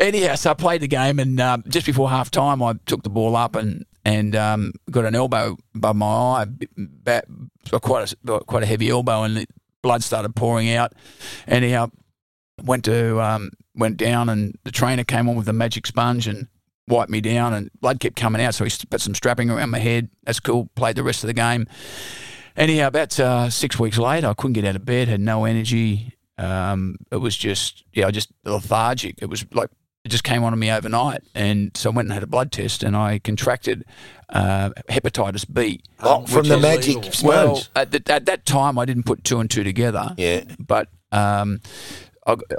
anyhow, 0.00 0.34
so 0.34 0.52
I 0.52 0.54
played 0.54 0.80
the 0.80 0.88
game, 0.88 1.18
and 1.18 1.38
um, 1.38 1.62
just 1.68 1.84
before 1.84 2.08
half 2.08 2.30
time, 2.30 2.62
I 2.62 2.72
took 2.86 3.02
the 3.02 3.10
ball 3.10 3.36
up 3.36 3.54
and 3.54 3.84
and 4.06 4.34
um, 4.34 4.72
got 4.90 5.04
an 5.04 5.14
elbow 5.14 5.58
above 5.74 5.96
my 5.96 6.06
eye, 6.06 6.46
quite 7.82 8.14
a, 8.26 8.40
quite 8.46 8.62
a 8.62 8.66
heavy 8.66 8.88
elbow, 8.88 9.24
and 9.24 9.44
blood 9.82 10.02
started 10.02 10.34
pouring 10.34 10.70
out. 10.70 10.94
Anyhow, 11.46 11.90
went 12.64 12.86
to 12.86 13.20
um, 13.20 13.50
went 13.74 13.98
down, 13.98 14.30
and 14.30 14.56
the 14.64 14.70
trainer 14.70 15.04
came 15.04 15.28
on 15.28 15.36
with 15.36 15.44
the 15.44 15.52
magic 15.52 15.86
sponge 15.86 16.26
and 16.26 16.48
wiped 16.88 17.10
me 17.10 17.20
down, 17.20 17.54
and 17.54 17.70
blood 17.80 18.00
kept 18.00 18.16
coming 18.16 18.42
out. 18.42 18.54
So 18.54 18.64
he 18.64 18.70
put 18.90 19.00
some 19.00 19.14
strapping 19.14 19.50
around 19.50 19.70
my 19.70 19.78
head. 19.78 20.10
That's 20.24 20.40
cool. 20.40 20.68
Played 20.74 20.96
the 20.96 21.02
rest 21.02 21.22
of 21.22 21.28
the 21.28 21.34
game. 21.34 21.66
Anyhow, 22.56 22.88
about 22.88 23.18
uh, 23.20 23.50
six 23.50 23.78
weeks 23.78 23.98
later, 23.98 24.26
I 24.26 24.34
couldn't 24.34 24.54
get 24.54 24.64
out 24.64 24.74
of 24.76 24.84
bed, 24.84 25.08
had 25.08 25.20
no 25.20 25.44
energy. 25.44 26.14
Um, 26.38 26.96
it 27.12 27.16
was 27.16 27.36
just, 27.36 27.84
yeah, 27.92 28.06
I 28.06 28.10
just 28.10 28.32
lethargic. 28.44 29.16
It 29.22 29.26
was 29.26 29.44
like 29.52 29.70
it 30.04 30.08
just 30.08 30.24
came 30.24 30.42
on 30.42 30.58
me 30.58 30.70
overnight, 30.70 31.22
and 31.34 31.76
so 31.76 31.90
I 31.90 31.94
went 31.94 32.06
and 32.06 32.12
had 32.14 32.22
a 32.22 32.26
blood 32.26 32.50
test, 32.50 32.82
and 32.82 32.96
I 32.96 33.18
contracted 33.18 33.84
uh, 34.30 34.70
hepatitis 34.88 35.44
B. 35.52 35.80
Oh, 36.00 36.24
from 36.26 36.48
the 36.48 36.58
magic 36.58 36.96
Well, 37.22 37.62
at, 37.76 37.90
the, 37.92 38.02
at 38.10 38.26
that 38.26 38.46
time, 38.46 38.78
I 38.78 38.84
didn't 38.84 39.04
put 39.04 39.24
two 39.24 39.38
and 39.40 39.50
two 39.50 39.64
together. 39.64 40.14
yeah. 40.16 40.44
But 40.58 40.88
um, 41.12 41.60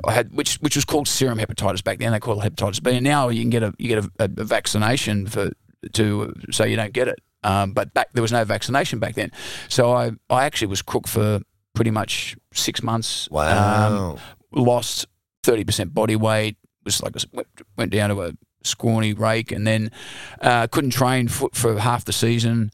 I, 0.07 0.11
had 0.11 0.33
which 0.35 0.55
which 0.57 0.75
was 0.75 0.85
called 0.85 1.07
serum 1.07 1.37
hepatitis 1.37 1.83
back 1.83 1.99
then. 1.99 2.11
They 2.11 2.19
call 2.19 2.41
it 2.41 2.43
hepatitis 2.43 2.81
B, 2.81 2.95
and 2.95 3.03
now 3.03 3.29
you 3.29 3.41
can 3.41 3.49
get 3.49 3.63
a 3.63 3.73
you 3.77 3.87
get 3.87 4.03
a, 4.03 4.11
a, 4.19 4.41
a 4.41 4.43
vaccination 4.43 5.27
for 5.27 5.51
to 5.93 6.33
so 6.51 6.63
you 6.63 6.75
don't 6.75 6.93
get 6.93 7.07
it. 7.07 7.19
Um, 7.43 7.73
but 7.73 7.93
back 7.93 8.09
there 8.13 8.21
was 8.21 8.31
no 8.31 8.43
vaccination 8.43 8.99
back 8.99 9.15
then, 9.15 9.31
so 9.67 9.93
I 9.93 10.11
I 10.29 10.45
actually 10.45 10.67
was 10.67 10.81
crook 10.81 11.07
for 11.07 11.39
pretty 11.73 11.91
much 11.91 12.35
six 12.53 12.81
months. 12.81 13.29
Wow. 13.29 14.13
Um, 14.13 14.19
lost 14.51 15.07
thirty 15.43 15.63
percent 15.63 15.93
body 15.93 16.15
weight. 16.15 16.57
Was 16.83 17.03
like 17.03 17.15
a, 17.15 17.19
went, 17.31 17.47
went 17.77 17.91
down 17.91 18.09
to 18.09 18.21
a 18.23 18.31
scrawny 18.63 19.13
rake, 19.13 19.51
and 19.51 19.67
then 19.67 19.91
uh, 20.41 20.67
couldn't 20.67 20.91
train 20.91 21.27
for, 21.27 21.49
for 21.53 21.79
half 21.79 22.05
the 22.05 22.13
season, 22.13 22.71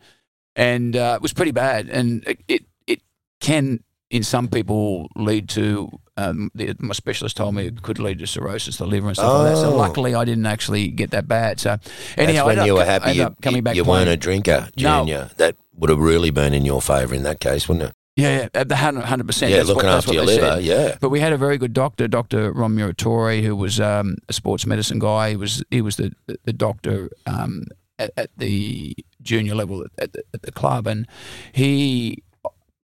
and 0.55 0.95
uh, 0.95 1.15
it 1.17 1.21
was 1.21 1.33
pretty 1.33 1.51
bad. 1.51 1.89
And 1.89 2.25
it, 2.25 2.39
it 2.47 2.65
it 2.87 3.01
can 3.41 3.83
in 4.09 4.23
some 4.23 4.47
people 4.47 5.09
lead 5.15 5.49
to. 5.49 5.89
Um, 6.17 6.49
the, 6.55 6.73
my 6.79 6.93
specialist 6.93 7.35
told 7.35 7.55
me 7.55 7.65
it 7.67 7.81
could 7.81 7.99
lead 7.99 8.19
to 8.19 8.27
cirrhosis, 8.27 8.77
the 8.77 8.85
liver 8.87 9.07
and 9.07 9.17
stuff 9.17 9.33
like 9.39 9.53
that. 9.53 9.57
So 9.57 9.73
Oh. 9.73 9.75
luckily, 9.75 10.15
I 10.15 10.23
didn't 10.23 10.45
actually 10.45 10.87
get 10.87 11.11
that 11.11 11.27
bad. 11.27 11.59
So 11.59 11.77
anyhow, 12.17 12.45
That's 12.47 12.57
when 12.57 12.65
you 12.67 12.73
were 12.75 12.85
happy 12.85 13.11
you, 13.13 13.35
coming 13.41 13.63
back. 13.63 13.75
you 13.75 13.83
weren't 13.83 14.07
a 14.09 14.15
drinker, 14.15 14.69
No. 14.77 14.99
Junior. 15.01 15.29
That 15.37 15.57
would 15.75 15.89
have 15.89 15.99
really 15.99 16.29
been 16.31 16.53
in 16.53 16.63
your 16.65 16.81
favour 16.81 17.13
in 17.15 17.23
that 17.23 17.41
case, 17.41 17.67
wouldn't 17.67 17.89
it? 17.89 17.95
Yeah, 18.15 18.47
the 18.53 18.77
hundred 18.77 19.27
percent. 19.27 19.51
yeah, 19.51 19.57
that's 19.57 19.67
looking 19.67 19.89
what, 19.89 19.97
after 19.97 20.13
your 20.13 20.23
liver, 20.23 20.41
said. 20.55 20.63
yeah. 20.63 20.97
But 21.01 21.09
we 21.09 21.19
had 21.19 21.33
a 21.33 21.37
very 21.37 21.57
good 21.57 21.73
doctor, 21.73 22.07
Doctor 22.07 22.49
Ron 22.53 22.73
Muratori, 22.73 23.43
who 23.43 23.57
was 23.57 23.81
um, 23.81 24.15
a 24.29 24.33
sports 24.33 24.65
medicine 24.65 24.99
guy. 24.99 25.31
He 25.31 25.35
was 25.35 25.65
he 25.69 25.81
was 25.81 25.97
the 25.97 26.13
the 26.45 26.53
doctor 26.53 27.09
um, 27.25 27.65
at, 27.99 28.11
at 28.15 28.29
the 28.37 28.95
junior 29.21 29.53
level 29.53 29.81
at, 29.83 29.91
at, 29.97 30.13
the, 30.13 30.23
at 30.33 30.41
the 30.43 30.51
club, 30.53 30.87
and 30.87 31.07
he 31.51 32.23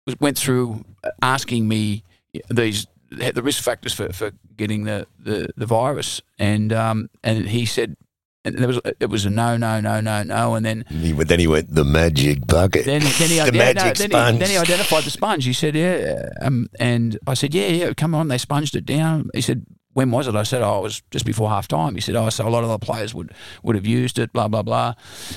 was, 0.06 0.20
went 0.20 0.38
through 0.38 0.84
asking 1.22 1.70
me 1.70 2.04
these 2.50 2.88
the 3.12 3.44
risk 3.44 3.64
factors 3.64 3.94
for, 3.94 4.12
for 4.14 4.32
getting 4.58 4.86
the, 4.86 5.06
the, 5.20 5.50
the 5.58 5.66
virus, 5.66 6.22
and 6.40 6.72
um, 6.74 7.10
and 7.24 7.48
he 7.50 7.66
said. 7.66 7.96
And 8.44 8.58
there 8.58 8.68
was 8.68 8.80
it 9.00 9.08
was 9.08 9.24
a 9.24 9.30
no 9.30 9.56
no 9.56 9.80
no 9.80 10.02
no 10.02 10.24
no 10.24 10.56
and 10.56 10.66
then 10.66 10.84
He- 10.90 11.12
then 11.12 11.40
he 11.40 11.46
went 11.46 11.76
the 11.76 11.84
magic 11.86 12.48
bucket. 12.48 12.86
then, 12.86 13.02
then 13.02 13.30
he, 13.30 13.38
The 13.40 13.52
yeah, 13.54 13.74
magic 13.74 13.84
no, 13.84 13.94
then, 13.94 14.10
sponge. 14.10 14.34
He, 14.34 14.40
then 14.40 14.50
he 14.50 14.58
identified 14.58 15.04
the 15.04 15.12
sponge. 15.12 15.46
He 15.46 15.54
said, 15.54 15.76
"Yeah," 15.76 16.28
um, 16.42 16.66
and 16.80 17.20
I 17.28 17.36
said, 17.36 17.54
"Yeah, 17.54 17.68
yeah, 17.68 17.94
come 17.94 18.16
on." 18.16 18.30
They 18.30 18.40
sponged 18.40 18.74
it 18.74 18.84
down. 18.88 19.30
He 19.36 19.42
said, 19.42 19.64
"When 19.94 20.10
was 20.10 20.28
it?" 20.28 20.34
I 20.34 20.42
said, 20.42 20.64
"Oh, 20.64 20.80
it 20.80 20.82
was 20.82 21.04
just 21.12 21.24
before 21.24 21.50
half 21.50 21.68
time." 21.68 21.94
He 21.94 22.02
said, 22.02 22.16
"Oh, 22.16 22.30
so 22.32 22.48
a 22.48 22.50
lot 22.50 22.64
of 22.64 22.70
the 22.72 22.80
players 22.80 23.14
would 23.14 23.32
would 23.62 23.76
have 23.76 23.86
used 23.86 24.18
it." 24.18 24.34
Blah 24.34 24.48
blah 24.48 24.64
blah, 24.64 24.96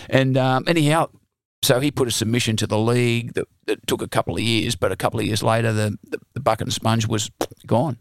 and 0.09 0.39
um, 0.39 0.65
anyhow, 0.67 1.09
so 1.65 1.81
he 1.81 1.91
put 1.91 2.09
a 2.09 2.11
submission 2.11 2.57
to 2.57 2.67
the 2.67 2.79
league 2.79 3.35
that, 3.35 3.47
that 3.67 3.87
took 3.87 4.03
a 4.03 4.09
couple 4.09 4.35
of 4.37 4.43
years, 4.43 4.77
but 4.77 4.93
a 4.93 4.97
couple 4.97 5.21
of 5.21 5.27
years 5.27 5.43
later, 5.43 5.73
the 5.73 5.97
the, 6.05 6.19
the 6.35 6.41
bucket 6.41 6.67
and 6.67 6.73
sponge 6.73 7.07
was 7.07 7.31
gone, 7.67 7.99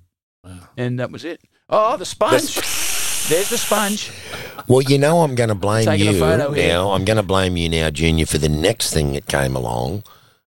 and 0.77 0.99
that 0.99 1.11
was 1.11 1.23
it. 1.25 1.41
Oh, 1.69 1.97
the 1.97 2.05
sponge. 2.05 2.55
There's 3.29 3.49
the 3.49 3.57
sponge. 3.57 4.11
Well, 4.67 4.81
you 4.81 4.97
know, 4.97 5.21
I'm 5.21 5.33
going 5.35 5.47
to 5.47 5.55
blame 5.55 5.85
Taking 5.85 6.09
a 6.09 6.11
you 6.11 6.19
photo 6.19 6.51
here. 6.51 6.67
now. 6.67 6.91
I'm 6.91 7.05
going 7.05 7.17
to 7.17 7.23
blame 7.23 7.55
you 7.55 7.69
now, 7.69 7.89
Junior, 7.89 8.25
for 8.25 8.37
the 8.37 8.49
next 8.49 8.93
thing 8.93 9.13
that 9.13 9.27
came 9.27 9.55
along. 9.55 10.03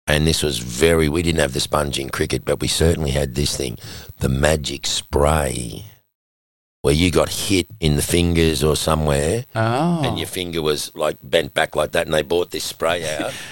And 0.07 0.25
this 0.25 0.41
was 0.41 0.59
very, 0.59 1.09
we 1.09 1.21
didn't 1.21 1.41
have 1.41 1.53
the 1.53 1.59
sponge 1.59 1.99
in 1.99 2.09
cricket, 2.09 2.43
but 2.45 2.61
we 2.61 2.67
certainly 2.69 3.11
had 3.11 3.35
this 3.35 3.55
thing 3.57 3.77
the 4.19 4.29
magic 4.29 4.87
spray, 4.87 5.85
where 6.81 6.93
you 6.93 7.11
got 7.11 7.29
hit 7.29 7.67
in 7.79 7.95
the 7.95 8.01
fingers 8.01 8.63
or 8.63 8.75
somewhere, 8.75 9.45
Oh, 9.55 10.01
and 10.03 10.17
your 10.17 10.27
finger 10.27 10.61
was 10.61 10.91
like 10.95 11.17
bent 11.23 11.53
back 11.53 11.75
like 11.75 11.91
that, 11.91 12.07
and 12.07 12.13
they 12.13 12.23
bought 12.23 12.51
this 12.51 12.63
spray 12.63 13.07
out. 13.17 13.33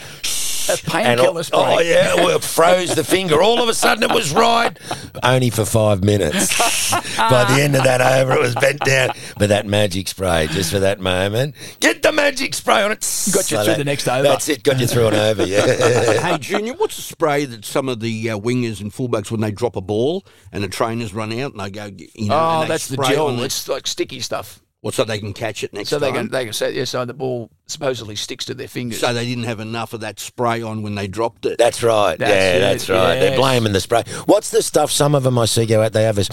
a 0.93 0.97
And 0.97 1.17
painkiller 1.19 1.39
oh, 1.39 1.41
spray. 1.43 1.59
oh, 1.59 1.79
yeah, 1.79 2.15
well, 2.15 2.35
it 2.37 2.43
froze 2.43 2.95
the 2.95 3.03
finger. 3.03 3.41
All 3.41 3.61
of 3.61 3.69
a 3.69 3.73
sudden, 3.73 4.03
it 4.03 4.13
was 4.13 4.31
right, 4.33 4.77
only 5.23 5.49
for 5.49 5.65
five 5.65 6.03
minutes. 6.03 6.49
By 7.17 7.45
the 7.53 7.61
end 7.61 7.75
of 7.75 7.83
that 7.83 8.01
over, 8.01 8.33
it 8.33 8.39
was 8.41 8.55
bent 8.55 8.79
down. 8.81 9.11
But 9.37 9.49
that 9.49 9.65
magic 9.65 10.07
spray, 10.07 10.47
just 10.51 10.71
for 10.71 10.79
that 10.79 10.99
moment, 10.99 11.55
get 11.79 12.01
the 12.01 12.11
magic 12.11 12.53
spray 12.53 12.81
on 12.83 12.91
it. 12.91 12.99
Got 12.99 13.05
you 13.51 13.57
So 13.57 13.63
through 13.63 13.73
that- 13.73 13.77
the 13.77 13.83
next 13.83 14.07
over. 14.07 14.23
That's 14.23 14.47
it. 14.49 14.63
Got 14.63 14.79
you 14.79 14.87
through 14.87 15.07
an 15.07 15.15
over. 15.15 15.45
Yeah. 15.45 15.65
hey, 16.21 16.37
Junior, 16.39 16.73
what's 16.73 16.95
the 16.95 17.01
spray 17.01 17.45
that 17.45 17.65
some 17.65 17.89
of 17.89 17.99
the 17.99 18.29
uh, 18.31 18.37
wingers 18.39 18.81
and 18.81 18.91
fullbacks, 18.91 19.31
when 19.31 19.41
they 19.41 19.51
drop 19.51 19.75
a 19.75 19.81
ball 19.81 20.25
and 20.51 20.63
the 20.63 20.67
trainers 20.67 21.13
run 21.13 21.31
out 21.39 21.51
and 21.53 21.59
they 21.59 21.69
go, 21.69 21.85
you 22.15 22.29
know, 22.29 22.35
Oh, 22.39 22.61
and 22.61 22.63
they 22.63 22.73
that's 22.73 22.87
the 22.87 22.93
spray 22.93 23.15
on 23.17 23.35
gel. 23.35 23.43
It's 23.45 23.67
like 23.67 23.87
sticky 23.87 24.19
stuff. 24.21 24.61
Well, 24.81 24.93
so 24.93 25.03
they 25.03 25.19
can 25.19 25.33
catch 25.33 25.63
it 25.63 25.73
next 25.73 25.89
So 25.89 25.99
they 25.99 26.11
can 26.11 26.29
they 26.29 26.45
can 26.45 26.53
say 26.53 26.73
yeah. 26.73 26.85
So 26.85 27.03
the 27.03 27.13
ball 27.13 27.49
supposedly 27.65 28.15
sticks 28.15 28.45
to 28.45 28.53
their 28.53 28.69
fingers. 28.69 28.99
So 28.99 29.13
they 29.13 29.25
didn't 29.25 29.43
have 29.43 29.59
enough 29.59 29.93
of 29.93 29.99
that 30.01 30.19
spray 30.19 30.61
on 30.61 30.83
when 30.83 30.95
they 30.95 31.07
dropped 31.07 31.45
it. 31.45 31.57
That's 31.57 31.83
right. 31.83 32.17
That's 32.17 32.31
yeah, 32.31 32.55
it, 32.55 32.59
that's 32.61 32.89
right. 32.89 33.15
They're 33.19 33.37
blaming 33.37 33.73
the 33.73 33.81
spray. 33.81 34.03
What's 34.25 34.51
the 34.51 34.61
stuff? 34.61 34.89
Some 34.89 35.15
of 35.15 35.23
them 35.23 35.37
I 35.37 35.45
see 35.45 35.65
go 35.65 35.81
out. 35.81 35.91
They 35.91 36.03
have 36.03 36.17
a, 36.17 36.25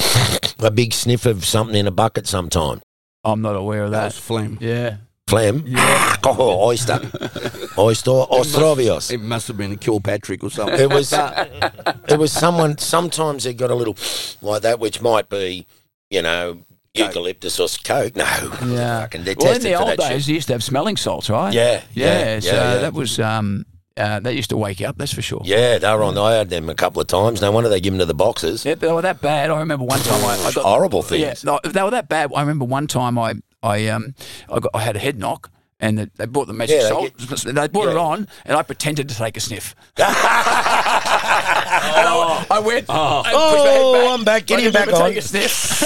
a 0.60 0.70
big 0.70 0.92
sniff 0.92 1.26
of 1.26 1.44
something 1.44 1.74
in 1.74 1.88
a 1.88 1.90
bucket 1.90 2.28
sometime. 2.28 2.82
I'm 3.24 3.42
not 3.42 3.56
aware 3.56 3.82
of 3.82 3.90
that 3.90 3.98
that. 3.98 4.04
was 4.04 4.18
phlegm. 4.18 4.58
Yeah. 4.60 4.98
Phlegm. 5.28 5.64
Oh, 6.28 6.66
oyster. 6.66 6.94
Oyster. 7.78 8.10
Ostrovios. 8.10 9.12
It 9.12 9.20
must 9.20 9.46
have 9.46 9.56
been 9.56 9.70
a 9.70 9.76
Kilpatrick 9.76 10.42
or 10.42 10.50
something. 10.50 10.80
It 10.80 10.90
was 10.90 11.12
it 12.08 12.18
was 12.18 12.32
someone 12.32 12.78
sometimes 12.78 13.44
they 13.44 13.54
got 13.54 13.70
a 13.70 13.76
little 13.76 13.96
like 14.42 14.62
that 14.62 14.80
which 14.80 15.00
might 15.00 15.28
be, 15.28 15.68
you 16.10 16.22
know, 16.22 16.65
eucalyptus 16.98 17.60
or 17.60 17.68
coke. 17.84 18.16
No. 18.16 18.24
Yeah. 18.66 19.00
Fucking 19.02 19.24
they're 19.24 19.34
Well, 19.38 19.54
in 19.54 19.62
the 19.62 19.74
old 19.74 19.88
that 19.88 20.00
shit. 20.00 20.10
days, 20.10 20.26
they 20.26 20.32
used 20.34 20.46
to 20.48 20.54
have 20.54 20.64
smelling 20.64 20.96
salts, 20.96 21.28
right? 21.30 21.52
Yeah, 21.52 21.82
Yeah. 21.94 22.06
yeah, 22.34 22.40
so 22.40 22.48
yeah, 22.54 22.72
yeah. 22.74 22.78
that 22.80 22.92
was 22.94 23.18
um, 23.20 23.64
uh, 23.96 24.20
that 24.20 24.34
used 24.34 24.50
to 24.50 24.56
wake 24.56 24.80
you 24.80 24.86
up. 24.86 24.96
That's 24.98 25.12
for 25.12 25.22
sure. 25.22 25.40
Yeah, 25.44 25.78
they 25.78 25.90
were 25.92 26.02
on. 26.02 26.18
I 26.18 26.34
had 26.34 26.50
them 26.50 26.68
a 26.68 26.74
couple 26.74 27.00
of 27.00 27.08
times. 27.08 27.40
No 27.40 27.50
wonder 27.52 27.68
they 27.70 27.80
give 27.80 27.92
them 27.92 27.98
to 28.00 28.04
the 28.06 28.14
boxers. 28.14 28.64
Yeah, 28.64 28.74
they 28.74 28.90
were 28.92 29.02
that 29.02 29.20
bad. 29.20 29.50
I 29.50 29.58
remember 29.60 29.84
one 29.84 30.00
time 30.00 30.24
I, 30.24 30.34
I 30.46 30.52
got 30.52 30.64
Horrible 30.64 31.04
Yeah, 31.10 31.28
things. 31.28 31.44
no, 31.44 31.60
they 31.64 31.82
were 31.82 31.90
that 31.90 32.08
bad. 32.08 32.30
I 32.34 32.40
remember 32.40 32.64
one 32.64 32.86
time 32.86 33.18
I 33.18 33.34
I 33.62 33.86
um 33.88 34.14
I 34.52 34.58
got 34.60 34.70
I 34.74 34.80
had 34.80 34.96
a 34.96 35.00
head 35.00 35.18
knock. 35.18 35.50
And 35.78 35.98
they 36.16 36.24
brought 36.24 36.46
the 36.46 36.54
magic 36.54 36.76
Yeah, 36.76 36.84
they 36.84 36.88
salt. 36.88 37.44
they 37.54 37.68
brought 37.68 37.88
it 37.90 37.98
on, 37.98 38.28
and 38.46 38.56
I 38.56 38.62
pretended 38.62 39.10
to 39.10 39.14
take 39.14 39.36
a 39.36 39.40
sniff. 39.40 39.74
and 41.82 42.08
I, 42.08 42.46
I 42.50 42.58
went. 42.60 42.86
Oh, 42.88 43.22
Oh, 43.26 44.14
I'm 44.14 44.24
back. 44.24 44.46
Get 44.46 44.60
him 44.60 44.72
back 44.72 44.92
on. 44.92 45.00
Take 45.10 45.16
a 45.18 45.22
sniff. 45.22 45.82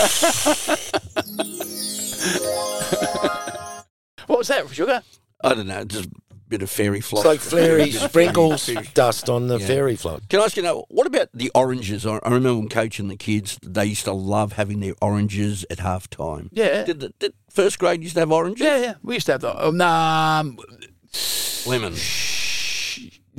what 4.27 4.39
was 4.39 4.49
that, 4.49 4.69
sugar? 4.71 5.03
I 5.43 5.55
don't 5.55 5.67
know, 5.67 5.85
just 5.85 6.07
a 6.07 6.11
bit 6.49 6.63
of 6.63 6.71
fairy 6.71 7.01
flock. 7.01 7.25
It's 7.25 7.27
like 7.27 7.41
fairy 7.41 7.91
sprinkles 7.93 8.67
Fairy- 8.69 8.89
dust 8.95 9.29
on 9.31 9.49
the 9.49 9.59
Yeah. 9.59 9.67
fairy 9.67 9.97
float. 9.97 10.29
Can 10.29 10.41
I 10.41 10.45
ask 10.45 10.57
you 10.57 10.63
now, 10.63 10.85
what 10.89 11.07
about 11.07 11.29
the 11.33 11.51
oranges? 11.55 12.05
I, 12.07 12.17
I 12.23 12.29
remember 12.29 12.57
when 12.59 12.69
coaching 12.69 13.09
the 13.09 13.17
kids, 13.17 13.59
they 13.63 13.87
used 13.87 14.05
to 14.05 14.13
love 14.13 14.53
having 14.55 14.81
their 14.81 14.95
oranges 15.01 15.65
at 15.71 15.79
half 15.81 16.09
time. 16.11 16.51
Yeah. 16.53 16.85
Did, 16.85 17.01
the, 17.01 17.09
did 17.19 17.33
first 17.51 17.79
grade 17.79 18.03
used 18.03 18.15
to 18.15 18.21
have 18.21 18.31
oranges? 18.33 18.65
Yeah, 18.65 18.79
yeah. 18.79 18.95
We 19.03 19.15
used 19.15 19.27
to 19.27 19.33
have 19.33 19.41
the. 19.41 19.59
Oh, 19.59 19.71
nah, 19.71 20.41
um, 20.41 20.59
Lemon. 21.67 21.95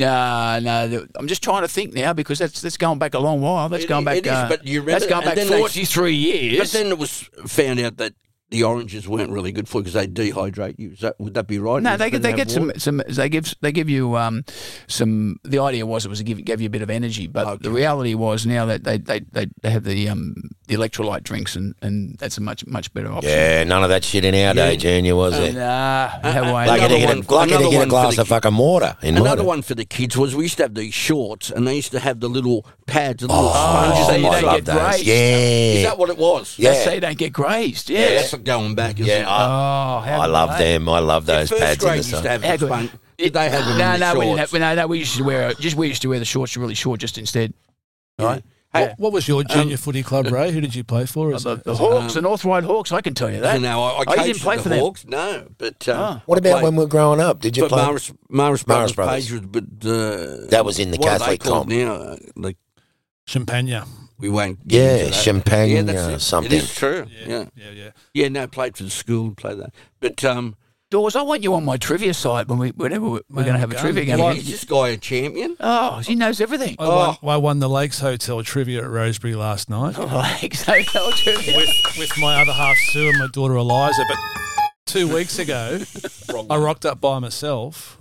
Nah, 0.02 0.60
no. 0.60 1.06
I'm 1.16 1.28
just 1.28 1.44
trying 1.44 1.62
to 1.62 1.68
think 1.68 1.94
now 1.94 2.14
because 2.14 2.40
that's 2.40 2.62
that's 2.62 2.78
going 2.78 3.00
back 3.00 3.14
a 3.14 3.20
long 3.20 3.42
while. 3.42 3.70
That's 3.70 3.84
It- 3.86 3.88
going 3.88 4.06
back. 4.06 4.18
it 4.18 4.26
is, 4.26 4.32
uh, 4.32 4.48
but 4.50 4.66
you 4.66 4.82
remember 4.82 5.00
that's 5.00 5.10
going 5.10 5.26
back 5.26 5.36
then 5.36 5.48
they- 5.50 5.58
43 5.60 6.14
years. 6.16 6.60
But 6.60 6.72
then 6.78 6.88
it 6.88 6.98
was 6.98 7.30
found 7.46 7.80
out 7.80 7.98
that 7.98 8.14
the 8.52 8.64
oranges 8.64 9.08
weren't 9.08 9.32
really 9.32 9.52
good 9.52 9.68
for 9.68 9.80
you 9.80 9.84
because 9.86 9.94
they 9.94 10.08
dehydrate 10.08 10.78
you. 10.78 10.92
Is 10.92 11.00
that, 11.00 11.20
would 11.20 11.34
that 11.34 11.48
be 11.48 11.58
right? 11.58 11.82
No, 11.82 11.98
they 11.98 12.10
get 12.10 12.22
they 12.22 12.34
get 12.34 12.52
some 12.52 12.72
some 12.78 13.02
they 13.08 13.30
give 13.30 13.54
they 13.62 13.72
give 13.72 13.90
you 13.90 14.16
um 14.18 14.44
some 14.88 15.40
the 15.44 15.60
idea 15.60 15.86
was 15.86 16.06
it 16.06 16.10
was 16.10 16.20
to 16.20 16.24
give 16.26 16.44
gave 16.44 16.62
you 16.62 16.68
a 16.68 16.70
bit 16.70 16.82
of 16.82 16.90
energy, 16.90 17.28
but 17.28 17.48
Okay. 17.48 17.64
the 17.64 17.72
reality 17.72 18.14
was 18.14 18.46
now 18.46 18.66
that 18.66 18.84
they 18.84 18.98
they, 18.98 19.22
they, 19.22 19.48
they 19.62 19.70
have 19.70 19.84
the 19.84 20.10
um 20.10 20.36
the 20.68 20.76
electrolyte 20.76 21.24
drinks 21.24 21.56
and, 21.56 21.76
and 21.82 22.18
that's 22.20 22.38
a 22.38 22.42
much 22.42 22.66
much 22.68 22.94
better 22.94 23.12
option. 23.12 23.30
Yeah, 23.32 23.64
none 23.64 23.84
of 23.84 23.90
that 23.90 24.04
shit 24.04 24.24
in 24.26 24.36
our 24.36 24.54
day, 24.54 24.78
Junior, 24.78 25.16
was 25.16 25.38
it? 25.38 25.56
Nah, 25.56 26.10
no 26.24 26.54
way. 26.54 26.68
Like 26.68 26.80
Another 26.82 26.88
to 26.96 27.00
get, 27.00 27.08
one- 27.08 27.18
a, 27.18 27.34
like 27.36 27.50
to 27.50 27.70
get 27.70 27.84
a 27.88 27.90
glass 27.90 28.18
of 28.18 28.28
fucking 28.28 28.56
water 28.58 28.96
in 29.02 29.18
Another 29.18 29.38
mine. 29.44 29.46
one 29.48 29.62
for 29.62 29.76
the 29.76 29.86
kids 29.86 30.18
was 30.18 30.36
we 30.36 30.44
used 30.44 30.58
to 30.58 30.64
have 30.64 30.76
these 30.76 30.94
shorts 30.94 31.50
and 31.50 31.68
they 31.68 31.76
used 31.76 31.92
to 31.92 32.00
have 32.00 32.20
the 32.20 32.28
little 32.30 32.66
pads, 32.86 33.22
the 33.22 33.28
little 33.28 33.52
Oh, 33.54 33.94
sponges. 33.94 34.06
so 34.08 34.14
on 34.14 34.20
you 34.22 34.24
the 34.24 34.32
don't 34.32 34.42
side. 34.44 34.66
get 34.66 34.76
grazed. 34.76 35.04
Yeah. 35.06 35.16
Is 35.16 35.84
that 35.86 35.98
what 35.98 36.10
it 36.10 36.18
was? 36.18 36.56
Yeah. 36.60 36.72
That's 36.72 36.84
so 36.86 36.92
you 36.94 37.00
don't 37.00 37.18
get 37.18 37.34
grazed. 37.34 37.90
Yeah. 37.90 38.10
Yeah, 38.10 38.22
that's 38.44 38.58
going 38.58 38.76
back. 38.76 39.00
Isn't 39.00 39.08
Yeah, 39.08 39.22
it? 39.22 39.26
I, 39.28 39.46
oh, 39.46 40.00
how 40.02 40.22
I 40.22 40.26
love 40.28 40.50
are 40.52 40.58
they? 40.58 40.74
them. 40.74 40.90
I 40.90 41.00
love 41.00 41.26
those 41.26 41.50
First 41.50 41.62
pads 41.62 41.84
in 41.84 41.90
grade 41.90 42.04
the 42.04 42.10
used 42.10 42.24
to 42.24 42.30
have 42.30 42.44
How 42.44 42.52
the 42.52 42.58
good. 42.58 42.68
spon- 42.68 43.00
Did 43.18 43.34
they 43.34 43.50
have 43.50 43.66
them 43.66 43.78
No, 43.78 43.94
in 43.94 44.00
the 44.00 44.14
no, 44.14 44.20
we 44.20 44.26
didn't 44.26 44.38
shorts? 44.38 44.52
have, 44.52 44.60
no, 44.62 44.76
no. 44.76 44.88
We 44.88 45.00
used 45.00 45.18
to 45.18 45.24
wear 45.24 45.54
just 45.54 45.76
we 45.76 45.88
used 45.88 46.02
to 46.02 46.10
wear 46.10 46.20
the 46.20 46.26
shorts 46.26 46.58
really 46.58 46.74
short 46.76 47.00
just 47.00 47.18
instead. 47.18 47.54
Right. 48.20 48.44
Hey, 48.74 48.82
Yeah. 48.84 48.96
What 49.00 49.12
was 49.12 49.28
your 49.28 49.44
junior 49.44 49.76
footy 49.76 50.02
club, 50.02 50.28
Ray? 50.32 50.50
Who 50.52 50.62
did 50.62 50.74
you 50.74 50.84
play 50.86 51.06
for? 51.06 51.34
As 51.34 51.44
The, 51.44 51.52
a- 51.52 51.56
the 51.58 51.72
as 51.72 51.80
a- 51.80 51.84
Hawks, 51.84 52.14
the 52.14 52.22
North 52.22 52.46
Ryde 52.46 52.64
Hawks. 52.64 52.92
I 52.94 53.02
can 53.02 53.14
tell 53.14 53.30
you 53.30 53.42
that. 53.42 53.60
no, 53.60 53.84
I, 53.84 53.90
I 53.90 53.94
Oh, 53.96 54.00
you 54.00 54.06
coached 54.06 54.24
didn't 54.24 54.40
play 54.42 54.56
the 54.58 54.64
for 54.64 54.70
them? 54.70 54.80
Hawks. 54.80 55.06
No, 55.06 55.48
but 55.58 55.90
um, 55.90 55.98
Ah. 56.00 56.22
What 56.26 56.38
about 56.38 56.52
played- 56.54 56.64
when 56.64 56.76
we 56.78 56.84
were 56.84 56.90
growing 56.90 57.20
up? 57.20 57.42
Did 57.42 57.58
you 57.58 57.64
But 57.64 57.72
play? 57.72 57.84
Marist, 57.84 58.14
Marist 58.32 58.66
Brothers, 58.66 58.94
Brothers. 58.94 59.26
Page 59.30 59.32
was, 59.34 59.42
but 59.42 59.64
uh, 59.86 60.48
That 60.50 60.64
was 60.64 60.80
in 60.80 60.92
the 60.92 60.98
what 60.98 61.10
are 61.10 61.20
they 61.20 61.38
Catholic 61.38 61.40
called 61.42 61.68
comp. 61.68 61.70
now? 61.70 61.92
Uh, 61.94 62.16
Like 62.38 62.58
Champagne. 63.26 63.84
We 64.22 64.30
won't. 64.30 64.66
get 64.68 64.78
Yeah, 64.82 64.92
into 64.98 65.06
that. 65.12 65.14
champagne, 65.16 65.76
Yeah, 65.76 65.82
that's 65.82 66.08
uh, 66.08 66.12
it. 66.12 66.20
something. 66.22 66.52
It 66.54 66.64
is 66.64 66.74
true. 66.76 67.06
Yeah. 67.28 67.46
yeah, 67.56 67.72
yeah. 67.72 67.90
yeah, 68.14 68.28
No, 68.30 68.48
played 68.48 68.78
for 68.78 68.84
the 68.84 68.90
school 68.90 69.26
and 69.28 69.38
played 69.38 69.58
that. 69.60 69.74
But 70.00 70.24
um, 70.24 70.56
Dawes, 70.90 71.16
I 71.16 71.22
want 71.22 71.42
you 71.44 71.54
on 71.54 71.64
my 71.66 71.78
trivia 71.78 72.14
site 72.14 72.48
when 72.50 72.60
we 72.60 72.70
whenever 72.72 73.08
we're, 73.10 73.22
we're 73.30 73.44
going 73.44 73.54
to 73.54 73.60
have 73.60 73.72
a 73.72 73.76
I'm 73.78 73.82
trivia 73.82 74.06
game. 74.06 74.20
why, 74.20 74.34
is 74.34 74.46
this 74.50 74.64
guy 74.66 74.90
a 74.90 74.98
champion? 74.98 75.56
Oh, 75.60 76.00
he 76.00 76.16
knows 76.16 76.42
everything. 76.42 76.76
I, 76.80 76.88
won, 76.88 77.18
I 77.24 77.38
won 77.38 77.60
the 77.60 77.70
Lakes 77.70 78.00
Hotel 78.00 78.44
trivia 78.44 78.84
at 78.84 78.90
Rosebery 78.90 79.36
last 79.38 79.70
night 79.70 79.98
Like, 79.98 80.54
so 80.54 80.82
tell 80.84 81.12
trivia. 81.12 81.56
with, 81.58 81.70
with 81.98 82.12
my 82.20 82.42
other 82.42 82.52
half 82.54 82.78
Sue 82.92 83.08
and 83.08 83.18
my 83.20 83.28
daughter 83.32 83.56
Eliza. 83.56 84.04
But 84.10 84.18
two 84.86 85.14
weeks 85.14 85.40
ago, 85.40 85.80
I 86.50 86.58
rocked 86.58 86.86
up 86.86 87.00
by 87.00 87.20
myself 87.20 87.98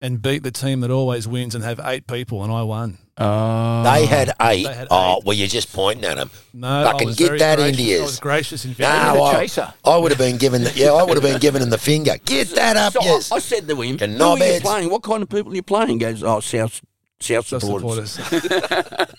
and 0.00 0.22
beat 0.22 0.42
the 0.42 0.50
team 0.50 0.80
that 0.80 0.90
always 0.90 1.26
wins 1.26 1.54
and 1.54 1.64
have 1.64 1.80
eight 1.84 2.06
people, 2.06 2.42
and 2.44 2.52
I 2.52 2.62
won. 2.62 2.98
Oh, 3.20 3.82
They 3.82 4.06
had 4.06 4.30
eight. 4.40 4.64
They 4.64 4.72
had 4.74 4.86
Oh, 4.92 5.16
eight. 5.16 5.24
well, 5.24 5.36
you're 5.36 5.48
just 5.48 5.72
pointing 5.72 6.04
at 6.04 6.16
them. 6.18 6.30
No, 6.54 6.84
Fucking 6.84 7.06
I 7.08 7.10
was 7.10 7.16
get 7.16 7.26
very 7.26 7.38
that 7.40 7.56
gracious. 7.58 7.80
into 7.80 7.98
I 7.98 8.02
was 8.02 8.20
gracious 8.20 8.64
in 8.64 8.70
No, 8.70 8.74
fact. 8.76 9.16
a 9.16 9.22
I, 9.22 9.32
chaser. 9.40 9.74
I 9.84 9.96
would 9.96 10.12
have 10.12 10.18
been 10.18 10.36
given 10.36 10.62
the 10.62 10.72
yeah, 10.76 10.92
I 10.92 11.02
would 11.02 11.14
have 11.14 11.22
been 11.24 11.40
given 11.40 11.60
him 11.62 11.70
the 11.70 11.78
finger. 11.78 12.16
Get 12.24 12.48
that 12.50 12.76
up, 12.76 12.92
So 12.92 13.00
I- 13.00 13.04
yes. 13.04 13.32
I, 13.32 13.38
said 13.40 13.66
to 13.66 13.80
him, 13.80 13.98
"Who 13.98 14.22
are 14.24 14.38
you 14.38 14.60
playing? 14.60 14.90
What 14.90 15.02
kind 15.02 15.22
of 15.22 15.28
people 15.28 15.50
are 15.50 15.54
you 15.56 15.62
playing?" 15.64 15.88
He 15.90 15.98
goes, 15.98 16.22
"Oh, 16.22 16.38
South 16.40 16.80
South 17.20 17.46
Just 17.46 17.66
supporters. 17.66 18.12
supporters. 18.12 19.10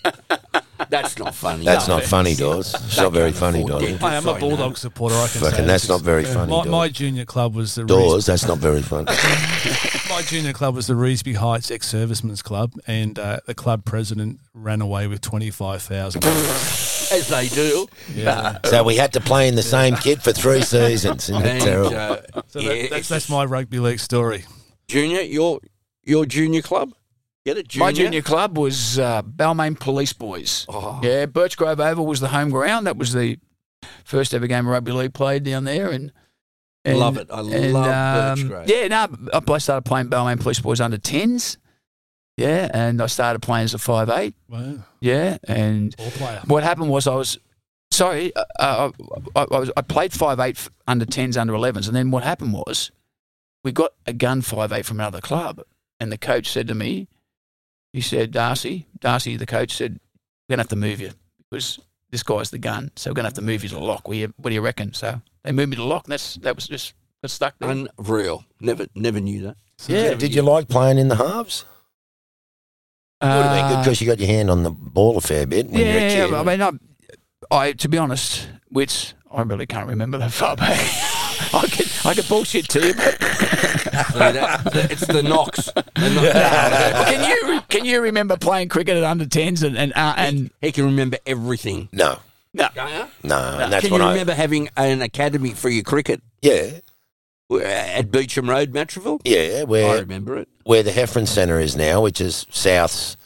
That's 0.88 1.18
not 1.18 1.34
funny. 1.34 1.64
That's 1.64 1.86
No. 1.86 1.96
not 1.98 2.04
funny, 2.06 2.34
Dawes. 2.34 2.74
It's 2.74 2.96
not 2.96 3.12
very 3.12 3.30
funny, 3.32 3.62
Dawes. 3.64 3.82
I 4.02 4.14
am 4.16 4.22
a 4.22 4.22
Sorry, 4.22 4.40
no. 4.40 4.48
Bulldog 4.48 4.76
supporter. 4.78 5.14
I 5.14 5.28
can 5.28 5.40
Fucking, 5.42 5.56
say 5.58 5.64
that's 5.66 5.82
this. 5.84 5.88
not 5.90 6.00
very 6.00 6.24
funny, 6.24 6.50
My, 6.50 6.64
my 6.64 6.88
junior 6.88 7.24
club 7.26 7.54
was 7.54 7.74
the 7.76 7.84
Dawes, 7.84 8.26
that's 8.26 8.46
not 8.48 8.58
very 8.58 8.82
funny. 8.82 9.06
My 10.10 10.22
junior 10.22 10.52
club 10.52 10.74
was 10.74 10.88
the 10.88 10.94
Reesby 10.94 11.36
Heights 11.36 11.70
ex-servicemen's 11.70 12.42
club, 12.42 12.72
and 12.88 13.16
uh, 13.18 13.38
the 13.46 13.54
club 13.54 13.84
president 13.84 14.40
ran 14.54 14.80
away 14.80 15.06
with 15.06 15.20
twenty 15.20 15.50
five 15.50 15.82
thousand. 15.82 16.24
As 16.26 17.28
they 17.28 17.46
do. 17.48 17.86
yeah, 18.12 18.58
So 18.64 18.82
we 18.82 18.96
had 18.96 19.12
to 19.12 19.20
play 19.20 19.46
in 19.48 19.54
the 19.54 19.62
same 19.62 19.94
kit 19.96 20.20
for 20.22 20.32
three 20.32 20.62
seasons. 20.62 21.28
Isn't 21.30 21.42
it 21.42 21.46
And, 21.48 21.60
terrible? 21.62 21.94
uh, 21.96 22.16
so 22.48 22.58
yeah, 22.60 22.88
that's 22.90 23.08
that's 23.08 23.28
my 23.30 23.44
rugby 23.44 23.78
league 23.78 24.00
story. 24.00 24.44
junior. 24.88 25.20
Your 25.20 25.60
your 26.02 26.26
junior 26.26 26.62
club. 26.62 26.92
Get 27.50 27.58
it, 27.58 27.68
junior. 27.68 27.84
My 27.84 27.92
junior 27.92 28.22
club 28.22 28.56
was 28.56 28.96
uh, 28.96 29.22
Balmain 29.22 29.76
Police 29.76 30.12
Boys. 30.12 30.66
Oh. 30.68 31.00
Yeah, 31.02 31.26
Birchgrove 31.26 31.84
Oval 31.84 32.06
was 32.06 32.20
the 32.20 32.28
home 32.28 32.50
ground. 32.50 32.86
That 32.86 32.96
was 32.96 33.12
the 33.12 33.40
first 34.04 34.32
ever 34.32 34.46
game 34.46 34.66
of 34.68 34.72
rugby 34.72 34.92
league 34.92 35.14
played 35.14 35.42
down 35.42 35.64
there, 35.64 35.88
and, 35.90 36.12
and 36.84 36.96
Love 36.96 37.16
it. 37.16 37.26
I 37.28 37.40
and, 37.40 37.72
love 37.72 38.38
um, 38.38 38.48
Birchgrove. 38.48 38.68
Yeah, 38.68 38.86
no, 38.86 39.42
I 39.52 39.58
started 39.58 39.84
playing 39.84 40.10
Balmain 40.10 40.38
Police 40.38 40.60
Boys 40.60 40.80
under 40.80 40.96
tens. 40.96 41.58
Yeah, 42.36 42.70
and 42.72 43.02
I 43.02 43.06
started 43.06 43.40
playing 43.42 43.64
as 43.64 43.74
a 43.74 43.78
five 43.78 44.08
eight. 44.10 44.36
Wow, 44.48 44.84
Yeah, 45.00 45.38
and 45.48 45.92
what 46.46 46.62
happened 46.62 46.88
was 46.88 47.08
I 47.08 47.16
was 47.16 47.36
sorry, 47.90 48.32
uh, 48.36 48.44
uh, 48.60 48.90
I, 49.34 49.40
I, 49.40 49.58
was, 49.58 49.72
I 49.76 49.82
played 49.82 50.12
five 50.12 50.38
eight 50.38 50.68
under 50.86 51.04
tens, 51.04 51.36
under 51.36 51.52
elevens, 51.52 51.88
and 51.88 51.96
then 51.96 52.12
what 52.12 52.22
happened 52.22 52.52
was 52.52 52.92
we 53.64 53.72
got 53.72 53.90
a 54.06 54.12
gun 54.12 54.40
five 54.40 54.70
eight 54.70 54.86
from 54.86 55.00
another 55.00 55.20
club, 55.20 55.62
and 55.98 56.12
the 56.12 56.16
coach 56.16 56.48
said 56.48 56.68
to 56.68 56.76
me, 56.76 57.08
he 57.92 58.00
said, 58.00 58.30
Darcy, 58.30 58.86
Darcy, 58.98 59.36
the 59.36 59.46
coach 59.46 59.72
said, 59.72 60.00
we're 60.48 60.54
gonna 60.54 60.62
have 60.62 60.68
to 60.68 60.76
move 60.76 61.00
you 61.00 61.12
because 61.48 61.78
this 62.10 62.22
guy's 62.22 62.50
the 62.50 62.58
gun, 62.58 62.90
so 62.96 63.10
we're 63.10 63.14
gonna 63.14 63.28
have 63.28 63.34
to 63.34 63.42
move 63.42 63.62
you 63.62 63.68
to 63.70 63.78
lock. 63.78 64.06
What 64.08 64.14
do 64.14 64.20
you, 64.20 64.34
what 64.36 64.50
do 64.50 64.54
you 64.54 64.60
reckon? 64.60 64.92
So 64.94 65.20
they 65.42 65.52
moved 65.52 65.70
me 65.70 65.76
to 65.76 65.84
lock, 65.84 66.04
and 66.04 66.12
that's 66.12 66.34
that 66.36 66.54
was 66.56 66.66
just 66.66 66.94
got 67.22 67.30
stuck 67.30 67.54
there. 67.58 67.70
Unreal. 67.70 68.44
Never 68.60 68.86
never 68.94 69.20
knew 69.20 69.42
that. 69.42 69.56
Yeah, 69.86 70.14
did 70.14 70.34
you 70.34 70.42
like 70.42 70.68
playing 70.68 70.98
in 70.98 71.08
the 71.08 71.16
halves? 71.16 71.64
Would 73.22 73.28
have 73.28 73.54
been 73.54 73.68
good 73.68 73.76
Uh, 73.76 73.82
because 73.82 74.00
you 74.00 74.06
got 74.06 74.18
your 74.18 74.28
hand 74.28 74.50
on 74.50 74.62
the 74.62 74.70
ball 74.70 75.16
a 75.18 75.20
fair 75.20 75.46
bit 75.46 75.66
when 75.68 75.78
you 75.80 75.84
were 75.84 75.90
a 75.90 75.94
yeah, 76.00 76.26
kid. 76.26 76.34
I 76.34 76.42
mean, 76.42 76.62
I, 77.50 77.56
I 77.56 77.72
to 77.72 77.88
be 77.88 77.98
honest, 77.98 78.48
which 78.70 79.14
I 79.30 79.42
really 79.42 79.66
can't 79.66 79.88
remember 79.88 80.18
that 80.18 80.32
far 80.32 80.56
back. 80.56 80.78
I 81.52 81.66
could 81.66 81.88
I 82.04 82.14
could 82.14 82.28
bullshit 82.28 82.68
to 82.70 82.86
you, 82.86 82.94
but 82.94 83.20
See, 83.20 84.18
that- 84.18 84.64
that- 84.72 84.90
it's 84.92 85.06
the 85.06 85.22
knocks. 85.22 85.66
The 85.66 85.82
knocks. 85.94 87.10
can 87.10 87.28
you 87.30 87.60
can 87.68 87.84
you 87.84 88.00
remember 88.00 88.36
playing 88.36 88.68
cricket 88.68 88.96
at 88.96 89.04
under 89.04 89.26
tens 89.26 89.62
and 89.62 89.76
and 89.76 89.92
uh, 89.94 90.14
and 90.16 90.50
He 90.60 90.72
can 90.72 90.84
remember 90.84 91.18
everything. 91.26 91.88
no, 91.92 92.18
no, 92.54 92.68
no, 93.22 93.36
and 93.60 93.72
that's 93.72 93.82
can 93.84 93.92
when 93.92 94.00
you 94.00 94.06
I 94.06 94.10
remember 94.12 94.34
having 94.34 94.68
an 94.76 95.02
academy 95.02 95.50
for 95.54 95.68
your 95.68 95.82
cricket 95.84 96.20
yeah, 96.42 96.70
uh, 97.50 97.58
at 97.60 98.10
Beauchamp 98.10 98.48
Road, 98.48 98.72
Matraville? 98.72 99.20
yeah, 99.24 99.60
I 99.60 99.64
where 99.64 100.00
remember 100.00 100.36
it. 100.38 100.48
where 100.64 100.82
the 100.82 100.90
Heffron 100.90 101.26
Centre 101.28 101.58
is 101.60 101.76
now, 101.76 102.00
which 102.02 102.20
is 102.20 102.46
South's 102.50 103.16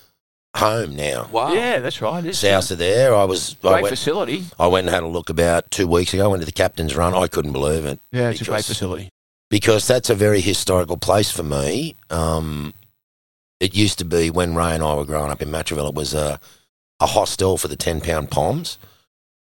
home 0.54 0.94
now. 0.96 1.28
Wow. 1.32 1.52
yeah, 1.52 1.80
that's 1.80 2.00
right. 2.00 2.24
It's 2.24 2.38
South 2.38 2.70
of 2.70 2.78
there, 2.78 3.14
I 3.14 3.24
was. 3.24 3.56
I 3.64 3.68
great 3.70 3.82
went, 3.82 3.88
facility. 3.96 4.44
I 4.58 4.66
went 4.66 4.86
and 4.86 4.94
had 4.94 5.02
a 5.02 5.06
look 5.08 5.30
about 5.30 5.70
two 5.70 5.86
weeks 5.88 6.14
ago. 6.14 6.24
I 6.24 6.28
went 6.28 6.42
to 6.42 6.46
the 6.46 6.52
captain's 6.52 6.94
run. 6.96 7.14
I 7.14 7.26
couldn't 7.26 7.52
believe 7.52 7.84
it. 7.84 8.00
Yeah, 8.12 8.30
it's 8.30 8.40
a 8.40 8.44
great 8.44 8.56
Because- 8.58 8.66
facility. 8.66 9.10
because 9.50 9.86
that's 9.86 10.10
a 10.10 10.14
very 10.14 10.40
historical 10.40 10.96
place 10.96 11.30
for 11.30 11.42
me. 11.42 11.96
Um, 12.10 12.74
it 13.60 13.74
used 13.74 13.98
to 13.98 14.04
be 14.04 14.30
when 14.30 14.54
Ray 14.54 14.74
and 14.74 14.82
I 14.82 14.94
were 14.94 15.04
growing 15.04 15.30
up 15.30 15.40
in 15.42 15.48
Matraville, 15.48 15.88
it 15.88 15.94
was 15.94 16.12
a, 16.14 16.38
a 17.00 17.06
hostel 17.06 17.56
for 17.56 17.68
the 17.68 17.76
10 17.76 18.00
pound 18.00 18.30
poms. 18.30 18.78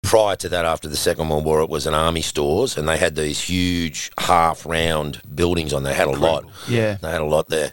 Prior 0.03 0.36
to 0.36 0.49
that, 0.51 0.66
after 0.66 0.86
the 0.86 0.97
Second 0.99 1.30
World 1.30 1.47
War, 1.47 1.62
it 1.62 1.70
was 1.70 1.86
an 1.86 1.95
army 1.95 2.20
stores, 2.20 2.76
and 2.76 2.86
they 2.86 2.99
had 2.99 3.16
these 3.16 3.40
huge 3.40 4.11
half 4.18 4.66
round 4.66 5.22
buildings 5.34 5.72
on 5.72 5.82
there. 5.82 5.95
They 5.95 5.99
had 5.99 6.09
a 6.09 6.11
lot. 6.11 6.45
Yeah. 6.68 6.99
They 7.01 7.11
had 7.11 7.22
a 7.22 7.24
lot 7.26 7.49
there. 7.49 7.72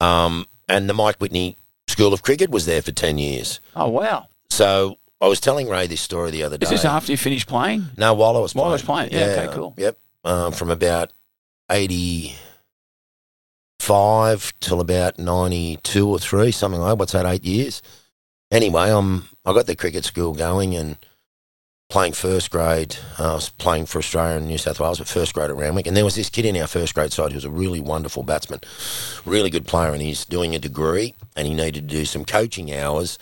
Um, 0.00 0.46
and 0.68 0.88
the 0.88 0.94
Mike 0.94 1.18
Whitney 1.18 1.56
School 1.98 2.14
of 2.14 2.22
Cricket 2.22 2.50
was 2.50 2.64
there 2.64 2.80
for 2.80 2.92
10 2.92 3.18
years. 3.18 3.58
Oh 3.74 3.88
wow. 3.88 4.28
So 4.50 4.98
I 5.20 5.26
was 5.26 5.40
telling 5.40 5.68
Ray 5.68 5.88
this 5.88 6.00
story 6.00 6.30
the 6.30 6.44
other 6.44 6.56
day. 6.56 6.62
Is 6.62 6.70
this 6.70 6.84
after 6.84 7.10
you 7.10 7.18
finished 7.18 7.48
playing? 7.48 7.86
No, 7.96 8.14
while 8.14 8.36
I 8.36 8.38
was 8.38 8.54
While 8.54 8.66
I 8.66 8.78
playing. 8.78 9.10
was 9.10 9.10
playing. 9.10 9.12
Yeah, 9.12 9.42
okay, 9.42 9.52
cool. 9.52 9.74
Yep. 9.76 9.98
Um, 10.22 10.52
from 10.52 10.70
about 10.70 11.12
85 11.68 14.54
till 14.60 14.80
about 14.80 15.18
92 15.18 16.08
or 16.08 16.20
3, 16.20 16.52
something 16.52 16.80
like 16.80 16.90
that. 16.90 16.98
What's 16.98 17.12
that, 17.14 17.26
eight 17.26 17.44
years? 17.44 17.82
Anyway, 18.52 18.90
um, 18.90 19.28
I 19.44 19.52
got 19.52 19.66
the 19.66 19.74
cricket 19.74 20.04
school 20.04 20.34
going 20.34 20.76
and 20.76 20.98
playing 21.88 22.12
first 22.12 22.50
grade. 22.50 22.96
Uh, 23.18 23.30
I 23.30 23.34
was 23.34 23.48
playing 23.48 23.86
for 23.86 23.98
Australia 23.98 24.36
and 24.36 24.46
New 24.46 24.58
South 24.58 24.78
Wales, 24.78 24.98
but 24.98 25.08
first 25.08 25.32
grade 25.32 25.48
at 25.48 25.56
Randwick. 25.56 25.86
And 25.86 25.96
there 25.96 26.04
was 26.04 26.16
this 26.16 26.28
kid 26.28 26.44
in 26.44 26.56
our 26.58 26.66
first 26.66 26.94
grade 26.94 27.12
side 27.12 27.32
who 27.32 27.36
was 27.36 27.46
a 27.46 27.50
really 27.50 27.80
wonderful 27.80 28.22
batsman, 28.22 28.60
really 29.24 29.48
good 29.48 29.66
player, 29.66 29.92
and 29.92 30.02
he's 30.02 30.26
doing 30.26 30.54
a 30.54 30.58
degree 30.58 31.14
and 31.34 31.46
he 31.46 31.54
needed 31.54 31.88
to 31.88 31.96
do 31.96 32.04
some 32.04 32.26
coaching 32.26 32.74
hours 32.74 33.18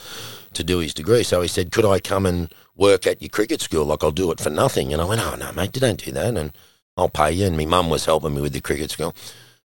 to 0.55 0.64
do 0.64 0.79
his 0.79 0.93
degree. 0.93 1.23
So 1.23 1.43
he 1.43 1.49
said, 1.49 1.71
Could 1.71 1.85
I 1.85 2.01
come 2.01 2.27
and 2.27 2.53
work 2.75 3.07
at 3.07 3.23
your 3.23 3.29
cricket 3.29 3.61
school? 3.61 3.85
Like, 3.85 4.03
I'll 4.03 4.11
do 4.11 4.33
it 4.33 4.41
for 4.41 4.51
nothing. 4.51 4.93
And 4.93 5.01
I 5.01 5.05
went, 5.05 5.21
Oh, 5.21 5.37
no, 5.37 5.53
mate, 5.53 5.77
you 5.77 5.81
don't 5.81 6.05
do 6.05 6.11
that. 6.12 6.37
And 6.37 6.53
I'll 6.97 7.09
pay 7.09 7.31
you. 7.31 7.47
And 7.47 7.57
my 7.57 7.67
mum 7.67 7.89
was 7.89 8.05
helping 8.05 8.35
me 8.35 8.41
with 8.41 8.53
the 8.53 8.61
cricket 8.61 8.91
school. 8.91 9.14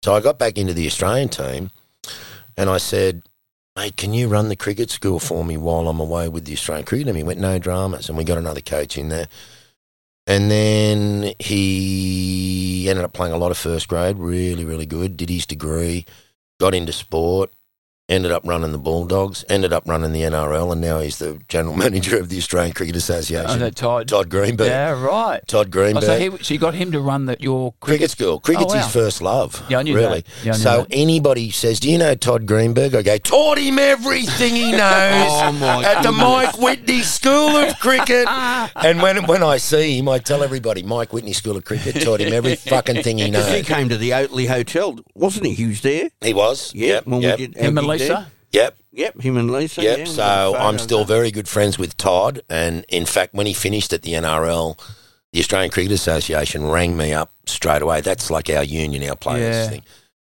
So 0.03 0.15
I 0.15 0.21
got 0.21 0.39
back 0.39 0.57
into 0.57 0.73
the 0.73 0.87
Australian 0.87 1.29
team 1.29 1.69
and 2.57 2.69
I 2.69 2.77
said, 2.77 3.21
Mate, 3.77 3.95
can 3.95 4.11
you 4.11 4.27
run 4.27 4.49
the 4.49 4.55
cricket 4.55 4.89
school 4.89 5.19
for 5.19 5.45
me 5.45 5.55
while 5.55 5.87
I'm 5.87 5.99
away 5.99 6.29
with 6.29 6.45
the 6.45 6.53
Australian 6.53 6.83
cricket? 6.83 7.09
And 7.09 7.15
he 7.15 7.21
went, 7.21 7.39
No 7.39 7.59
dramas. 7.59 8.09
And 8.09 8.17
we 8.17 8.23
got 8.23 8.39
another 8.39 8.59
coach 8.59 8.97
in 8.97 9.09
there. 9.09 9.27
And 10.25 10.49
then 10.49 11.35
he 11.37 12.89
ended 12.89 13.05
up 13.05 13.13
playing 13.13 13.33
a 13.33 13.37
lot 13.37 13.51
of 13.51 13.57
first 13.57 13.87
grade, 13.87 14.17
really, 14.17 14.65
really 14.65 14.87
good, 14.87 15.15
did 15.15 15.29
his 15.29 15.45
degree, 15.45 16.05
got 16.59 16.73
into 16.73 16.91
sport, 16.91 17.53
ended 18.09 18.31
up 18.31 18.41
running 18.45 18.71
the 18.71 18.77
Bulldogs, 18.77 19.43
ended 19.49 19.73
up 19.73 19.83
running 19.87 20.13
the 20.13 20.21
NRL, 20.21 20.71
and 20.71 20.79
now 20.81 20.99
he's 20.99 21.17
the 21.17 21.39
general 21.49 21.75
manager 21.83 22.17
of 22.17 22.29
the 22.29 22.37
Australian 22.37 22.73
Cricket 22.73 22.95
Association. 22.95 23.49
Oh, 23.49 23.57
that 23.57 23.75
Todd. 23.75 24.07
Todd 24.07 24.29
Greenberg. 24.29 24.67
Yeah, 24.67 24.91
right. 25.01 25.45
Todd 25.47 25.67
Oh, 25.67 25.69
Greenberg. 25.69 26.03
so, 26.03 26.17
he, 26.19 26.43
so 26.43 26.53
you 26.53 26.59
got 26.59 26.73
him 26.73 26.91
to 26.93 26.99
run 27.01 27.25
the, 27.25 27.35
your 27.39 27.73
Cricket 27.81 27.99
cricket. 27.99 28.11
school. 28.11 28.39
Cricket's 28.39 28.71
Oh, 28.71 28.75
wow. 28.77 28.83
his 28.83 28.91
first 28.93 29.21
love. 29.21 29.63
Yeah, 29.69 29.79
I 29.79 29.83
knew 29.83 29.95
really. 29.95 30.21
that. 30.21 30.45
Yeah, 30.45 30.51
knew 30.53 30.57
so 30.57 30.77
that. 30.83 30.87
anybody 30.91 31.51
says, 31.51 31.79
"Do 31.79 31.89
you 31.91 31.97
know 31.97 32.15
Todd 32.15 32.45
Greenberg?" 32.45 32.95
I 32.95 33.01
go, 33.01 33.17
"Taught 33.17 33.57
him 33.57 33.77
everything 33.79 34.55
he 34.55 34.71
knows 34.73 34.81
Oh, 34.81 35.51
my 35.59 35.83
at 35.83 36.03
the. 36.03 36.11
Mike 36.11 36.57
Whitney 36.59 37.01
School 37.01 37.55
of 37.57 37.77
Cricket." 37.79 38.27
and 38.29 39.01
when 39.01 39.25
when 39.27 39.43
I 39.43 39.57
see 39.57 39.97
him, 39.99 40.07
I 40.09 40.19
tell 40.19 40.43
everybody, 40.43 40.81
"Mike 40.83 41.11
Whitney 41.13 41.33
School 41.33 41.57
of 41.57 41.65
Cricket 41.65 42.01
taught 42.01 42.21
him 42.21 42.31
every 42.33 42.55
fucking 42.55 43.03
thing 43.03 43.17
he 43.17 43.29
knows." 43.29 43.47
he 43.51 43.63
came 43.63 43.89
to 43.89 43.97
the 43.97 44.11
Oatley 44.11 44.47
Hotel, 44.47 44.97
wasn't 45.15 45.47
he? 45.47 45.53
He 45.53 45.65
was 45.67 45.81
there. 45.81 46.09
He 46.21 46.33
was. 46.33 46.73
Yeah, 46.73 46.87
Yep. 46.87 47.07
when 47.07 47.21
Yep. 47.21 47.39
we 47.39 47.47
did 47.47 47.57
our 48.01 48.07
Him 48.07 48.09
and 48.09 48.09
gig 48.09 48.09
there. 48.09 48.17
Lisa. 48.17 48.31
Yep. 48.51 48.77
Yep, 48.93 49.21
him 49.21 49.37
and 49.37 49.51
Lisa. 49.51 49.81
Yep. 49.83 49.97
yeah, 49.99 50.05
so 50.05 50.15
got 50.53 50.55
a 50.55 50.59
I'm 50.63 50.77
still 50.79 50.99
that. 50.99 51.07
very 51.07 51.29
good 51.31 51.47
friends 51.47 51.77
with 51.77 51.97
Todd, 51.97 52.41
and 52.49 52.83
in 52.89 53.05
fact, 53.05 53.33
when 53.33 53.45
he 53.45 53.53
finished 53.53 53.93
at 53.93 54.01
the 54.01 54.13
NRL, 54.13 54.79
the 55.33 55.39
Australian 55.39 55.69
Cricket 55.69 55.91
Association 55.91 56.65
rang 56.65 56.97
me 56.97 57.13
up 57.13 57.31
straight 57.45 57.81
away. 57.81 58.01
That's 58.01 58.31
like 58.31 58.49
our 58.49 58.63
union, 58.63 59.07
our 59.07 59.15
players 59.15 59.55
Yeah. 59.55 59.69
thing. 59.69 59.81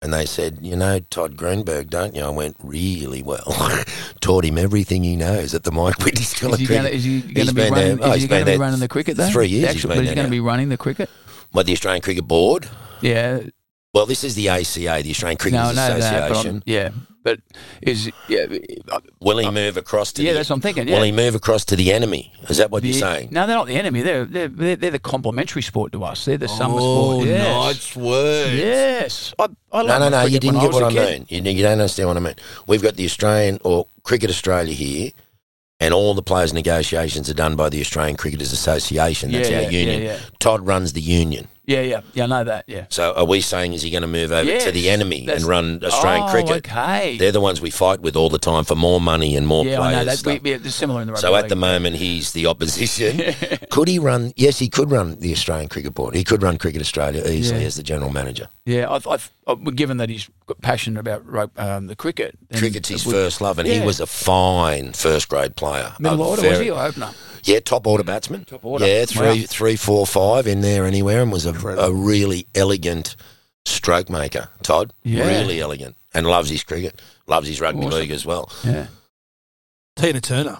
And 0.01 0.14
they 0.14 0.26
said, 0.26 0.59
you 0.61 0.76
know 0.76 0.99
Todd 0.99 1.38
Greenberg, 1.38 1.89
don't 1.89 2.14
you? 2.14 2.24
I 2.24 2.30
went 2.30 2.57
really 2.61 3.24
well. 3.24 3.43
Taught 4.22 4.43
him 4.45 4.57
everything 4.57 5.01
he 5.03 5.16
knows 5.16 5.53
at 5.53 5.64
the 5.64 5.72
Mike 5.72 5.97
Whitney 6.03 6.24
School 6.26 6.49
Is 6.49 6.55
of 6.55 6.59
he 6.59 6.66
Cricket. 6.68 6.84
going 6.84 7.01
to 7.01 7.07
He's 7.41 7.53
be 7.53 7.61
running? 7.70 7.97
there- 7.97 8.07
oh, 8.07 8.11
is 8.11 8.22
he's 8.22 8.24
been 8.24 8.30
going 8.30 8.39
to 8.41 8.45
be 8.45 8.51
there 8.51 8.59
running 8.59 8.80
the 8.82 8.88
cricket 8.89 9.16
though? 9.18 9.30
three 9.30 9.47
years 9.47 9.61
The 9.61 9.68
he's 9.68 9.76
actual- 9.78 9.89
been 9.89 9.97
but 9.99 10.03
is 10.03 10.09
he 10.09 10.16
going 10.16 10.28
to 10.28 10.32
be 10.32 10.39
running 10.41 10.70
the 10.70 10.78
cricket? 10.78 11.09
What 11.51 11.66
the 11.68 11.72
Australian 11.72 12.01
Cricket 12.01 12.28
Board? 12.28 12.68
Yeah. 13.01 13.39
Well, 13.93 14.05
this 14.05 14.24
is 14.26 14.36
the 14.36 14.49
ACA, 14.49 15.01
the 15.03 15.09
Australian 15.11 15.38
Cricket 15.38 15.59
No, 15.59 15.68
I 15.68 15.74
that. 15.74 15.99
Association. 15.99 16.55
I'm, 16.57 16.64
yeah, 16.66 16.89
but 17.24 17.39
is 17.82 18.11
yeah. 18.28 18.45
uh, 18.91 18.99
Will 19.21 19.38
he 19.39 19.49
move 19.49 19.78
across 19.78 20.11
to 20.13 20.24
Yeah, 20.24 20.32
the? 20.34 20.38
that's 20.39 20.49
what 20.49 20.57
I'm 20.57 20.61
thinking. 20.61 20.88
Yeah. 20.88 20.95
Will 20.97 21.03
he 21.03 21.11
move 21.11 21.36
across 21.36 21.65
to 21.65 21.76
the 21.76 21.91
enemy? 21.93 22.32
Is 22.49 22.57
that 22.57 22.69
what 22.71 22.82
The- 22.84 22.89
you're 22.89 22.99
saying? 22.99 23.30
No, 23.32 23.47
they're 23.47 23.55
not 23.55 23.67
the 23.67 23.76
enemy. 23.76 24.01
They're 24.01 24.26
they're 24.26 24.47
they're, 24.49 24.76
they're 24.76 24.91
the 24.91 24.99
complementary 24.99 25.61
sport 25.61 25.91
to 25.93 26.03
us. 26.03 26.26
They're 26.26 26.38
the 26.38 26.47
summer 26.47 26.76
Oh, 26.80 27.13
sport. 27.21 27.28
Yes. 27.30 27.65
nice 27.65 27.95
words. 27.95 28.53
Yes. 28.55 29.34
I, 29.39 29.47
I 29.71 29.84
No, 29.84 29.99
no, 29.99 30.09
no. 30.09 30.26
You 30.26 30.39
didn't 30.39 30.59
get 30.59 30.74
what 30.74 30.84
I 30.84 30.89
mean. 30.89 31.26
You, 31.30 31.41
you 31.41 31.63
don't 31.63 31.74
understand 31.80 32.09
what 32.09 32.17
I 32.17 32.19
mean. 32.19 32.36
We've 32.67 32.82
got 32.84 32.95
the 32.95 33.05
Australian 33.05 33.59
or 33.63 33.88
Cricket 34.03 34.30
Australia 34.30 34.74
here, 34.74 35.11
and 35.80 35.93
all 35.93 36.13
the 36.13 36.21
players' 36.24 36.53
negotiations 36.53 37.30
are 37.30 37.34
done 37.34 37.55
by 37.55 37.69
the 37.69 37.80
Australian 37.82 38.17
Cricketers 38.17 38.51
Association. 38.51 39.32
That's 39.32 39.49
Yeah, 39.49 39.57
our 39.57 39.63
yeah, 39.63 39.69
union. 39.69 40.01
yeah. 40.03 40.17
Todd 40.39 40.65
runs 40.67 40.93
the 40.93 41.01
union. 41.01 41.47
Yeah, 41.66 41.82
yeah, 41.82 42.01
yeah. 42.14 42.24
I 42.26 42.28
know 42.28 42.43
that. 42.43 42.66
Yeah. 42.68 42.86
So 42.89 43.14
are 43.14 43.24
we 43.26 43.39
saying 43.39 43.72
is 43.74 43.82
he 43.82 43.89
going 43.89 44.01
to 44.01 44.07
move 44.07 44.32
over 44.34 44.49
Yes, 44.49 44.66
to 44.66 44.72
the 44.72 44.89
enemy 44.89 45.28
and 45.30 45.43
run 45.43 45.82
Australian 45.84 46.28
oh, 46.28 46.32
cricket? 46.32 46.57
Okay. 46.57 47.18
They're 47.18 47.32
the 47.32 47.39
ones 47.39 47.61
we 47.61 47.70
fight 47.70 48.01
with 48.01 48.18
all 48.18 48.30
the 48.30 48.38
time 48.38 48.66
for 48.66 48.76
more 48.76 48.99
money 48.99 49.38
and 49.38 49.47
more 49.47 49.66
yeah, 49.66 49.80
I 49.80 49.91
know 49.93 50.05
that. 50.05 50.26
We, 50.26 50.39
we, 50.57 50.70
similar 50.70 51.01
in 51.01 51.07
the 51.07 51.14
rugby 51.14 51.22
So 51.22 51.36
at 51.36 51.43
league. 51.43 51.49
the 51.49 51.55
moment, 51.55 51.95
he's 51.95 52.34
the 52.34 52.47
opposition. 52.47 53.34
could 53.70 53.88
he 53.88 53.97
run? 53.97 54.34
Yes, 54.36 54.59
he 54.59 54.68
could 54.68 54.91
run 54.91 55.16
the 55.20 55.32
Australian 55.32 55.70
Cricket 55.70 55.93
Board. 55.93 56.16
He 56.16 56.26
could 56.26 56.43
run 56.43 56.57
Cricket 56.57 56.82
Australia 56.82 57.24
easily 57.26 57.61
Yeah. 57.61 57.68
as 57.68 57.76
the 57.76 57.84
general 57.84 58.11
manager. 58.11 58.49
Yeah, 58.66 58.89
I've, 58.91 59.07
I've, 59.07 59.32
I've, 59.47 59.76
given 59.76 59.97
that 59.97 60.09
he's 60.09 60.30
got 60.47 60.59
passionate 60.61 60.99
about 60.99 61.26
rug- 61.26 61.57
um, 61.57 61.88
the 61.88 61.95
cricket. 61.95 62.38
then 62.49 62.59
Cricket's 62.59 62.89
his 62.89 63.01
it 63.03 63.07
would- 63.07 63.14
first 63.14 63.39
love, 63.39 63.57
and 63.57 63.68
he 63.68 63.76
yeah. 63.76 63.86
was 63.86 64.01
a 64.01 64.05
fine 64.07 64.91
first 64.91 65.30
grade 65.30 65.55
player. 65.55 65.93
Middle 65.99 66.22
A 66.24 66.28
order, 66.28 66.41
was 66.41 66.51
very- 66.51 66.66
he, 66.66 66.72
or 66.72 66.82
opener? 66.84 67.11
Yeah, 67.43 67.59
top 67.59 67.85
order 67.87 68.03
batsman. 68.03 68.45
Top 68.45 68.63
order. 68.65 68.85
Yeah, 68.85 69.05
three, 69.05 69.41
Wow. 69.41 69.45
three, 69.47 69.75
four, 69.75 70.05
five 70.07 70.47
in 70.47 70.61
there 70.61 70.85
anywhere, 70.85 71.21
and 71.21 71.31
was 71.31 71.45
a, 71.45 71.53
a 71.53 71.91
really 71.91 72.47
elegant 72.55 73.15
stroke 73.65 74.09
maker. 74.09 74.49
Todd, 74.61 74.93
Yeah. 75.03 75.27
really 75.27 75.59
elegant, 75.61 75.95
and 76.13 76.25
loves 76.27 76.49
his 76.49 76.63
cricket, 76.63 77.01
loves 77.27 77.47
his 77.47 77.59
rugby 77.61 77.85
Awesome. 77.85 77.99
league 77.99 78.11
as 78.11 78.25
well. 78.25 78.51
Yeah. 78.63 78.87
Tina 79.95 80.21
Turner. 80.21 80.57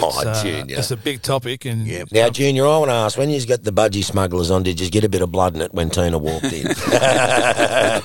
Oh, 0.00 0.08
It's, 0.08 0.26
uh, 0.26 0.42
Junior. 0.42 0.78
It's 0.78 0.90
a 0.90 0.96
big 0.96 1.22
topic, 1.22 1.64
and 1.64 1.86
Yeah. 1.86 2.04
Now, 2.12 2.28
Junior, 2.30 2.64
I 2.66 2.78
want 2.78 2.90
to 2.90 2.94
ask: 2.94 3.18
when 3.18 3.30
you 3.30 3.44
got 3.46 3.64
the 3.64 3.72
budgie 3.72 4.04
smugglers 4.04 4.50
on, 4.50 4.62
did 4.62 4.80
you 4.80 4.90
get 4.90 5.04
a 5.04 5.08
bit 5.08 5.22
of 5.22 5.32
blood 5.32 5.54
in 5.54 5.60
it 5.62 5.74
when 5.74 5.90
Tina 5.90 6.18
walked 6.18 6.44
in? 6.52 6.66
I 6.86 8.00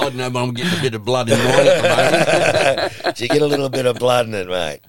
don't 0.00 0.14
know, 0.16 0.30
but 0.30 0.42
I'm 0.42 0.54
getting 0.54 0.78
a 0.78 0.82
bit 0.82 0.94
of 0.94 1.04
blood 1.04 1.30
in 1.30 1.38
mine 1.38 1.66
at 1.66 1.82
the 1.82 2.92
moment. 3.02 3.02
did 3.16 3.20
you 3.20 3.28
get 3.28 3.42
a 3.42 3.46
little 3.46 3.68
bit 3.68 3.86
of 3.86 3.98
blood 3.98 4.26
in 4.26 4.34
it, 4.34 4.48
mate? 4.48 4.80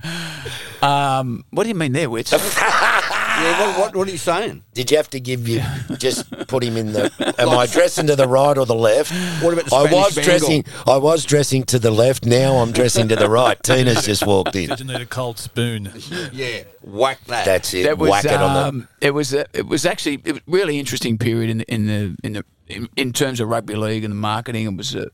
Um, 0.82 1.44
what 1.52 1.64
do 1.64 1.70
you 1.70 1.76
mean 1.76 1.92
there, 1.94 2.10
Wits? 2.10 2.34
yeah, 3.42 3.68
what, 3.68 3.80
what, 3.80 3.96
what 3.96 4.08
are 4.08 4.12
you 4.12 4.18
saying? 4.18 4.64
Did 4.74 4.92
you 4.92 4.98
have 4.98 5.10
to 5.12 5.20
give 5.20 5.48
you 5.48 5.62
just 5.98 6.30
put 6.48 6.64
him 6.64 6.78
in 6.78 6.94
the? 6.94 7.12
Am 7.38 7.50
I 7.50 7.66
dressing 7.68 8.08
to 8.08 8.16
the 8.16 8.28
right 8.28 8.58
or 8.58 8.66
the 8.66 8.76
left? 8.76 9.12
What 9.44 9.54
about 9.54 9.66
the 9.66 9.76
I 9.76 9.84
was 9.92 10.12
Spanish 10.12 10.26
dressing. 10.26 10.66
I 10.88 10.98
was 10.98 11.26
dressing 11.26 11.64
to 11.66 11.80
the 11.80 11.92
left. 11.92 12.26
Now 12.26 12.58
I'm 12.58 12.72
dressing 12.72 13.08
to 13.10 13.16
the 13.16 13.30
right. 13.30 13.62
Tina's 13.64 14.06
just 14.06 14.26
walked 14.26 14.56
in. 14.56 14.70
did 14.70 14.80
you 14.80 14.86
need 14.86 15.02
a 15.02 15.06
cold 15.06 15.40
spoon? 15.40 15.92
Yeah, 16.32 16.64
whack 16.82 17.20
that. 17.26 17.46
That's 17.46 17.74
it. 17.74 17.84
that 17.84 17.98
was 17.98 18.10
Whack 18.10 18.26
it 18.26 18.34
on 18.34 18.54
the. 18.54 18.68
um, 18.68 18.88
it 19.02 19.12
was 19.12 19.34
uh, 19.34 19.46
it 19.54 19.68
was 19.68 19.86
actually 19.86 20.22
it 20.24 20.34
was 20.34 20.42
a 20.42 20.52
really 20.52 20.80
interesting 20.80 21.18
period 21.18 21.50
in 21.50 21.58
the 21.60 21.74
in 21.74 21.86
the 21.88 22.16
in 22.24 22.34
the 22.34 22.46
in, 22.68 22.90
in 22.96 23.14
terms 23.14 23.40
of 23.40 23.50
rugby 23.50 23.76
league 23.76 24.04
and 24.04 24.12
the 24.12 24.16
marketing. 24.16 24.66
It 24.66 24.76
was 24.76 24.96
uh, 24.96 25.06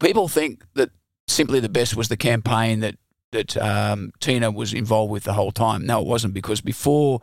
people 0.00 0.28
think 0.28 0.64
that 0.74 0.90
simply 1.26 1.60
the 1.60 1.68
best 1.68 1.96
was 1.96 2.08
the 2.08 2.16
campaign 2.16 2.80
that 2.80 2.96
that 3.34 3.56
um, 3.58 4.10
Tina 4.20 4.50
was 4.50 4.72
involved 4.72 5.12
with 5.12 5.24
the 5.24 5.34
whole 5.34 5.52
time. 5.52 5.84
No, 5.86 6.00
it 6.00 6.06
wasn't 6.06 6.34
because 6.34 6.60
before. 6.60 7.20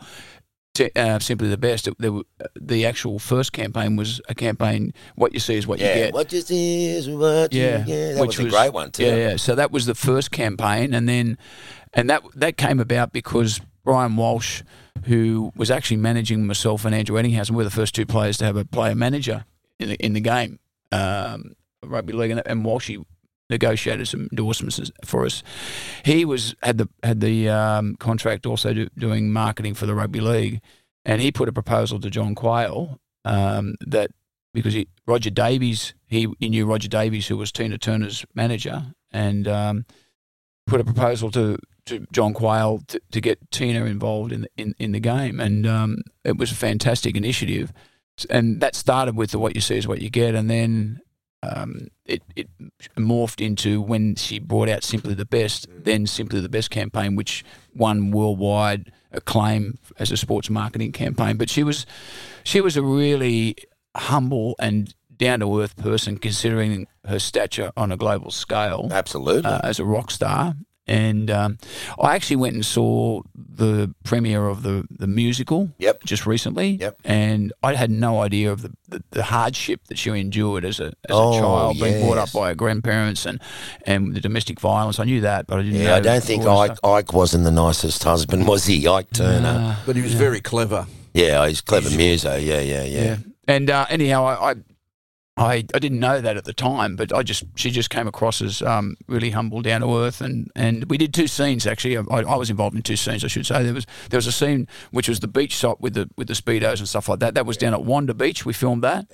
T- 0.73 0.89
uh, 0.95 1.19
simply 1.19 1.49
the 1.49 1.57
best. 1.57 1.89
It, 1.89 1.99
were- 1.99 2.23
the 2.55 2.85
actual 2.85 3.19
first 3.19 3.51
campaign 3.51 3.97
was 3.97 4.21
a 4.29 4.33
campaign. 4.33 4.93
What 5.15 5.33
you 5.33 5.39
see 5.41 5.55
is 5.55 5.67
what 5.67 5.79
you 5.79 5.85
get. 5.85 6.13
what 6.13 6.31
you 6.31 6.39
see 6.39 6.85
is 6.87 7.09
what 7.09 7.53
you 7.53 7.59
get. 7.85 8.15
That 8.15 8.21
which 8.21 8.37
was 8.37 8.47
a 8.53 8.57
great 8.57 8.71
one 8.73 8.89
too. 8.89 9.03
Yeah, 9.03 9.15
yeah. 9.15 9.35
So 9.35 9.53
that 9.55 9.71
was 9.73 9.85
the 9.85 9.95
first 9.95 10.31
campaign, 10.31 10.93
and 10.93 11.09
then, 11.09 11.37
and 11.93 12.09
that 12.09 12.23
that 12.35 12.55
came 12.55 12.79
about 12.79 13.11
because 13.11 13.59
Brian 13.83 14.15
Walsh, 14.15 14.63
who 15.03 15.51
was 15.57 15.69
actually 15.69 15.97
managing 15.97 16.47
myself 16.47 16.85
and 16.85 16.95
Andrew 16.95 17.17
Ettingshausen, 17.21 17.51
we're 17.51 17.65
the 17.65 17.69
first 17.69 17.93
two 17.93 18.05
players 18.05 18.37
to 18.37 18.45
have 18.45 18.55
a 18.55 18.63
player 18.63 18.95
manager 18.95 19.43
in 19.77 19.89
the, 19.89 19.95
in 19.95 20.13
the 20.13 20.21
game, 20.21 20.57
um, 20.93 21.53
rugby 21.83 22.13
league, 22.13 22.31
and, 22.31 22.41
and 22.45 22.63
Walshy 22.63 23.03
negotiated 23.51 24.07
some 24.07 24.27
endorsements 24.31 24.91
for 25.05 25.25
us. 25.25 25.43
He 26.03 26.25
was 26.25 26.55
had 26.63 26.79
the 26.79 26.89
had 27.03 27.21
the 27.21 27.49
um, 27.49 27.95
contract 27.97 28.47
also 28.47 28.73
do, 28.73 28.89
doing 28.97 29.31
marketing 29.31 29.75
for 29.75 29.85
the 29.85 29.93
rugby 29.93 30.21
league, 30.21 30.61
and 31.05 31.21
he 31.21 31.31
put 31.31 31.47
a 31.47 31.53
proposal 31.53 31.99
to 31.99 32.09
John 32.09 32.33
Quayle 32.33 32.99
um, 33.25 33.75
that 33.85 34.11
because 34.53 34.73
he, 34.73 34.87
Roger 35.07 35.29
Davies, 35.29 35.93
he, 36.07 36.27
he 36.39 36.49
knew 36.49 36.65
Roger 36.65 36.89
Davies, 36.89 37.27
who 37.27 37.37
was 37.37 37.51
Tina 37.51 37.77
Turner's 37.77 38.25
manager, 38.35 38.93
and 39.11 39.47
um, 39.47 39.85
put 40.67 40.81
a 40.81 40.83
proposal 40.83 41.31
to, 41.31 41.57
to 41.85 42.05
John 42.11 42.33
Quayle 42.33 42.81
to, 42.87 43.01
to 43.11 43.21
get 43.21 43.39
Tina 43.51 43.85
involved 43.85 44.31
in 44.31 44.41
the, 44.41 44.49
in, 44.57 44.75
in 44.77 44.91
the 44.91 44.99
game, 44.99 45.39
and 45.39 45.65
um, 45.65 45.97
it 46.23 46.37
was 46.37 46.51
a 46.51 46.55
fantastic 46.55 47.15
initiative, 47.15 47.71
and 48.29 48.59
that 48.61 48.75
started 48.75 49.15
with 49.15 49.31
the 49.31 49.39
what 49.39 49.55
you 49.55 49.61
see 49.61 49.77
is 49.77 49.87
what 49.87 50.01
you 50.01 50.09
get, 50.09 50.35
and 50.35 50.49
then. 50.49 51.01
Um, 51.43 51.87
it, 52.05 52.21
it 52.35 52.49
morphed 52.95 53.43
into 53.43 53.81
when 53.81 54.15
she 54.15 54.37
brought 54.39 54.69
out 54.69 54.83
Simply 54.83 55.13
the 55.13 55.25
Best, 55.25 55.67
then 55.71 56.05
Simply 56.05 56.39
the 56.39 56.49
Best 56.49 56.69
campaign, 56.69 57.15
which 57.15 57.43
won 57.73 58.11
worldwide 58.11 58.91
acclaim 59.11 59.79
as 59.97 60.11
a 60.11 60.17
sports 60.17 60.49
marketing 60.49 60.91
campaign. 60.91 61.37
But 61.37 61.49
she 61.49 61.63
was, 61.63 61.85
she 62.43 62.61
was 62.61 62.77
a 62.77 62.83
really 62.83 63.55
humble 63.95 64.55
and 64.59 64.93
down 65.17 65.39
to 65.39 65.61
earth 65.61 65.75
person, 65.77 66.17
considering 66.17 66.87
her 67.05 67.19
stature 67.19 67.71
on 67.77 67.91
a 67.91 67.97
global 67.97 68.31
scale 68.31 68.87
Absolutely. 68.91 69.49
uh, 69.49 69.61
as 69.63 69.79
a 69.79 69.85
rock 69.85 70.11
star. 70.11 70.55
And 70.87 71.29
um, 71.31 71.57
I 72.01 72.15
actually 72.15 72.37
went 72.37 72.55
and 72.55 72.65
saw 72.65 73.21
the 73.35 73.93
premiere 74.03 74.47
of 74.47 74.63
the, 74.63 74.85
the 74.89 75.07
musical 75.07 75.69
Yep. 75.77 76.03
just 76.05 76.25
recently. 76.25 76.71
Yep. 76.71 76.97
And 77.05 77.53
I 77.63 77.75
had 77.75 77.91
no 77.91 78.19
idea 78.21 78.51
of 78.51 78.61
the, 78.63 78.71
the, 78.89 79.03
the 79.11 79.23
hardship 79.23 79.81
that 79.87 79.97
she 79.97 80.09
endured 80.09 80.65
as 80.65 80.79
a, 80.79 80.87
as 80.87 80.93
Oh, 81.11 81.37
a 81.37 81.39
child, 81.39 81.79
being 81.79 82.03
brought 82.05 82.17
up 82.17 82.33
by 82.33 82.49
her 82.49 82.55
grandparents 82.55 83.25
and, 83.25 83.39
and 83.85 84.13
the 84.15 84.19
domestic 84.19 84.59
violence. 84.59 84.99
I 84.99 85.03
knew 85.05 85.21
that, 85.21 85.47
but 85.47 85.59
I 85.59 85.61
didn't 85.61 85.77
know. 85.79 85.85
yeah, 85.85 85.95
I 85.95 85.99
don't 86.01 86.23
think 86.23 86.45
all 86.45 86.59
Ike. 86.59 86.77
Ike 86.83 87.13
wasn't 87.13 87.43
the 87.45 87.51
nicest 87.51 88.03
husband, 88.03 88.47
was 88.47 88.65
he? 88.65 88.87
Ike 88.87 89.11
Turner. 89.11 89.41
Nah. 89.41 89.75
but 89.85 89.95
he 89.95 90.01
was 90.01 90.13
very 90.15 90.41
clever. 90.41 90.87
Yeah, 91.13 91.47
he's 91.47 91.61
clever 91.61 91.89
muso. 91.91 92.35
Yeah, 92.37 92.59
yeah, 92.59 92.83
yeah. 92.83 93.03
Yeah. 93.03 93.17
And 93.47 93.69
uh, 93.69 93.85
anyhow, 93.89 94.25
I, 94.25 94.51
I 94.51 94.55
I 95.37 95.65
I 95.73 95.79
didn't 95.79 95.99
know 95.99 96.19
that 96.19 96.37
at 96.37 96.43
the 96.43 96.53
time, 96.53 96.95
but 96.95 97.13
I 97.13 97.23
just 97.23 97.43
she 97.55 97.71
just 97.71 97.89
came 97.89 98.07
across 98.07 98.41
as 98.41 98.61
um, 98.61 98.97
really 99.07 99.29
humble, 99.29 99.61
down 99.61 99.81
to 99.81 99.97
earth, 99.97 100.19
and, 100.21 100.51
and 100.55 100.89
we 100.89 100.97
did 100.97 101.13
two 101.13 101.27
scenes 101.27 101.65
actually. 101.65 101.97
I, 101.97 102.01
I 102.09 102.35
was 102.35 102.49
involved 102.49 102.75
in 102.75 102.81
two 102.81 102.97
scenes, 102.97 103.23
I 103.23 103.27
should 103.27 103.45
say. 103.45 103.63
There 103.63 103.73
was 103.73 103.85
there 104.09 104.17
was 104.17 104.27
a 104.27 104.31
scene 104.31 104.67
which 104.91 105.07
was 105.07 105.21
the 105.21 105.27
beach 105.27 105.53
shot 105.53 105.79
with 105.79 105.93
the 105.93 106.09
with 106.17 106.27
the 106.27 106.33
speedos 106.33 106.79
and 106.79 106.87
stuff 106.87 107.07
like 107.07 107.19
that. 107.19 107.33
That 107.35 107.45
was 107.45 107.57
down 107.57 107.73
at 107.73 107.83
Wanda 107.83 108.13
Beach. 108.13 108.45
We 108.45 108.53
filmed 108.53 108.83
that, 108.83 109.07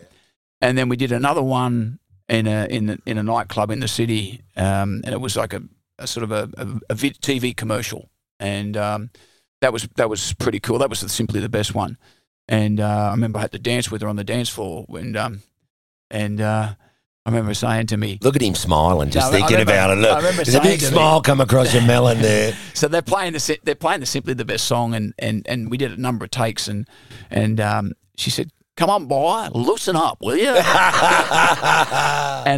and 0.60 0.78
then 0.78 0.90
we 0.90 0.98
did 0.98 1.12
another 1.12 1.44
one 1.44 2.00
in 2.28 2.48
a 2.48 2.66
in 2.66 3.00
in 3.06 3.18
a 3.18 3.24
nightclub 3.24 3.70
in 3.70 3.80
the 3.80 3.88
city, 3.88 4.42
um, 4.56 5.02
and 5.06 5.10
it 5.10 5.22
was 5.22 5.38
like 5.38 5.54
a, 5.54 5.62
a 6.00 6.08
sort 6.08 6.24
of 6.24 6.32
a, 6.32 6.50
a, 6.58 6.94
a 6.94 6.96
TV 6.96 7.56
commercial, 7.56 8.10
and 8.40 8.76
um, 8.76 9.12
that 9.62 9.72
was 9.72 9.88
that 9.96 10.10
was 10.10 10.34
pretty 10.34 10.60
cool. 10.60 10.80
That 10.80 10.90
was 10.90 11.00
simply 11.12 11.40
the 11.40 11.50
best 11.50 11.76
one. 11.76 11.98
And 12.50 12.80
uh, 12.80 13.10
I 13.10 13.12
remember 13.12 13.40
I 13.40 13.42
had 13.42 13.52
to 13.52 13.60
dance 13.60 13.92
with 13.92 14.02
her 14.02 14.08
on 14.08 14.16
the 14.16 14.24
dance 14.24 14.50
floor, 14.50 14.86
and 14.90 15.18
um, 15.18 15.42
and 16.12 16.40
uh, 16.42 16.74
I 17.26 17.30
remember 17.30 17.54
saying 17.54 17.88
to 17.88 17.98
me, 17.98 18.20
Look 18.22 18.36
at 18.36 18.42
him 18.42 18.56
smiling, 18.56 19.10
just 19.10 19.32
No, 19.32 19.38
I 19.38 19.42
thinking 19.42 19.58
remember- 19.60 19.74
about 19.74 19.90
it. 19.92 19.98
I 19.98 20.02
Look, 20.02 20.18
remember 20.18 20.44
there's 20.44 20.56
a 20.56 20.62
big 20.62 20.80
saying 20.80 20.92
to 20.92 20.98
smile 20.98 21.22
come 21.22 21.42
across 21.42 21.74
your 21.74 21.84
melon 21.84 22.22
there. 22.22 22.54
so 22.74 22.88
they're 22.88 23.02
playing 23.02 23.34
the 23.34 23.60
they're 23.64 23.76
playing 23.76 24.00
the 24.00 24.06
simply 24.06 24.34
the 24.34 24.46
best 24.46 24.66
song, 24.66 24.94
and 24.94 25.14
and 25.20 25.46
and 25.48 25.70
we 25.72 25.78
did 25.78 25.92
a 25.92 25.98
number 26.02 26.26
of 26.26 26.32
takes, 26.32 26.68
and 26.68 26.88
and 27.30 27.60
um, 27.60 27.92
she 28.16 28.30
said, 28.30 28.52
"Come 28.78 28.90
on, 28.90 29.08
boy, 29.08 29.50
loosen 29.54 29.96
up, 29.98 30.20
will 30.22 30.38
you?" 30.38 30.50
and 30.52 30.64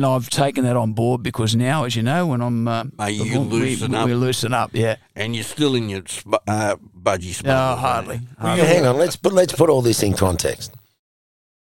I've 0.05 0.29
taken 0.29 0.63
that 0.65 0.75
on 0.77 0.93
board 0.93 1.23
because 1.23 1.55
now, 1.55 1.85
as 1.85 1.95
you 1.95 2.03
know, 2.03 2.27
when 2.27 2.41
I'm 2.41 2.67
uh, 2.67 2.83
Mate, 2.97 3.11
you 3.13 3.39
we- 3.41 3.47
loosen 3.47 3.91
we, 3.91 3.97
up. 3.97 4.05
we 4.07 4.13
loosen 4.13 4.53
up, 4.53 4.71
yeah. 4.73 4.97
And 5.15 5.35
you're 5.35 5.43
still 5.43 5.73
in 5.75 5.89
your 5.89 6.03
sp- 6.05 6.43
uh, 6.47 6.75
budgie 6.95 7.33
spot. 7.33 7.45
No, 7.47 7.75
hardly. 7.75 8.19
Well, 8.41 8.55
hang 8.57 8.85
on, 8.85 8.97
let's 8.97 9.15
put 9.15 9.33
let's 9.33 9.53
put 9.53 9.69
all 9.69 9.81
this 9.81 10.03
in 10.03 10.13
context. 10.13 10.73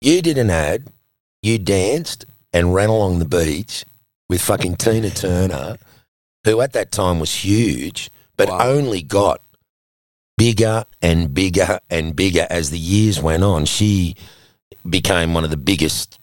You 0.01 0.21
did 0.21 0.37
an 0.37 0.49
ad, 0.49 0.87
you 1.41 1.57
danced 1.57 2.25
and 2.53 2.73
ran 2.73 2.89
along 2.89 3.19
the 3.19 3.25
beach 3.25 3.85
with 4.29 4.41
fucking 4.41 4.75
Tina 4.75 5.09
Turner, 5.09 5.77
who 6.45 6.61
at 6.61 6.73
that 6.73 6.91
time 6.91 7.19
was 7.19 7.33
huge, 7.43 8.09
but 8.37 8.49
Wow. 8.49 8.59
only 8.69 9.01
got 9.01 9.41
bigger 10.37 10.85
and 11.01 11.33
bigger 11.33 11.79
and 11.89 12.15
bigger 12.15 12.47
as 12.49 12.69
the 12.69 12.79
years 12.79 13.21
went 13.21 13.43
on. 13.43 13.65
She 13.65 14.15
became 14.89 15.33
one 15.33 15.43
of 15.43 15.49
the 15.51 15.57
biggest 15.57 16.19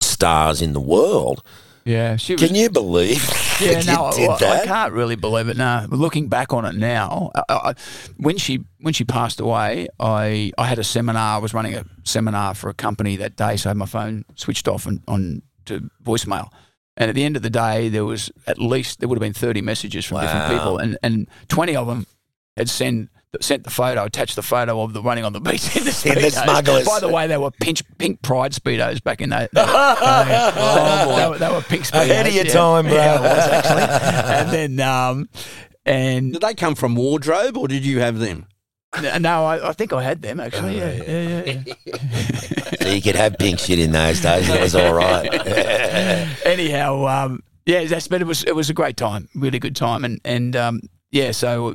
stars 0.00 0.62
in 0.62 0.72
the 0.72 0.80
world. 0.80 1.42
Yeah, 1.84 2.16
she 2.16 2.34
was. 2.34 2.42
Can 2.42 2.54
you 2.54 2.70
believe 2.70 3.24
Yeah, 3.60 3.80
you 3.80 3.86
no, 3.86 4.04
I, 4.40 4.60
I 4.60 4.66
can't 4.66 4.92
really 4.92 5.16
believe 5.16 5.48
it. 5.48 5.56
No, 5.56 5.86
but 5.88 5.98
looking 5.98 6.28
back 6.28 6.52
on 6.52 6.64
it 6.64 6.74
now, 6.74 7.30
I, 7.34 7.42
I, 7.48 7.74
when 8.16 8.36
she 8.38 8.64
when 8.80 8.94
she 8.94 9.04
passed 9.04 9.40
away, 9.40 9.88
I 9.98 10.52
I 10.58 10.66
had 10.66 10.78
a 10.78 10.84
seminar. 10.84 11.36
I 11.36 11.38
was 11.38 11.54
running 11.54 11.74
a 11.74 11.84
seminar 12.04 12.54
for 12.54 12.70
a 12.70 12.74
company 12.74 13.16
that 13.16 13.36
day, 13.36 13.56
so 13.56 13.68
I 13.68 13.70
had 13.70 13.76
my 13.76 13.86
phone 13.86 14.24
switched 14.34 14.68
off 14.68 14.86
and 14.86 15.02
on 15.08 15.42
to 15.66 15.90
voicemail. 16.04 16.48
And 16.96 17.08
at 17.08 17.14
the 17.14 17.24
end 17.24 17.36
of 17.36 17.42
the 17.42 17.50
day, 17.50 17.88
there 17.88 18.04
was 18.04 18.30
at 18.46 18.58
least 18.58 19.00
there 19.00 19.08
would 19.08 19.16
have 19.16 19.20
been 19.20 19.32
thirty 19.32 19.62
messages 19.62 20.04
from 20.04 20.20
different 20.20 20.50
people, 20.52 20.78
and 20.78 20.98
and 21.02 21.28
twenty 21.48 21.76
of 21.76 21.86
them 21.86 22.06
had 22.56 22.68
sent 22.68 23.10
sent 23.40 23.64
the 23.64 23.70
photo, 23.70 24.04
attached 24.04 24.36
the 24.36 24.42
photo 24.42 24.82
of 24.82 24.92
the 24.92 25.02
running 25.02 25.24
on 25.24 25.32
the 25.32 25.40
beach 25.40 25.76
in 25.76 25.84
the, 25.84 26.02
In 26.06 26.22
the 26.22 26.30
smugglers. 26.30 26.86
By 26.86 27.00
the 27.00 27.08
way, 27.08 27.26
they 27.26 27.36
were 27.36 27.50
pink, 27.50 27.82
pink 27.98 28.22
Pride 28.22 28.52
speedos 28.52 29.02
back 29.02 29.20
in 29.20 29.30
that. 29.30 29.50
oh, 29.56 31.16
they, 31.16 31.28
were, 31.28 31.38
they 31.38 31.50
were 31.50 31.62
pink 31.62 31.84
speedos. 31.84 32.10
Ahead 32.10 32.26
of 32.26 32.34
your 32.34 32.46
yeah. 32.46 32.52
time, 32.52 32.84
bro. 32.86 32.94
Yeah, 32.94 33.16
it 33.16 33.20
was 33.20 33.48
actually. 33.48 34.34
and 34.34 34.50
then, 34.50 34.88
um, 34.88 35.28
and 35.84 36.32
Did 36.32 36.42
they 36.42 36.54
come 36.54 36.74
from 36.74 36.94
wardrobe 36.94 37.56
or 37.56 37.68
did 37.68 37.84
you 37.84 38.00
have 38.00 38.18
them? 38.18 38.46
No, 39.20 39.44
I, 39.44 39.68
I 39.68 39.72
think 39.72 39.92
I 39.92 40.02
had 40.02 40.22
them 40.22 40.40
actually. 40.40 40.78
Yeah, 40.78 40.92
yeah, 40.92 41.42
yeah. 41.44 41.62
yeah. 41.66 41.94
So 42.80 42.88
you 42.94 43.02
could 43.02 43.16
have 43.16 43.36
pink 43.38 43.58
shit 43.58 43.78
in 43.78 43.92
those 43.92 44.20
days, 44.20 44.48
and 44.48 44.58
it 44.58 44.62
was 44.62 44.74
all 44.74 44.94
right. 44.94 45.28
Anyhow, 46.46 47.06
um, 47.06 47.42
yeah, 47.66 47.84
that's 47.84 48.08
but 48.08 48.22
it 48.22 48.26
was 48.26 48.44
it 48.44 48.54
was 48.54 48.70
a 48.70 48.74
great 48.74 48.96
time, 48.96 49.28
really 49.34 49.58
good 49.58 49.76
time, 49.76 50.04
and 50.04 50.20
and 50.24 50.56
um, 50.56 50.80
yeah, 51.10 51.30
so 51.32 51.74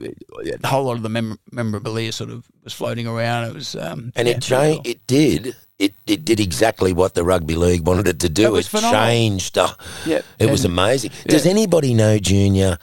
a 0.63 0.67
whole 0.67 0.83
lot 0.85 0.97
of 0.97 1.03
the 1.03 1.09
mem- 1.09 1.39
memorabilia 1.51 2.11
sort 2.11 2.29
of 2.29 2.45
was 2.63 2.73
floating 2.73 3.07
around. 3.07 3.45
It 3.49 3.53
was 3.55 3.75
um, 3.75 4.11
And 4.15 4.27
yeah, 4.27 4.35
it 4.35 4.41
changed. 4.41 4.87
It 4.87 5.07
did. 5.07 5.55
It 5.79 5.95
it 6.05 6.23
did 6.23 6.39
exactly 6.39 6.93
what 6.93 7.13
the 7.15 7.23
rugby 7.23 7.55
league 7.55 7.85
wanted 7.87 8.07
it 8.07 8.19
to 8.19 8.29
do. 8.29 8.43
That 8.43 8.51
was 8.51 8.67
it 8.67 8.69
phenomenal. 8.69 9.05
changed. 9.05 9.57
uh, 9.57 9.73
yeah, 10.05 10.21
It 10.39 10.49
was 10.51 10.63
and- 10.65 10.73
amazing. 10.73 11.11
Does 11.27 11.45
anybody 11.47 11.93
know, 11.93 12.19
Junior, 12.19 12.77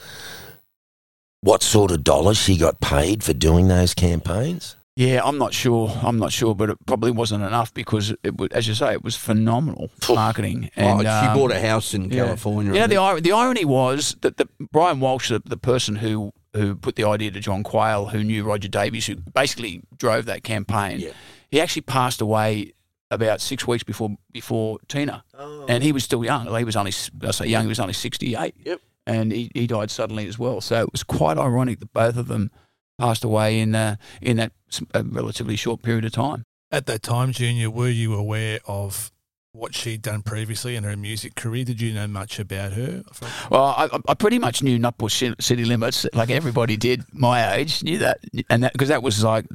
what 1.41 1.63
sort 1.63 1.91
of 1.91 2.03
dollars 2.03 2.37
she 2.37 2.57
got 2.57 2.79
paid 2.81 3.23
for 3.23 3.33
doing 3.33 3.67
those 3.67 3.93
campaigns? 3.93 4.75
Yeah, 4.97 5.21
I'm 5.23 5.37
not 5.37 5.53
sure. 5.53 5.89
I'm 6.03 6.19
not 6.19 6.31
sure, 6.33 6.53
but 6.53 6.69
it 6.69 6.77
probably 6.85 7.11
wasn't 7.11 7.43
enough 7.43 7.73
because 7.73 8.13
it 8.23 8.37
was, 8.37 8.49
as 8.51 8.67
you 8.67 8.75
say, 8.75 8.91
it 8.91 9.03
was 9.03 9.15
phenomenal 9.15 9.89
Phew. 10.01 10.15
marketing. 10.15 10.69
Oh, 10.77 10.81
And 10.81 11.01
she 11.01 11.07
um, 11.07 11.33
bought 11.37 11.51
a 11.51 11.59
house 11.61 11.93
in 11.93 12.11
yeah. 12.11 12.25
California. 12.25 12.73
You 12.73 12.79
know, 12.87 13.15
the, 13.15 13.21
the 13.21 13.31
irony 13.31 13.63
was 13.65 14.17
that 14.21 14.35
the, 14.37 14.49
Brian 14.71 14.99
Walsh, 14.99 15.29
the, 15.29 15.41
the 15.43 15.57
person 15.57 15.95
who, 15.95 16.33
who 16.53 16.75
put 16.75 16.95
the 16.95 17.03
idea 17.05 17.31
to 17.31 17.39
John 17.39 17.63
Quayle, 17.63 18.07
who 18.07 18.23
knew 18.23 18.43
Roger 18.43 18.67
Davies, 18.67 19.05
who 19.07 19.15
basically 19.15 19.83
drove 19.97 20.25
that 20.25 20.43
campaign, 20.43 20.99
Yeah. 20.99 21.11
he 21.49 21.61
actually 21.61 21.83
passed 21.83 22.21
away 22.21 22.73
about 23.09 23.41
six 23.41 23.67
weeks 23.67 23.83
before 23.83 24.15
before 24.31 24.79
Tina. 24.87 25.23
And 25.67 25.83
he 25.83 25.91
was 25.91 26.03
still 26.03 26.23
young. 26.23 26.53
He 26.55 26.63
was 26.63 26.75
only, 26.75 26.93
I 27.23 27.31
say 27.31 27.45
young, 27.47 27.63
he 27.63 27.67
was 27.69 27.79
only 27.79 27.93
68. 27.93 28.55
Yep. 28.65 28.81
And 29.07 29.31
he, 29.31 29.51
he 29.53 29.67
died 29.67 29.91
suddenly 29.91 30.27
as 30.27 30.37
well. 30.39 30.61
So 30.61 30.81
it 30.83 30.91
was 30.91 31.03
quite 31.03 31.37
ironic 31.37 31.79
that 31.79 31.91
both 31.91 32.15
of 32.17 32.27
them 32.27 32.51
passed 32.99 33.23
away 33.23 33.59
in, 33.59 33.73
uh, 33.75 33.95
in 34.21 34.37
that 34.37 34.51
relatively 34.93 35.55
short 35.55 35.81
period 35.81 36.05
of 36.05 36.11
time. 36.11 36.43
At 36.71 36.85
that 36.85 37.01
time, 37.01 37.31
Junior, 37.33 37.69
were 37.69 37.89
you 37.89 38.13
aware 38.13 38.59
of 38.65 39.11
what 39.53 39.75
she'd 39.75 40.01
done 40.01 40.21
previously 40.21 40.75
in 40.75 40.83
her 40.83 40.95
music 40.95 41.35
career? 41.35 41.65
Did 41.65 41.81
you 41.81 41.93
know 41.93 42.07
much 42.07 42.39
about 42.39 42.73
her? 42.73 43.03
Well, 43.49 43.63
I, 43.63 43.89
I 44.07 44.13
pretty 44.13 44.39
much 44.39 44.63
knew 44.63 44.79
Nutbush 44.79 45.11
Ci- 45.11 45.35
City 45.39 45.65
Limits, 45.65 46.05
like 46.13 46.29
everybody 46.29 46.77
did 46.77 47.03
my 47.11 47.55
age, 47.55 47.83
knew 47.83 47.97
that, 47.99 48.19
and 48.49 48.63
that 48.63 48.73
because 48.73 48.89
that 48.89 49.03
was 49.03 49.23
like 49.23 49.45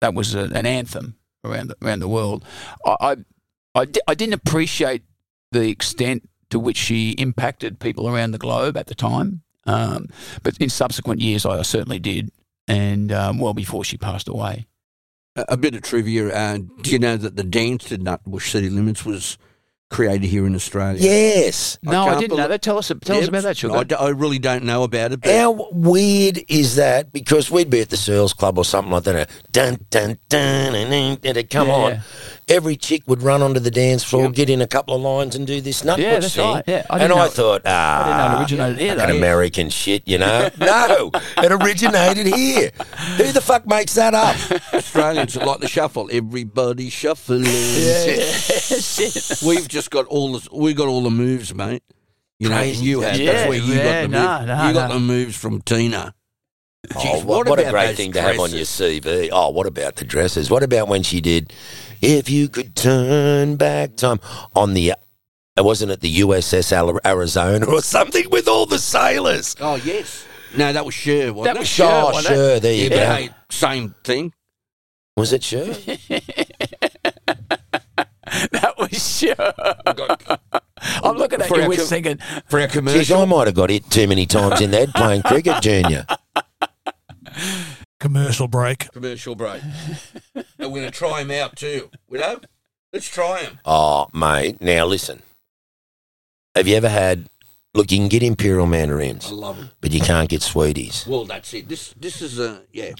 that 0.00 0.14
was 0.14 0.34
a, 0.34 0.44
an 0.54 0.66
anthem 0.66 1.16
around 1.44 1.68
the, 1.68 1.76
around 1.82 2.00
the 2.00 2.08
world. 2.08 2.44
I 2.84 2.96
I, 3.00 3.16
I, 3.74 3.84
di- 3.84 4.00
I 4.08 4.14
didn't 4.14 4.34
appreciate 4.34 5.02
the 5.52 5.68
extent 5.68 6.28
to 6.50 6.58
which 6.58 6.76
she 6.76 7.10
impacted 7.12 7.78
people 7.78 8.08
around 8.08 8.32
the 8.32 8.38
globe 8.38 8.76
at 8.76 8.88
the 8.88 8.94
time, 8.94 9.42
um, 9.66 10.08
but 10.42 10.58
in 10.58 10.68
subsequent 10.68 11.20
years, 11.20 11.46
I 11.46 11.62
certainly 11.62 12.00
did, 12.00 12.30
and 12.66 13.12
um, 13.12 13.38
well 13.38 13.54
before 13.54 13.84
she 13.84 13.96
passed 13.96 14.28
away. 14.28 14.66
A, 15.36 15.44
a 15.50 15.56
bit 15.56 15.74
of 15.74 15.82
trivia. 15.82 16.28
Uh, 16.34 16.58
do 16.82 16.90
you 16.90 16.98
know 16.98 17.16
that 17.16 17.36
the 17.36 17.44
dance 17.44 17.84
to 17.84 17.98
Nutbush 17.98 18.50
City 18.50 18.70
Limits 18.70 19.04
was 19.04 19.38
created 19.90 20.24
here 20.26 20.46
in 20.46 20.54
Australia? 20.54 21.00
Yes. 21.00 21.78
I 21.86 21.90
No, 21.92 22.02
I, 22.02 22.06
can't 22.10 22.20
didn't 22.20 22.36
know 22.38 22.48
that. 22.48 22.62
Tell 22.62 22.78
us, 22.78 22.90
tell 23.02 23.18
us 23.18 23.28
about 23.28 23.42
that, 23.44 23.56
sugar. 23.56 23.76
I, 23.76 23.84
d- 23.84 23.94
I 23.94 24.08
really 24.08 24.38
don't 24.38 24.64
know 24.64 24.82
about 24.82 25.12
it. 25.12 25.20
But 25.20 25.34
How 25.34 25.68
weird 25.72 26.40
is 26.48 26.76
that? 26.76 27.12
Because 27.12 27.50
we'd 27.50 27.70
be 27.70 27.80
at 27.80 27.90
the 27.90 27.96
Searles 27.96 28.32
Club 28.32 28.58
or 28.58 28.64
something 28.64 28.92
like 28.92 29.04
that. 29.04 29.14
and 29.30 29.42
Dun 29.52 29.78
dun 29.90 30.18
dun, 30.28 30.74
and 30.74 30.92
then 30.92 31.18
it'd 31.22 31.50
come 31.50 31.68
Yeah, 31.68 31.74
on. 31.74 32.00
Yeah. 32.48 32.56
Every 32.56 32.76
chick 32.76 33.02
would 33.06 33.22
run 33.22 33.42
onto 33.42 33.60
the 33.60 33.70
dance 33.70 34.02
floor, 34.04 34.24
Yep. 34.24 34.32
get 34.32 34.50
in 34.50 34.60
a 34.62 34.66
couple 34.66 34.94
of 34.94 35.00
lines, 35.02 35.34
and 35.36 35.46
do 35.46 35.60
this 35.60 35.82
nutbush 35.82 35.98
Yeah, 35.98 36.18
that's 36.20 36.34
thing. 36.34 36.54
right. 36.54 36.64
Yeah, 36.66 36.86
I 36.90 36.94
and 36.94 37.00
didn't 37.02 37.18
I 37.18 37.24
know- 37.24 37.30
thought, 37.30 37.62
ah, 37.64 38.04
I 38.04 38.08
didn't 38.10 38.26
know 38.28 38.34
it 38.34 38.40
originated 38.40 38.78
here, 38.80 38.96
fucking. 38.96 39.16
American 39.16 39.70
shit, 39.70 40.02
you 40.06 40.18
know? 40.18 40.50
no, 40.58 41.10
it 41.38 41.52
originated 41.52 42.26
here. 42.34 42.70
Who 43.16 43.32
the 43.32 43.40
fuck 43.40 43.66
makes 43.66 43.94
that 43.94 44.14
up? 44.14 44.36
Australians 44.74 45.36
are 45.36 45.44
like 45.46 45.60
the 45.60 45.68
shuffle. 45.68 46.08
Everybody 46.12 46.90
shuffling. 46.90 47.44
Shit. 47.44 49.42
We've 49.46 49.68
just 49.68 49.90
got 49.90 50.06
all 50.06 50.32
the 50.38 50.48
we 50.52 50.74
got 50.74 50.88
all 50.88 51.02
the 51.02 51.10
moves, 51.10 51.54
mate. 51.54 51.82
You 52.38 52.48
know, 52.48 52.56
Crazy. 52.56 52.84
you 52.84 53.00
have. 53.00 53.16
Yeah, 53.16 53.32
That's 53.32 53.48
where 53.48 53.58
you 53.58 53.74
yeah, 53.74 53.84
got 53.84 54.02
the 54.02 54.08
nah, 54.18 54.38
move. 54.40 54.48
nah, 54.48 54.68
you 54.68 54.74
got 54.74 54.88
nah. 54.88 54.94
the 54.94 55.00
moves 55.00 55.36
from 55.36 55.60
Tina. 55.62 56.14
Oh, 56.94 56.98
Jeez, 56.98 57.24
what, 57.24 57.48
what 57.48 57.58
a 57.58 57.70
great 57.70 57.86
those 57.88 57.96
thing 57.96 58.12
to 58.12 58.20
have 58.20 58.38
on 58.38 58.50
your? 58.50 58.64
CV. 58.64 59.30
Oh, 59.32 59.48
what 59.50 59.66
about 59.66 59.96
the 59.96 60.04
dresses? 60.04 60.50
What 60.50 60.62
about 60.62 60.88
when 60.88 61.02
she 61.02 61.20
did 61.22 61.52
If 62.04 62.28
You 62.28 62.48
Could 62.48 62.76
Turn 62.76 63.56
Back 63.56 63.96
Time 63.96 64.20
on 64.54 64.74
the, 64.74 64.92
uh, 64.92 64.96
wasn't 65.64 65.90
it 65.92 66.00
the 66.00 66.20
USS 66.20 66.72
Arizona 67.04 67.66
or 67.66 67.80
something 67.82 68.28
with 68.30 68.46
all 68.48 68.66
the 68.66 68.78
sailors? 68.78 69.56
Oh 69.60 69.76
yes. 69.76 70.24
No, 70.56 70.72
that 70.72 70.84
was 70.84 70.94
Cher, 70.94 71.32
wasn't 71.32 71.54
That 71.54 71.58
was 71.60 71.68
Cher, 71.68 71.88
Oh, 71.90 72.10
wasn't 72.12 72.34
sure, 72.34 72.60
there 72.60 72.74
you 72.74 72.84
Yeah, 72.84 72.88
go. 72.90 73.14
hey, 73.14 73.30
same 73.50 73.94
thing. 74.04 74.32
Was 75.16 75.32
it 75.32 75.42
sure? 75.42 75.64
that 78.52 78.74
was 78.78 79.18
sure. 79.18 79.34
I'm 81.02 81.16
looking 81.16 81.40
at 81.40 81.48
you 81.50 81.62
our 81.62 81.68
with 81.68 81.78
com- 81.78 81.86
thinking, 81.88 82.18
For 82.46 82.60
our 82.60 82.68
Jeez, 82.68 83.16
I 83.16 83.24
might 83.24 83.46
have 83.46 83.54
got 83.56 83.70
hit 83.70 83.88
too 83.90 84.06
many 84.06 84.26
times 84.26 84.60
in 84.60 84.70
the 84.70 84.78
head 84.78 84.92
playing 84.94 85.22
cricket, 85.22 85.62
Junior. 85.62 86.06
Commercial 88.04 88.48
break. 88.48 88.90
commercial 88.92 89.34
break. 89.34 89.62
and 90.34 90.44
we're 90.58 90.80
going 90.80 90.84
to 90.84 90.90
try 90.90 91.22
him 91.22 91.30
out 91.30 91.56
too. 91.56 91.90
You 92.10 92.18
know? 92.18 92.38
Let's 92.92 93.08
try 93.08 93.38
him. 93.44 93.58
Oh, 93.64 94.08
mate. 94.12 94.60
Now 94.60 94.84
listen. 94.84 95.22
Have 96.54 96.68
you 96.68 96.76
ever 96.76 96.90
had? 96.90 97.30
Look, 97.72 97.90
you 97.90 97.96
can 97.96 98.08
get 98.08 98.22
imperial 98.22 98.66
mandarins. 98.66 99.26
I 99.26 99.30
love 99.30 99.56
them. 99.56 99.70
but 99.80 99.90
you 99.92 100.00
can't 100.00 100.28
get 100.28 100.42
sweeties, 100.42 101.06
Well, 101.06 101.24
that's 101.24 101.54
it. 101.54 101.66
This 101.66 101.94
this 101.98 102.20
is 102.20 102.38
a 102.38 102.60
yeah. 102.72 102.92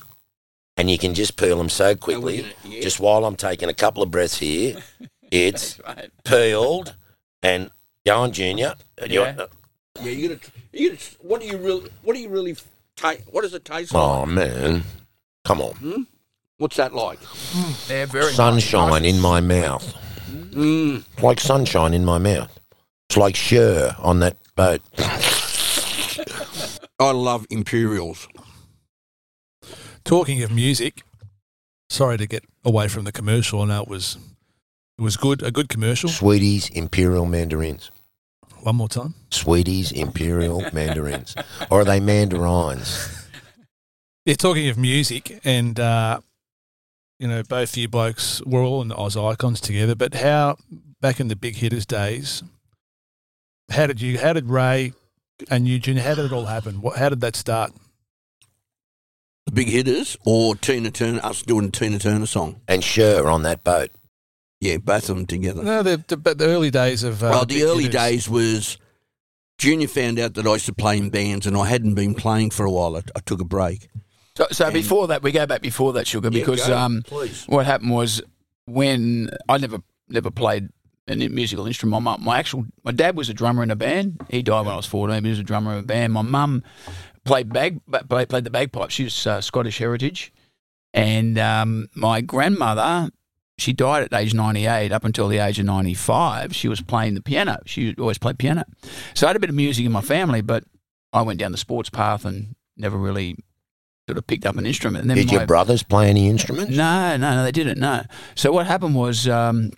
and 0.78 0.90
you 0.90 0.96
can 0.96 1.12
just 1.14 1.36
peel 1.36 1.58
them 1.58 1.68
so 1.68 1.94
quickly. 1.94 2.38
gonna- 2.38 2.52
yeah. 2.64 2.80
Just 2.80 2.98
while 2.98 3.26
I'm 3.26 3.36
taking 3.36 3.68
a 3.68 3.74
couple 3.74 4.02
of 4.02 4.10
breaths 4.10 4.38
here, 4.38 4.82
it's 5.30 5.78
right. 5.86 6.10
peeled 6.24 6.96
and 7.42 7.70
go 8.06 8.16
on, 8.22 8.32
Junior. 8.32 8.74
You- 9.06 9.20
Yeah. 9.22 9.46
Yeah, 10.02 10.10
you're 10.10 10.28
gonna 10.30 10.40
you're 10.72 10.90
gonna 10.90 11.00
what 11.20 11.40
do 11.40 11.46
you 11.46 11.56
really 11.58 11.90
what 12.02 12.14
do 12.16 12.20
you 12.22 12.28
really 12.30 12.56
taste? 12.96 13.22
What 13.30 13.42
does 13.42 13.54
it 13.54 13.64
taste 13.64 13.92
like? 13.92 14.02
Oh 14.02 14.26
man, 14.26 14.82
come 15.44 15.60
on! 15.60 16.06
What's 16.58 16.76
that 16.76 16.94
like? 16.94 17.18
Yeah, 17.88 18.06
very 18.06 18.26
nice. 18.26 18.34
Sunshine 18.36 19.04
in 19.04 19.20
my 19.20 19.40
mouth, 19.40 19.94
Mm. 20.30 21.04
Like 21.22 21.40
sunshine 21.40 21.94
in 21.94 22.04
my 22.04 22.18
mouth. 22.18 22.56
It's 23.08 23.16
like 23.16 23.34
sure 23.36 23.90
on 23.98 24.20
that 24.20 24.36
boat. 24.54 24.80
I 27.00 27.10
love 27.10 27.46
Imperials. 27.50 28.28
Talking 30.04 30.42
of 30.42 30.52
music, 30.52 31.02
sorry 31.88 32.18
to 32.18 32.26
get 32.26 32.44
away 32.64 32.88
from 32.88 33.04
the 33.04 33.12
commercial. 33.12 33.62
I 33.62 33.66
know 33.66 33.82
it 33.82 33.88
was 33.88 34.16
it 34.98 35.02
was 35.02 35.16
good, 35.16 35.42
a 35.42 35.50
good 35.50 35.68
commercial. 35.68 36.08
Sweeties 36.08 36.68
imperial 36.70 37.26
mandarins. 37.26 37.90
One 38.64 38.76
more 38.76 38.88
time. 38.88 39.12
Sweeties 39.30 39.92
imperial 39.92 40.64
mandarins, 40.72 41.36
or 41.70 41.82
are 41.82 41.84
they 41.84 42.00
mandarins? 42.00 43.26
Yeah, 44.24 44.36
talking 44.36 44.68
of 44.68 44.78
music, 44.78 45.38
and 45.44 45.78
uh, 45.78 46.20
you 47.18 47.28
know, 47.28 47.42
both 47.42 47.76
you 47.76 47.88
blokes 47.88 48.42
were 48.46 48.62
all 48.62 48.80
in 48.80 48.88
the 48.88 48.96
Oz 48.96 49.18
Icons 49.18 49.60
together. 49.60 49.94
But 49.94 50.14
how 50.14 50.56
back 51.02 51.20
in 51.20 51.28
the 51.28 51.36
big 51.36 51.56
hitters 51.56 51.84
days, 51.84 52.42
how 53.70 53.86
did 53.86 54.00
you? 54.00 54.18
How 54.18 54.32
did 54.32 54.48
Ray 54.48 54.94
and 55.50 55.68
you, 55.68 55.78
Junior? 55.78 56.02
How 56.02 56.14
did 56.14 56.24
it 56.24 56.32
all 56.32 56.46
happen? 56.46 56.80
What? 56.80 56.96
How 56.96 57.10
did 57.10 57.20
that 57.20 57.36
start? 57.36 57.70
The 59.44 59.52
big 59.52 59.68
hitters 59.68 60.16
or 60.24 60.56
Tina 60.56 60.90
Turner, 60.90 61.20
us 61.22 61.42
doing 61.42 61.66
a 61.66 61.70
Tina 61.70 61.98
Turner 61.98 62.24
song. 62.24 62.62
And 62.66 62.82
sure 62.82 63.28
on 63.28 63.42
that 63.42 63.62
boat. 63.62 63.90
Yeah, 64.64 64.78
both 64.78 65.10
of 65.10 65.16
them 65.16 65.26
together. 65.26 65.62
No, 65.62 65.82
the 65.82 66.02
the, 66.06 66.16
but 66.16 66.38
the 66.38 66.46
early 66.46 66.70
days 66.70 67.02
of 67.02 67.22
uh, 67.22 67.28
well, 67.30 67.44
the 67.44 67.64
early 67.64 67.84
Hitters. 67.84 68.00
days 68.00 68.28
was 68.30 68.78
Junior 69.58 69.88
found 69.88 70.18
out 70.18 70.32
that 70.34 70.46
I 70.46 70.52
used 70.54 70.64
to 70.64 70.72
play 70.72 70.96
in 70.96 71.10
bands 71.10 71.46
and 71.46 71.54
I 71.54 71.66
hadn't 71.66 71.94
been 71.94 72.14
playing 72.14 72.50
for 72.50 72.64
a 72.64 72.70
while. 72.70 72.96
I, 72.96 73.00
I 73.14 73.20
took 73.26 73.42
a 73.42 73.44
break. 73.44 73.88
So, 74.38 74.46
so 74.50 74.70
before 74.70 75.08
that, 75.08 75.22
we 75.22 75.32
go 75.32 75.44
back 75.44 75.60
before 75.60 75.92
that, 75.92 76.06
sugar, 76.06 76.30
Yeah, 76.32 76.40
because 76.40 76.66
go, 76.66 76.76
um, 76.76 77.02
what 77.46 77.66
happened 77.66 77.90
was 77.90 78.22
when 78.64 79.28
I 79.50 79.58
never 79.58 79.80
never 80.08 80.30
played 80.30 80.70
a 81.08 81.14
musical 81.14 81.66
instrument. 81.66 82.02
My, 82.02 82.16
my 82.16 82.38
actual 82.38 82.64
my 82.84 82.92
dad 82.92 83.18
was 83.18 83.28
a 83.28 83.34
drummer 83.34 83.62
in 83.62 83.70
a 83.70 83.76
band. 83.76 84.22
He 84.30 84.42
died 84.42 84.64
when 84.64 84.72
I 84.72 84.76
was 84.76 84.86
fourteen. 84.86 85.24
He 85.24 85.30
was 85.30 85.40
a 85.40 85.44
drummer 85.44 85.72
in 85.74 85.80
a 85.80 85.82
band. 85.82 86.14
My 86.14 86.22
mum 86.22 86.62
played 87.24 87.52
bag 87.52 87.80
played, 88.08 88.30
played 88.30 88.44
the 88.44 88.50
bagpipe. 88.50 88.88
She 88.88 89.04
was 89.04 89.26
uh, 89.26 89.42
Scottish 89.42 89.76
heritage, 89.76 90.32
and 90.94 91.38
um, 91.38 91.88
my 91.94 92.22
grandmother. 92.22 93.10
She 93.58 93.72
died 93.72 94.02
at 94.02 94.12
age 94.12 94.34
98. 94.34 94.90
Up 94.92 95.04
until 95.04 95.28
the 95.28 95.38
age 95.38 95.58
of 95.58 95.66
95, 95.66 96.54
she 96.54 96.68
was 96.68 96.80
playing 96.80 97.14
the 97.14 97.22
piano. 97.22 97.58
She 97.66 97.94
always 97.98 98.18
played 98.18 98.38
piano. 98.38 98.64
So 99.14 99.26
I 99.26 99.30
had 99.30 99.36
a 99.36 99.40
bit 99.40 99.50
of 99.50 99.56
music 99.56 99.86
in 99.86 99.92
my 99.92 100.00
family, 100.00 100.40
but 100.40 100.64
I 101.12 101.22
went 101.22 101.38
down 101.38 101.52
the 101.52 101.58
sports 101.58 101.88
path 101.88 102.24
and 102.24 102.56
never 102.76 102.96
really 102.96 103.36
sort 104.08 104.18
of 104.18 104.26
picked 104.26 104.44
up 104.44 104.56
an 104.56 104.66
instrument. 104.66 105.06
Did 105.08 105.26
my, 105.26 105.32
your 105.32 105.46
brothers 105.46 105.82
play 105.82 106.10
any 106.10 106.28
instruments? 106.28 106.76
no, 106.76 107.16
no, 107.16 107.36
no, 107.36 107.44
they 107.44 107.52
didn't. 107.52 107.78
No. 107.78 108.02
So 108.34 108.52
what 108.52 108.66
happened 108.66 108.94
was 108.94 109.28
um, 109.28 109.70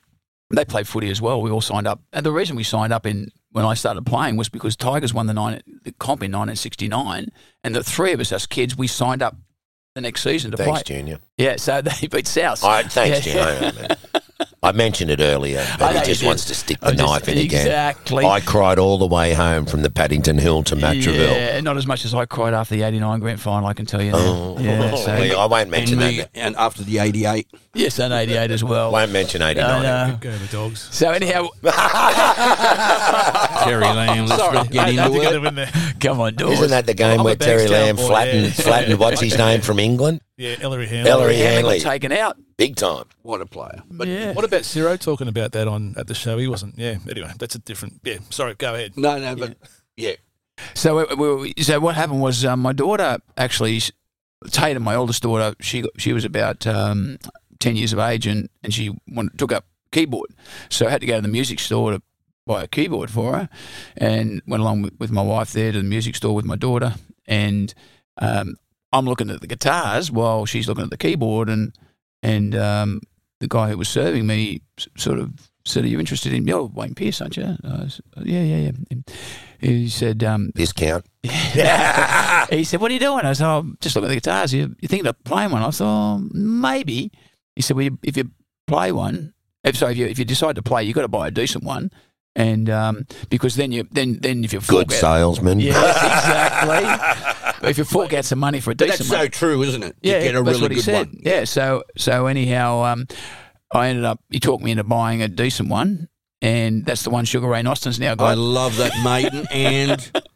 they 0.50 0.64
played 0.64 0.88
footy 0.88 1.10
as 1.10 1.20
well. 1.20 1.42
We 1.42 1.50
all 1.50 1.60
signed 1.60 1.86
up, 1.86 2.00
and 2.12 2.24
the 2.24 2.32
reason 2.32 2.56
we 2.56 2.64
signed 2.64 2.92
up 2.92 3.06
in 3.06 3.30
when 3.52 3.64
I 3.64 3.74
started 3.74 4.04
playing 4.04 4.36
was 4.36 4.48
because 4.48 4.76
Tigers 4.76 5.14
won 5.14 5.26
the, 5.26 5.34
nine, 5.34 5.60
the 5.84 5.92
comp 5.92 6.22
in 6.22 6.32
1969, 6.32 7.28
and 7.64 7.74
the 7.74 7.82
three 7.82 8.12
of 8.12 8.20
us, 8.20 8.32
as 8.32 8.46
kids, 8.46 8.76
we 8.76 8.86
signed 8.86 9.22
up 9.22 9.36
the 9.96 10.02
next 10.02 10.22
season 10.22 10.50
to 10.52 10.56
Thanks, 10.58 10.82
play. 10.84 10.96
Junior. 10.96 11.18
Yeah, 11.38 11.56
so 11.56 11.82
they 12.00 12.06
beat 12.06 12.26
South. 12.28 12.62
All 12.62 12.70
right, 12.70 12.84
thanks, 12.90 13.26
Yeah. 13.26 13.70
Junior. 13.70 13.88
I 14.66 14.72
mentioned 14.72 15.10
it 15.10 15.20
earlier, 15.20 15.64
but 15.78 15.94
he 15.96 16.02
just 16.04 16.22
wants 16.24 16.44
to 16.46 16.54
stick 16.54 16.80
the 16.80 16.88
I 16.88 16.90
just- 16.92 17.02
knife 17.02 17.28
in 17.28 17.38
again. 17.38 17.66
Exactly. 17.66 18.24
I 18.24 18.40
cried 18.40 18.78
all 18.78 18.98
the 18.98 19.06
way 19.06 19.32
home 19.32 19.64
from 19.66 19.82
the 19.82 19.90
Paddington 19.90 20.38
Hill 20.38 20.62
to 20.64 20.76
Matraville. 20.76 21.34
Yeah, 21.34 21.60
not 21.60 21.76
as 21.76 21.86
much 21.86 22.04
as 22.04 22.14
I 22.14 22.26
cried 22.26 22.54
after 22.54 22.74
the 22.74 22.82
'89 22.82 23.20
grand 23.20 23.40
final. 23.40 23.66
I 23.68 23.74
can 23.74 23.86
tell 23.86 24.02
you. 24.02 24.12
Now. 24.12 24.18
Oh, 24.18 24.56
yeah, 24.60 24.94
so, 24.96 25.12
I 25.12 25.46
won't 25.46 25.62
And 25.62 25.70
mention 25.70 25.98
me, 25.98 26.18
that. 26.18 26.30
and 26.34 26.56
after 26.56 26.82
the 26.82 26.98
'88, 26.98 27.46
yes, 27.74 27.98
and 27.98 28.12
'88 28.12 28.50
as 28.50 28.62
well. 28.64 28.90
Won't 28.92 29.12
mention 29.12 29.42
89. 29.42 29.70
I 29.70 29.82
know. 30.10 30.16
Go 30.20 30.30
the 30.32 30.46
dogs. 30.48 30.88
So 30.90 31.10
anyhow, 31.10 31.48
Terry 33.64 33.80
Lamb. 33.84 34.26
Let's 34.26 34.52
not 34.52 34.70
get 34.70 34.84
I 34.86 34.90
had 34.92 35.06
into 35.08 35.20
get 35.20 35.32
it. 35.32 35.36
him 35.38 35.46
in 35.46 35.54
there. 35.54 35.70
come 36.00 36.20
on, 36.20 36.34
Dawes. 36.34 36.52
Isn't 36.54 36.70
that 36.70 36.86
the 36.86 36.94
game 36.94 37.14
I'm 37.14 37.20
a 37.20 37.24
where 37.24 37.36
Terry 37.36 37.68
Lamb 37.68 37.96
boy, 37.96 38.06
flattened, 38.06 38.44
yeah. 38.46 38.50
flattened 38.52 38.98
what's 38.98 39.20
his 39.20 39.36
name 39.46 39.60
from 39.60 39.78
England? 39.78 40.20
Yeah, 40.36 40.56
Ellery 40.60 40.86
Hanley. 40.86 41.10
Ellery 41.10 41.36
Hanley 41.36 41.54
Hanley. 41.78 41.80
taken 41.80 42.12
out. 42.12 42.36
Big 42.58 42.76
time. 42.76 43.04
What 43.22 43.40
a 43.42 43.46
player! 43.46 43.82
But 43.90 44.08
yeah. 44.08 44.32
What 44.32 44.44
about 44.44 44.64
Ciro 44.64 44.96
talking 44.96 45.28
about 45.28 45.52
that 45.52 45.68
on 45.68 45.94
at 45.98 46.06
the 46.06 46.14
show? 46.14 46.38
He 46.38 46.48
wasn't. 46.48 46.78
Yeah. 46.78 46.96
Anyway, 47.08 47.30
that's 47.38 47.54
a 47.54 47.58
different. 47.58 48.00
Yeah. 48.02 48.18
Sorry. 48.30 48.54
Go 48.54 48.74
ahead. 48.74 48.96
no, 48.96 49.18
no, 49.18 49.36
but 49.36 49.56
yeah, 49.96 50.14
So, 50.74 51.04
we, 51.16 51.52
we, 51.54 51.62
so 51.62 51.78
what 51.80 51.94
happened 51.96 52.22
was 52.22 52.44
um, 52.46 52.60
my 52.60 52.72
daughter 52.72 53.18
actually, 53.36 53.80
Tatum, 54.50 54.82
my 54.82 54.94
oldest 54.94 55.22
daughter, 55.22 55.54
she 55.60 55.84
she 55.98 56.14
was 56.14 56.24
about 56.24 56.66
um, 56.66 57.18
ten 57.58 57.76
years 57.76 57.92
of 57.92 57.98
age, 57.98 58.26
and 58.26 58.48
and 58.62 58.72
she 58.72 58.96
wanted, 59.06 59.38
took 59.38 59.52
up 59.52 59.66
keyboard. 59.92 60.30
So 60.70 60.86
I 60.86 60.90
had 60.90 61.02
to 61.02 61.06
go 61.06 61.16
to 61.16 61.22
the 61.22 61.28
music 61.28 61.58
store 61.58 61.92
to 61.92 62.02
buy 62.46 62.62
a 62.62 62.68
keyboard 62.68 63.10
for 63.10 63.34
her, 63.36 63.48
and 63.98 64.40
went 64.46 64.62
along 64.62 64.80
with, 64.80 64.98
with 64.98 65.10
my 65.10 65.22
wife 65.22 65.52
there 65.52 65.72
to 65.72 65.78
the 65.78 65.84
music 65.84 66.16
store 66.16 66.34
with 66.34 66.46
my 66.46 66.56
daughter, 66.56 66.94
and 67.26 67.74
um, 68.16 68.56
I'm 68.92 69.04
looking 69.04 69.28
at 69.28 69.42
the 69.42 69.46
guitars 69.46 70.10
while 70.10 70.46
she's 70.46 70.68
looking 70.68 70.84
at 70.84 70.90
the 70.90 70.96
keyboard, 70.96 71.50
and 71.50 71.76
and 72.26 72.56
um, 72.56 73.00
the 73.38 73.46
guy 73.46 73.70
who 73.70 73.78
was 73.78 73.88
serving 73.88 74.26
me 74.26 74.60
sort 74.96 75.20
of 75.20 75.50
said, 75.64 75.84
"Are 75.84 75.88
you 75.88 76.00
interested 76.00 76.32
in 76.32 76.50
oh, 76.50 76.70
Wayne 76.74 76.94
Pearce, 76.94 77.20
aren't 77.20 77.36
you?" 77.36 77.56
I 77.64 77.86
said, 77.86 78.04
yeah, 78.22 78.42
yeah, 78.42 78.70
yeah. 78.90 78.96
He 79.60 79.88
said, 79.88 80.24
um, 80.24 80.50
Discount. 80.54 81.06
he 81.22 82.64
said, 82.64 82.80
"What 82.80 82.90
are 82.90 82.94
you 82.94 83.00
doing?" 83.00 83.24
I 83.24 83.32
said, 83.32 83.46
oh, 83.46 83.72
"Just 83.80 83.94
looking 83.94 84.06
at 84.06 84.08
the 84.10 84.16
guitars. 84.16 84.52
You, 84.52 84.74
you 84.80 84.88
thinking 84.88 85.06
of 85.06 85.22
playing 85.22 85.52
one?" 85.52 85.62
I 85.62 85.70
thought, 85.70 86.16
oh, 86.16 86.28
"Maybe." 86.32 87.12
He 87.54 87.62
said, 87.62 87.76
"Well, 87.76 87.90
if 88.02 88.16
you 88.16 88.30
play 88.66 88.90
one, 88.90 89.32
if 89.62 89.76
so, 89.76 89.88
if 89.88 89.96
you 89.96 90.06
if 90.06 90.18
you 90.18 90.24
decide 90.24 90.56
to 90.56 90.62
play, 90.62 90.82
you've 90.82 90.96
got 90.96 91.02
to 91.02 91.08
buy 91.08 91.28
a 91.28 91.30
decent 91.30 91.62
one, 91.62 91.92
and 92.36 92.68
um, 92.70 93.06
because 93.30 93.56
then 93.56 93.72
you 93.72 93.88
then 93.90 94.18
then 94.20 94.44
if 94.44 94.52
you 94.52 94.60
Good 94.60 94.66
fork 94.66 94.92
out, 94.92 94.92
salesman. 94.92 95.58
yeah, 95.58 95.70
exactly. 95.80 97.68
if 97.70 97.78
you 97.78 97.84
fork 97.84 98.12
out 98.12 98.24
some 98.26 98.38
money 98.38 98.60
for 98.60 98.70
a 98.70 98.74
but 98.74 98.86
decent 98.88 99.08
that's 99.08 99.10
one, 99.10 99.20
so 99.22 99.28
true, 99.28 99.62
isn't 99.62 99.82
it? 99.82 99.96
You 100.02 100.12
yeah, 100.12 100.22
get 100.22 100.34
a 100.36 100.42
that's 100.42 100.48
really 100.58 100.62
what 100.62 100.70
he 100.70 100.76
good 100.76 100.84
said. 100.84 101.06
one. 101.08 101.18
Yeah. 101.22 101.44
So 101.44 101.82
so 101.96 102.26
anyhow, 102.26 102.84
um, 102.84 103.06
I 103.72 103.88
ended 103.88 104.04
up. 104.04 104.20
He 104.30 104.38
talked 104.38 104.62
me 104.62 104.70
into 104.70 104.84
buying 104.84 105.22
a 105.22 105.28
decent 105.28 105.70
one, 105.70 106.08
and 106.42 106.84
that's 106.84 107.02
the 107.02 107.10
one 107.10 107.24
Sugar 107.24 107.48
Ray 107.48 107.64
Austin's 107.64 107.98
now 107.98 108.14
got. 108.14 108.26
I 108.26 108.34
love 108.34 108.76
that 108.76 108.92
maiden, 109.02 109.46
and 109.50 110.12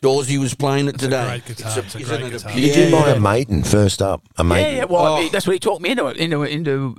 Dorsey 0.00 0.38
was 0.38 0.54
playing 0.54 0.88
it 0.88 0.98
today. 0.98 1.24
great 1.26 1.44
guitar. 1.46 1.78
It's 1.78 1.94
a 1.94 1.98
isn't 1.98 2.22
it 2.22 2.30
guitar. 2.30 2.52
Did 2.52 2.76
you 2.76 2.90
buy 2.96 3.10
a 3.10 3.20
maiden 3.20 3.62
first 3.62 4.00
up? 4.02 4.22
A 4.36 4.42
Yeah, 4.42 4.48
maiden. 4.48 4.76
yeah. 4.76 4.84
Well, 4.84 5.16
Oh. 5.16 5.28
that's 5.30 5.46
what 5.46 5.54
he 5.54 5.58
talked 5.58 5.82
me 5.82 5.90
into 5.90 6.06
it, 6.06 6.16
into 6.16 6.42
into 6.42 6.96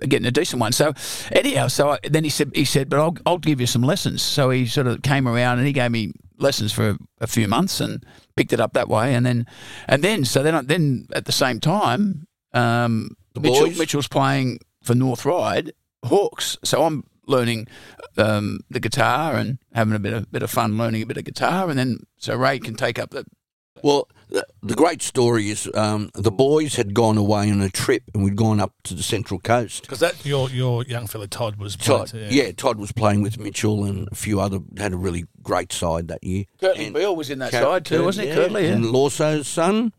getting 0.00 0.26
a 0.26 0.30
decent 0.30 0.60
one. 0.60 0.72
So, 0.72 0.92
anyhow, 1.32 1.68
so 1.68 1.90
I, 1.90 1.98
then 2.04 2.24
he 2.24 2.30
said 2.30 2.50
he 2.54 2.64
said, 2.64 2.88
but 2.88 2.98
I'll 3.00 3.16
I'll 3.26 3.38
give 3.38 3.60
you 3.60 3.66
some 3.66 3.82
lessons. 3.82 4.22
So 4.22 4.50
he 4.50 4.66
sort 4.66 4.86
of 4.86 5.02
came 5.02 5.26
around 5.28 5.58
and 5.58 5.66
he 5.66 5.72
gave 5.72 5.90
me 5.90 6.12
lessons 6.38 6.72
for 6.72 6.96
a 7.20 7.26
few 7.26 7.46
months 7.48 7.80
and 7.80 8.04
picked 8.36 8.52
it 8.52 8.60
up 8.60 8.72
that 8.72 8.88
way. 8.88 9.14
And 9.14 9.24
then 9.26 9.46
and 9.88 10.02
then 10.02 10.24
so 10.24 10.42
then 10.42 10.66
then 10.66 11.06
at 11.12 11.26
the 11.26 11.32
same 11.32 11.60
time, 11.60 12.26
um, 12.54 13.10
The 13.34 13.40
Mitchell, 13.40 13.66
boys? 13.66 13.78
Mitchell's 13.78 14.08
playing 14.08 14.58
for 14.82 14.94
North 14.94 15.24
Ryde 15.24 15.72
Hawks. 16.04 16.56
So 16.64 16.84
I'm 16.84 17.04
learning 17.30 17.66
um, 18.16 18.60
the 18.68 18.80
guitar 18.80 19.36
and 19.36 19.58
having 19.72 19.94
a 19.94 19.98
bit 19.98 20.12
of 20.12 20.30
bit 20.30 20.42
of 20.42 20.50
fun 20.50 20.76
learning 20.76 21.02
a 21.02 21.06
bit 21.06 21.16
of 21.16 21.24
guitar. 21.24 21.70
And 21.70 21.78
then 21.78 22.00
so 22.18 22.34
Ray 22.36 22.58
can 22.58 22.74
take 22.74 22.98
up 22.98 23.10
the 23.10 23.24
Well, 23.82 24.08
the, 24.28 24.44
the 24.62 24.74
great 24.74 25.00
story 25.02 25.48
is 25.48 25.68
um, 25.74 26.10
the 26.14 26.30
boys 26.30 26.76
had 26.76 26.92
gone 26.92 27.16
away 27.16 27.50
on 27.50 27.60
a 27.62 27.70
trip, 27.70 28.02
and 28.12 28.22
we'd 28.22 28.36
gone 28.36 28.60
up 28.60 28.74
to 28.84 28.94
the 28.94 29.02
Central 29.02 29.40
Coast. 29.40 29.82
Because 29.82 30.00
that 30.00 30.24
your 30.26 30.50
your 30.50 30.84
young 30.84 31.06
fella 31.06 31.26
Todd 31.28 31.56
was. 31.56 31.76
Todd, 31.76 32.10
playing, 32.10 32.32
yeah. 32.32 32.52
Todd 32.52 32.78
was 32.78 32.92
playing 32.92 33.22
with 33.22 33.38
Mitchell 33.38 33.84
and 33.84 34.06
a 34.12 34.14
few 34.14 34.38
other 34.40 34.58
had 34.76 34.92
a 34.92 34.96
really 34.96 35.24
great 35.42 35.72
side 35.72 36.08
that 36.08 36.22
year. 36.22 36.44
Kurtley 36.60 36.86
And 36.86 36.94
Beale 36.94 37.16
was 37.16 37.30
in 37.30 37.38
that 37.38 37.52
Cur- 37.52 37.62
side 37.62 37.84
too, 37.86 37.98
Cur- 37.98 38.04
wasn't 38.04 38.28
he? 38.28 38.34
yeah, 38.34 38.38
Kurtley, 38.38 38.62
yeah. 38.64 38.74
And 38.74 38.86
Lawson's 38.90 39.48
son, 39.48 39.92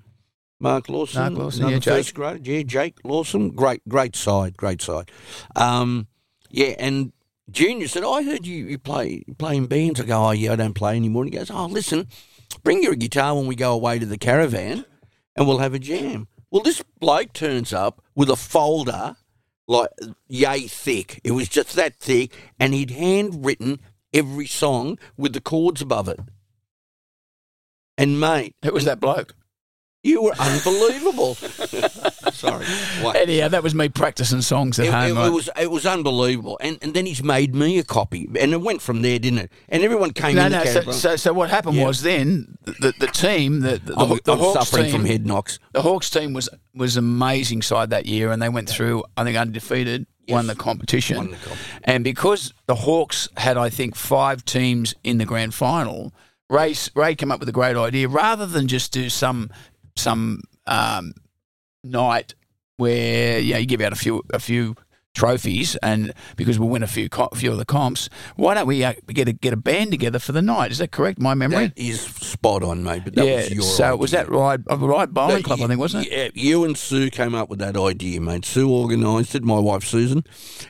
Mark 0.59 0.87
Lawson. 0.87 1.21
Mark 1.21 1.33
Lawson, 1.33 1.61
another 1.63 1.73
yeah, 1.75 1.79
Jake. 1.79 1.93
first 1.95 2.13
grade. 2.13 2.47
Yeah, 2.47 2.61
Jake 2.63 2.99
Lawson. 3.03 3.49
Great, 3.49 3.81
great 3.89 4.15
side, 4.15 4.55
great 4.57 4.81
side. 4.81 5.09
Um, 5.55 6.07
yeah, 6.51 6.75
and 6.77 7.11
Junior 7.49 7.87
said, 7.87 8.03
I 8.03 8.23
heard 8.23 8.45
you, 8.45 8.65
you 8.65 8.77
play 8.77 9.23
you 9.27 9.33
play 9.33 9.57
in 9.57 9.67
bands. 9.67 9.99
I 9.99 10.05
go, 10.05 10.27
oh, 10.27 10.31
yeah, 10.31 10.53
I 10.53 10.55
don't 10.55 10.73
play 10.73 10.95
anymore. 10.95 11.23
And 11.23 11.33
he 11.33 11.37
goes, 11.37 11.51
oh, 11.51 11.65
listen, 11.65 12.07
bring 12.63 12.83
your 12.83 12.95
guitar 12.95 13.35
when 13.35 13.47
we 13.47 13.55
go 13.55 13.73
away 13.73 13.99
to 13.99 14.05
the 14.05 14.17
caravan 14.17 14.85
and 15.35 15.47
we'll 15.47 15.59
have 15.59 15.73
a 15.73 15.79
jam. 15.79 16.27
Well, 16.49 16.61
this 16.61 16.83
bloke 16.99 17.33
turns 17.33 17.73
up 17.73 18.01
with 18.15 18.29
a 18.29 18.35
folder 18.35 19.15
like 19.67 19.89
yay 20.27 20.67
thick. 20.67 21.21
It 21.23 21.31
was 21.31 21.47
just 21.47 21.75
that 21.75 21.95
thick, 21.95 22.35
and 22.59 22.73
he'd 22.73 22.91
handwritten 22.91 23.79
every 24.13 24.47
song 24.47 24.99
with 25.17 25.33
the 25.33 25.41
chords 25.41 25.81
above 25.81 26.07
it. 26.09 26.19
And 27.97 28.19
mate, 28.19 28.55
It 28.61 28.73
was 28.73 28.85
that 28.85 28.99
bloke. 28.99 29.35
You 30.03 30.23
were 30.23 30.33
unbelievable. 30.39 31.35
Sorry. 32.31 32.65
What? 33.01 33.15
Anyhow, 33.15 33.49
that 33.49 33.61
was 33.63 33.75
me 33.75 33.89
practicing 33.89 34.41
songs 34.41 34.79
at 34.79 34.87
It, 34.87 34.91
home. 34.93 35.17
it- 35.17 35.27
it 35.27 35.29
was 35.31 35.49
it 35.59 35.71
was 35.71 35.85
unbelievable, 35.85 36.57
and 36.61 36.77
and 36.81 36.93
then 36.93 37.05
he's 37.05 37.23
made 37.23 37.53
me 37.53 37.77
a 37.77 37.83
copy, 37.83 38.27
and 38.39 38.51
it 38.53 38.61
went 38.61 38.81
from 38.81 39.01
there, 39.01 39.19
didn't 39.19 39.39
it? 39.39 39.51
And 39.69 39.83
everyone 39.83 40.11
came 40.11 40.35
no, 40.35 40.45
in. 40.47 40.51
no. 40.53 40.63
the 40.63 40.81
So, 40.83 40.91
so, 40.91 41.15
so 41.15 41.33
what 41.33 41.49
happened 41.49 41.75
Yeah. 41.75 41.85
was 41.87 42.01
then 42.01 42.57
the, 42.65 42.93
the 42.99 43.07
team, 43.07 43.59
the, 43.61 43.77
the, 43.83 43.93
oh, 43.95 44.11
I'm, 44.13 44.19
the 44.23 44.33
I'm 44.33 44.39
Hawks 44.39 44.53
suffering 44.69 44.85
team, 44.85 44.93
from 44.93 45.05
head 45.05 45.25
knocks. 45.25 45.59
the 45.73 45.81
Hawks 45.81 46.09
team 46.09 46.33
was 46.33 46.49
was 46.73 46.97
amazing 46.97 47.61
side 47.61 47.89
that 47.91 48.05
year, 48.05 48.31
and 48.31 48.41
they 48.41 48.49
went 48.49 48.69
through, 48.69 49.03
I 49.17 49.23
think, 49.23 49.37
undefeated, 49.37 50.07
won 50.27 50.47
the 50.47 50.55
competition. 50.55 51.17
Won 51.17 51.31
the 51.31 51.37
comp. 51.37 51.57
And 51.83 52.03
because 52.03 52.53
the 52.65 52.75
Hawks 52.75 53.29
had, 53.37 53.57
I 53.57 53.69
think, 53.69 53.95
five 53.95 54.45
teams 54.45 54.95
in 55.03 55.17
the 55.19 55.25
grand 55.25 55.53
final, 55.53 56.13
Ray 56.49 56.75
Ray 56.95 57.15
came 57.15 57.31
up 57.31 57.39
with 57.39 57.49
a 57.49 57.53
great 57.53 57.75
idea. 57.77 58.07
Rather 58.07 58.45
than 58.45 58.67
just 58.67 58.91
do 58.91 59.09
some 59.09 59.49
some 59.95 60.41
um, 60.67 61.13
night 61.83 62.35
where 62.77 63.39
yeah 63.39 63.57
you 63.57 63.65
give 63.65 63.81
out 63.81 63.93
a 63.93 63.95
few 63.95 64.23
a 64.33 64.39
few 64.39 64.75
trophies 65.13 65.75
and 65.83 66.13
because 66.37 66.57
we'll 66.57 66.69
win 66.69 66.83
a 66.83 66.87
few 66.87 67.09
co- 67.09 67.29
few 67.35 67.51
of 67.51 67.57
the 67.57 67.65
comps, 67.65 68.09
why 68.35 68.53
don't 68.53 68.67
we 68.67 68.83
uh, 68.83 68.93
get 69.07 69.27
a 69.27 69.33
get 69.33 69.53
a 69.53 69.57
band 69.57 69.91
together 69.91 70.19
for 70.19 70.31
the 70.31 70.41
night? 70.41 70.71
Is 70.71 70.77
that 70.77 70.91
correct? 70.91 71.19
My 71.19 71.33
memory. 71.33 71.67
That 71.67 71.77
is 71.77 72.01
spot 72.01 72.63
on, 72.63 72.83
mate. 72.83 73.03
But 73.03 73.15
that 73.15 73.25
yeah. 73.25 73.35
was 73.37 73.51
your 73.51 73.63
so 73.63 73.95
was 73.95 74.11
that 74.11 74.29
Ryde 74.29 74.63
uh, 74.69 74.77
Ryde 74.77 75.13
Bowling 75.13 75.43
Club? 75.43 75.59
I 75.59 75.63
you- 75.63 75.67
think 75.67 75.79
wasn't 75.79 76.07
it? 76.07 76.11
Yeah, 76.11 76.29
you 76.33 76.63
and 76.63 76.77
Sue 76.77 77.09
came 77.09 77.35
up 77.35 77.49
with 77.49 77.59
that 77.59 77.77
idea, 77.77 78.21
mate. 78.21 78.45
Sue 78.45 78.71
organised 78.71 79.35
it, 79.35 79.43
my 79.43 79.59
wife 79.59 79.83
Susan, 79.83 80.23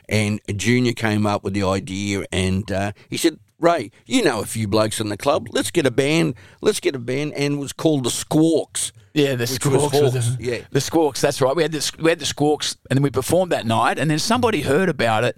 and 0.08 0.40
Junior 0.56 0.92
came 0.92 1.26
up 1.26 1.44
with 1.44 1.54
the 1.54 1.62
idea, 1.62 2.24
and 2.32 2.70
uh, 2.70 2.92
he 3.08 3.16
said, 3.16 3.38
"Ray, 3.62 3.90
you 4.04 4.22
know 4.22 4.40
a 4.40 4.46
few 4.46 4.66
blokes 4.68 5.00
in 5.00 5.08
the 5.08 5.16
club. 5.16 5.46
Let's 5.52 5.70
get 5.70 5.86
a 5.86 5.90
band. 5.90 6.34
Let's 6.60 6.80
get 6.80 6.94
a 6.94 6.98
band." 6.98 7.32
And 7.34 7.54
it 7.54 7.56
was 7.58 7.72
called 7.72 8.04
the 8.04 8.10
Squawks. 8.10 8.92
Yeah, 9.14 9.34
the 9.36 9.44
Which 9.46 9.64
was 9.66 9.82
Squawks. 9.92 10.36
the, 10.36 10.36
yeah. 10.40 10.58
the 10.70 10.80
Squawks. 10.80 11.20
That's 11.20 11.40
right. 11.40 11.54
We 11.54 11.62
had 11.62 11.72
the 11.72 11.92
we 12.02 12.10
had 12.10 12.18
the 12.18 12.26
Squawks, 12.26 12.76
and 12.90 12.96
then 12.96 13.02
we 13.02 13.10
performed 13.10 13.52
that 13.52 13.66
night, 13.66 13.98
and 13.98 14.10
then 14.10 14.18
somebody 14.18 14.62
heard 14.62 14.88
about 14.88 15.22
it, 15.24 15.36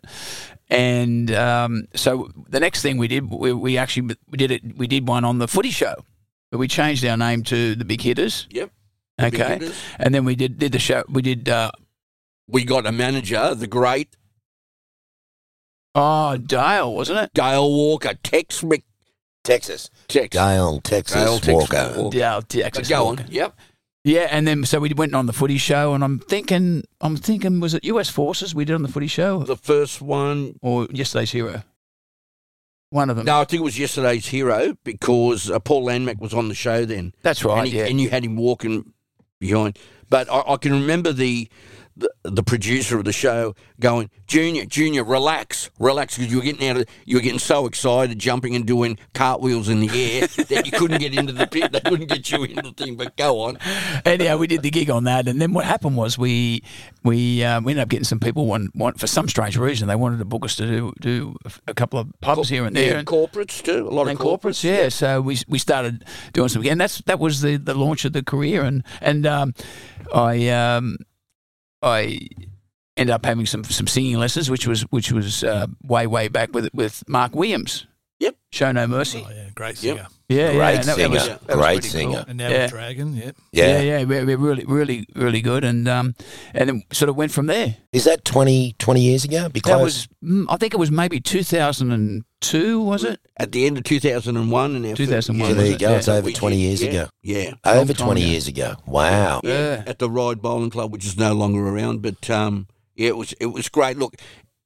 and 0.71 1.31
um, 1.33 1.85
so 1.95 2.31
the 2.49 2.61
next 2.61 2.83
thing 2.83 2.99
we 2.99 3.09
did, 3.09 3.31
we, 3.31 3.53
we 3.53 3.77
actually 3.79 4.15
we 4.31 4.39
did 4.39 4.51
it. 4.51 4.77
We 4.79 4.87
did 4.87 5.07
one 5.09 5.25
on 5.25 5.39
the 5.39 5.49
Footy 5.49 5.71
Show, 5.71 5.95
but 6.51 6.59
we 6.59 6.69
changed 6.69 7.05
our 7.05 7.17
name 7.17 7.43
to 7.45 7.75
the 7.75 7.85
Big 7.85 8.01
Hitters. 8.01 8.47
Yep. 8.51 8.71
the 9.19 9.27
Okay, 9.27 9.49
Hitters. 9.55 9.77
and 9.99 10.15
then 10.15 10.25
we 10.25 10.35
did 10.37 10.59
did 10.59 10.73
the 10.73 10.79
show. 10.79 11.03
We 11.09 11.23
did. 11.23 11.49
Uh, 11.49 11.71
We 12.47 12.65
got 12.65 12.87
a 12.87 12.93
manager, 12.93 13.55
the 13.55 13.67
great 13.67 14.17
oh, 15.95 16.37
Dale, 16.37 16.93
wasn't 16.95 17.19
it? 17.21 17.31
Dale 17.35 17.69
Walker, 17.71 18.15
Tex 18.23 18.63
Mc 18.63 18.85
Texas. 19.43 19.91
Tex. 20.09 20.29
Dale, 20.35 20.81
Texas. 20.81 21.41
Dale 21.41 21.55
Walker. 21.59 21.93
Walker. 21.97 22.17
Dale, 22.19 22.43
Texas 22.43 22.89
Go 22.89 23.05
Walker. 23.05 23.25
on. 23.25 23.31
Yep. 23.31 23.55
Yeah, 24.07 24.29
and 24.31 24.47
then 24.47 24.65
so 24.65 24.81
we 24.81 24.91
went 24.95 25.15
on 25.15 25.27
the 25.27 25.33
Footy 25.33 25.57
Show, 25.59 25.95
and 25.95 26.03
I'm 26.05 26.19
thinking, 26.19 26.85
I'm 27.01 27.17
thinking, 27.17 27.61
was 27.61 27.75
it 27.75 27.85
U.S. 27.85 28.09
Forces 28.11 28.55
we 28.55 28.65
did 28.65 28.75
on 28.75 28.83
the 28.83 28.89
Footy 28.89 29.07
Show 29.07 29.43
The 29.45 29.57
first 29.57 30.01
one. 30.03 30.59
or 30.63 30.87
Yesterday's 30.91 31.33
Hero? 31.33 31.63
One 32.91 33.11
of 33.11 33.17
them. 33.17 33.27
No, 33.27 33.41
I 33.41 33.45
think 33.45 33.61
it 33.61 33.65
was 33.65 33.77
yesterday's 33.79 34.27
hero 34.29 34.77
because 34.85 35.51
uh, 35.51 35.59
Paul 35.59 35.85
Langmack 35.85 36.21
was 36.21 36.33
on 36.33 36.49
the 36.49 36.55
show 36.55 36.85
then. 36.85 37.13
That's 37.23 37.45
right. 37.45 37.59
and, 37.61 37.67
he- 37.69 37.79
yeah. 37.79 37.87
and 37.87 38.01
you 38.01 38.09
had 38.09 38.25
him 38.25 38.37
walking 38.37 38.93
behind. 39.41 39.79
But 40.09 40.31
I, 40.31 40.43
I 40.53 40.57
can 40.59 40.71
remember 40.73 41.13
the 41.13 41.49
the, 41.97 42.11
the 42.23 42.43
producer 42.43 42.99
of 42.99 43.05
the 43.05 43.13
show 43.13 43.55
going, 43.81 44.11
Junior, 44.27 44.65
Junior, 44.65 45.05
relax, 45.05 45.71
relax, 45.79 46.17
because 46.17 46.31
you 46.31 46.39
were 46.39 46.45
getting 46.45 46.69
out 46.69 46.77
of, 46.77 46.87
you 47.05 47.17
were 47.17 47.23
getting 47.23 47.39
so 47.39 47.67
excited, 47.67 48.19
jumping 48.19 48.57
and 48.57 48.67
doing 48.67 48.99
cartwheels 49.13 49.69
in 49.69 49.81
the 49.81 49.89
air 49.89 50.27
that 50.27 50.67
you 50.67 50.73
couldn't 50.73 51.01
get 51.01 51.17
into 51.17 51.33
the 51.33 51.47
pit. 51.47 51.73
They 51.73 51.81
couldn't 51.81 52.09
get 52.09 52.31
you 52.31 52.45
into 52.45 52.63
the 52.63 52.73
thing. 52.73 52.97
But 52.97 53.17
go 53.17 53.41
on. 53.41 53.59
Anyhow, 54.05 54.39
we 54.39 54.47
did 54.47 54.63
the 54.63 54.71
gig 54.71 54.91
on 54.91 55.05
that, 55.05 55.29
and 55.29 55.41
then 55.41 55.53
what 55.53 55.65
happened 55.65 55.97
was 55.97 56.19
we 56.19 56.63
we 57.03 57.45
um, 57.45 57.65
we 57.65 57.73
ended 57.73 57.83
up 57.83 57.89
getting 57.89 58.05
some 58.05 58.21
people 58.21 58.47
want, 58.47 58.75
want 58.75 58.99
for 58.99 59.07
some 59.07 59.29
strange 59.29 59.57
reason 59.57 59.89
they 59.89 59.97
wanted 59.97 60.19
to 60.19 60.25
book 60.25 60.45
us 60.45 60.57
to 60.57 60.67
do 60.67 60.93
do 61.01 61.37
a 61.67 61.75
couple 61.75 61.99
of 61.99 62.09
pubs 62.21 62.49
here 62.49 62.65
and 62.65 62.75
there. 62.75 62.93
Yeah, 62.93 62.99
and, 62.99 63.07
corporates 63.07 63.63
too. 63.63 63.87
A 63.87 63.91
lot 63.91 64.09
of 64.09 64.19
corporates, 64.19 64.65
yeah. 64.65 64.89
So 64.89 65.21
we 65.21 65.39
we 65.49 65.59
started 65.59 66.05
doing 66.33 66.49
some, 66.49 66.67
and 66.67 66.81
that's 66.81 66.99
that 67.03 67.19
was 67.19 67.41
the, 67.41 67.57
the 67.57 67.75
launch 67.75 68.05
of 68.05 68.13
the 68.13 68.23
career, 68.23 68.63
and 68.63 68.83
and 69.01 69.27
um, 69.27 69.55
I 70.13 70.49
um, 70.49 70.99
I 71.85 72.19
ended 72.97 73.13
up 73.13 73.25
having 73.25 73.47
some 73.47 73.65
some 73.65 73.87
singing 73.87 74.17
lessons, 74.19 74.51
which 74.51 74.67
was 74.67 74.83
which 74.91 75.13
was 75.13 75.45
uh, 75.45 75.67
way 75.83 76.07
way 76.07 76.29
back 76.29 76.53
with 76.55 76.69
with 76.75 77.03
Mark 77.09 77.35
Williams. 77.35 77.87
Yep. 78.21 78.37
Show 78.53 78.73
No 78.73 78.87
Mercy. 78.87 79.25
Oh, 79.27 79.31
yeah, 79.31 79.49
great 79.55 79.83
Yep. 79.83 79.97
singer. 79.97 80.07
Yeah, 80.29 80.53
Great 80.53 80.57
yeah, 80.57 80.69
and 80.71 80.85
that- 80.85 80.97
that 80.97 81.11
was- 81.11 81.23
singer. 81.25 81.39
that 81.47 81.57
Great 81.57 81.73
pretty 81.75 81.89
singer. 81.89 82.17
cool. 82.19 82.25
And 82.29 82.39
now 82.39 82.49
Yeah. 82.49 82.67
Dragon, 82.69 83.17
yeah. 83.17 83.31
Yeah, 83.53 83.67
Yeah. 83.67 83.81
yeah, 83.99 84.05
we 84.05 84.25
we're 84.25 84.37
really, 84.39 84.65
really, 84.65 85.07
really 85.17 85.41
good, 85.43 85.65
and 85.65 85.87
um, 85.89 86.15
and 86.55 86.69
then 86.69 86.83
sort 86.93 87.09
of 87.11 87.17
went 87.17 87.33
from 87.33 87.47
there. 87.47 87.77
Is 87.93 88.05
that 88.05 88.25
20, 88.25 88.77
20 88.79 89.01
years 89.03 89.25
ago? 89.25 89.49
Be 89.49 89.61
That 89.61 89.81
was, 89.81 90.09
mm, 90.25 90.47
I 90.49 90.57
think 90.57 90.73
it 90.73 90.79
was 90.79 90.91
maybe 90.93 91.21
2002, 92.51 92.81
was 92.83 93.05
it? 93.05 93.21
At 93.37 93.53
the 93.53 93.67
end 93.67 93.79
of 93.79 93.85
2001 93.85 94.77
and 94.77 94.87
our 94.87 94.95
2001, 94.95 95.49
So 95.51 95.55
there 95.55 95.67
you 95.67 95.75
it? 95.75 95.79
go. 95.81 95.91
Yeah. 95.91 95.97
It's 95.97 96.09
over 96.09 96.31
20 96.31 96.57
years 96.57 96.83
yeah, 96.83 96.91
ago. 96.91 97.09
Yeah. 97.23 97.55
Over 97.65 97.93
20 97.93 98.21
ago. 98.21 98.31
years 98.31 98.49
ago. 98.49 98.77
Wow. 98.87 99.41
yeah, 99.45 99.51
Yeah. 99.51 99.83
at 99.87 99.99
the 99.99 100.09
Ryde 100.11 100.41
Bowling 100.43 100.71
Club, 100.71 100.93
which 100.93 101.05
is 101.05 101.17
no 101.17 101.33
longer 101.33 101.67
around. 101.67 102.03
But 102.03 102.29
um, 102.31 102.67
yeah, 102.95 103.09
it 103.09 103.17
was 103.17 103.33
it 103.41 103.47
was 103.47 103.69
great. 103.69 103.97
Look, 103.99 104.15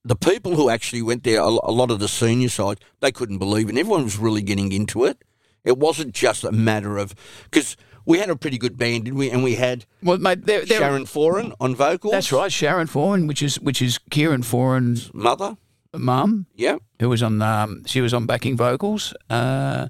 the 0.05 0.17
people 0.17 0.57
who 0.57 0.71
actually 0.71 1.03
went 1.03 1.25
there, 1.25 1.41
a, 1.41 1.45
a 1.47 1.73
lot 1.73 1.91
of 1.91 1.99
the 2.01 2.09
senior 2.09 2.49
side, 2.49 2.81
they 3.01 3.13
couldn't 3.13 3.39
believe 3.39 3.67
it. 3.67 3.71
And 3.71 3.79
everyone 3.79 4.05
was 4.05 4.19
really 4.19 4.43
getting 4.43 4.73
into 4.73 5.05
it. 5.05 5.23
It 5.65 5.79
wasn't 5.79 6.15
just 6.15 6.45
a 6.45 6.53
matter 6.53 6.97
of 6.99 7.15
because 7.51 7.77
we 8.07 8.19
had 8.19 8.31
a 8.31 8.37
pretty 8.37 8.57
good 8.57 8.79
band, 8.79 9.05
didn't 9.05 9.19
we? 9.19 9.31
And 9.31 9.43
we 9.45 9.57
had 9.57 9.85
Well, 10.03 10.17
mate, 10.17 10.47
they're, 10.47 10.65
they're, 10.65 10.79
Sharon 10.79 11.05
Foran 11.05 11.53
on 11.61 11.75
vocals. 11.75 12.13
That's 12.13 12.33
right, 12.33 12.51
Sharon 12.51 12.87
Foran, 12.87 13.29
which 13.29 13.43
is 13.43 13.61
which 13.61 13.83
is 13.83 13.99
Kieran 14.11 14.43
Foran's 14.43 15.13
Mother. 15.13 15.57
Mum, 15.95 16.47
Yeah. 16.55 16.77
who 17.01 17.09
was 17.09 17.23
on 17.23 17.41
um, 17.43 17.83
she 17.87 18.01
was 18.01 18.13
on 18.13 18.27
backing 18.27 18.57
vocals. 18.57 19.15
Uh, 19.31 19.89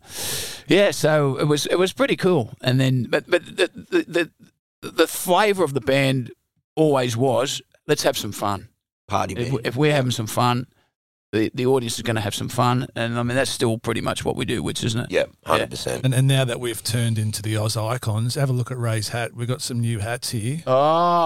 yeah, 0.69 0.91
so 0.93 1.37
it 1.39 1.45
was 1.47 1.67
it 1.67 1.79
was 1.79 1.93
pretty 1.93 2.17
cool. 2.17 2.51
And 2.61 2.79
then, 2.81 3.07
but 3.11 3.25
but 3.29 3.45
the 3.45 3.71
the 3.75 4.31
the, 4.83 4.91
the 4.91 5.07
flavour 5.07 5.65
of 5.65 5.73
the 5.75 5.81
band 5.81 6.31
always 6.77 7.17
was 7.17 7.61
let's 7.87 8.03
have 8.05 8.17
some 8.17 8.33
fun. 8.33 8.69
Party 9.09 9.35
If, 9.35 9.51
band. 9.51 9.67
if 9.67 9.77
we're 9.77 9.95
having 9.95 10.11
some 10.13 10.27
fun, 10.27 10.67
the 11.33 11.51
the 11.55 11.67
audience 11.67 11.97
is 11.97 12.03
going 12.03 12.17
to 12.17 12.23
have 12.23 12.35
some 12.35 12.49
fun. 12.49 12.87
And 12.95 13.19
I 13.19 13.23
mean 13.23 13.37
that's 13.37 13.51
still 13.51 13.79
pretty 13.79 14.01
much 14.01 14.25
what 14.25 14.37
we 14.37 14.45
do, 14.45 14.63
which 14.63 14.83
isn't 14.85 15.01
it? 15.01 15.11
Yeah, 15.11 15.25
100%. 15.47 16.05
And, 16.05 16.15
and 16.15 16.27
now 16.27 16.45
that 16.45 16.59
we've 16.61 16.83
turned 16.83 17.19
into 17.19 17.43
the 17.43 17.57
Oz 17.57 17.77
icons, 17.77 18.35
have 18.37 18.51
a 18.51 18.53
look 18.53 18.71
at 18.71 18.79
Ray's 18.79 19.09
hat. 19.09 19.35
We've 19.35 19.49
got 19.49 19.61
some 19.63 19.81
new 19.81 19.99
hats 19.99 20.31
here. 20.31 20.63
Oh, 20.67 20.73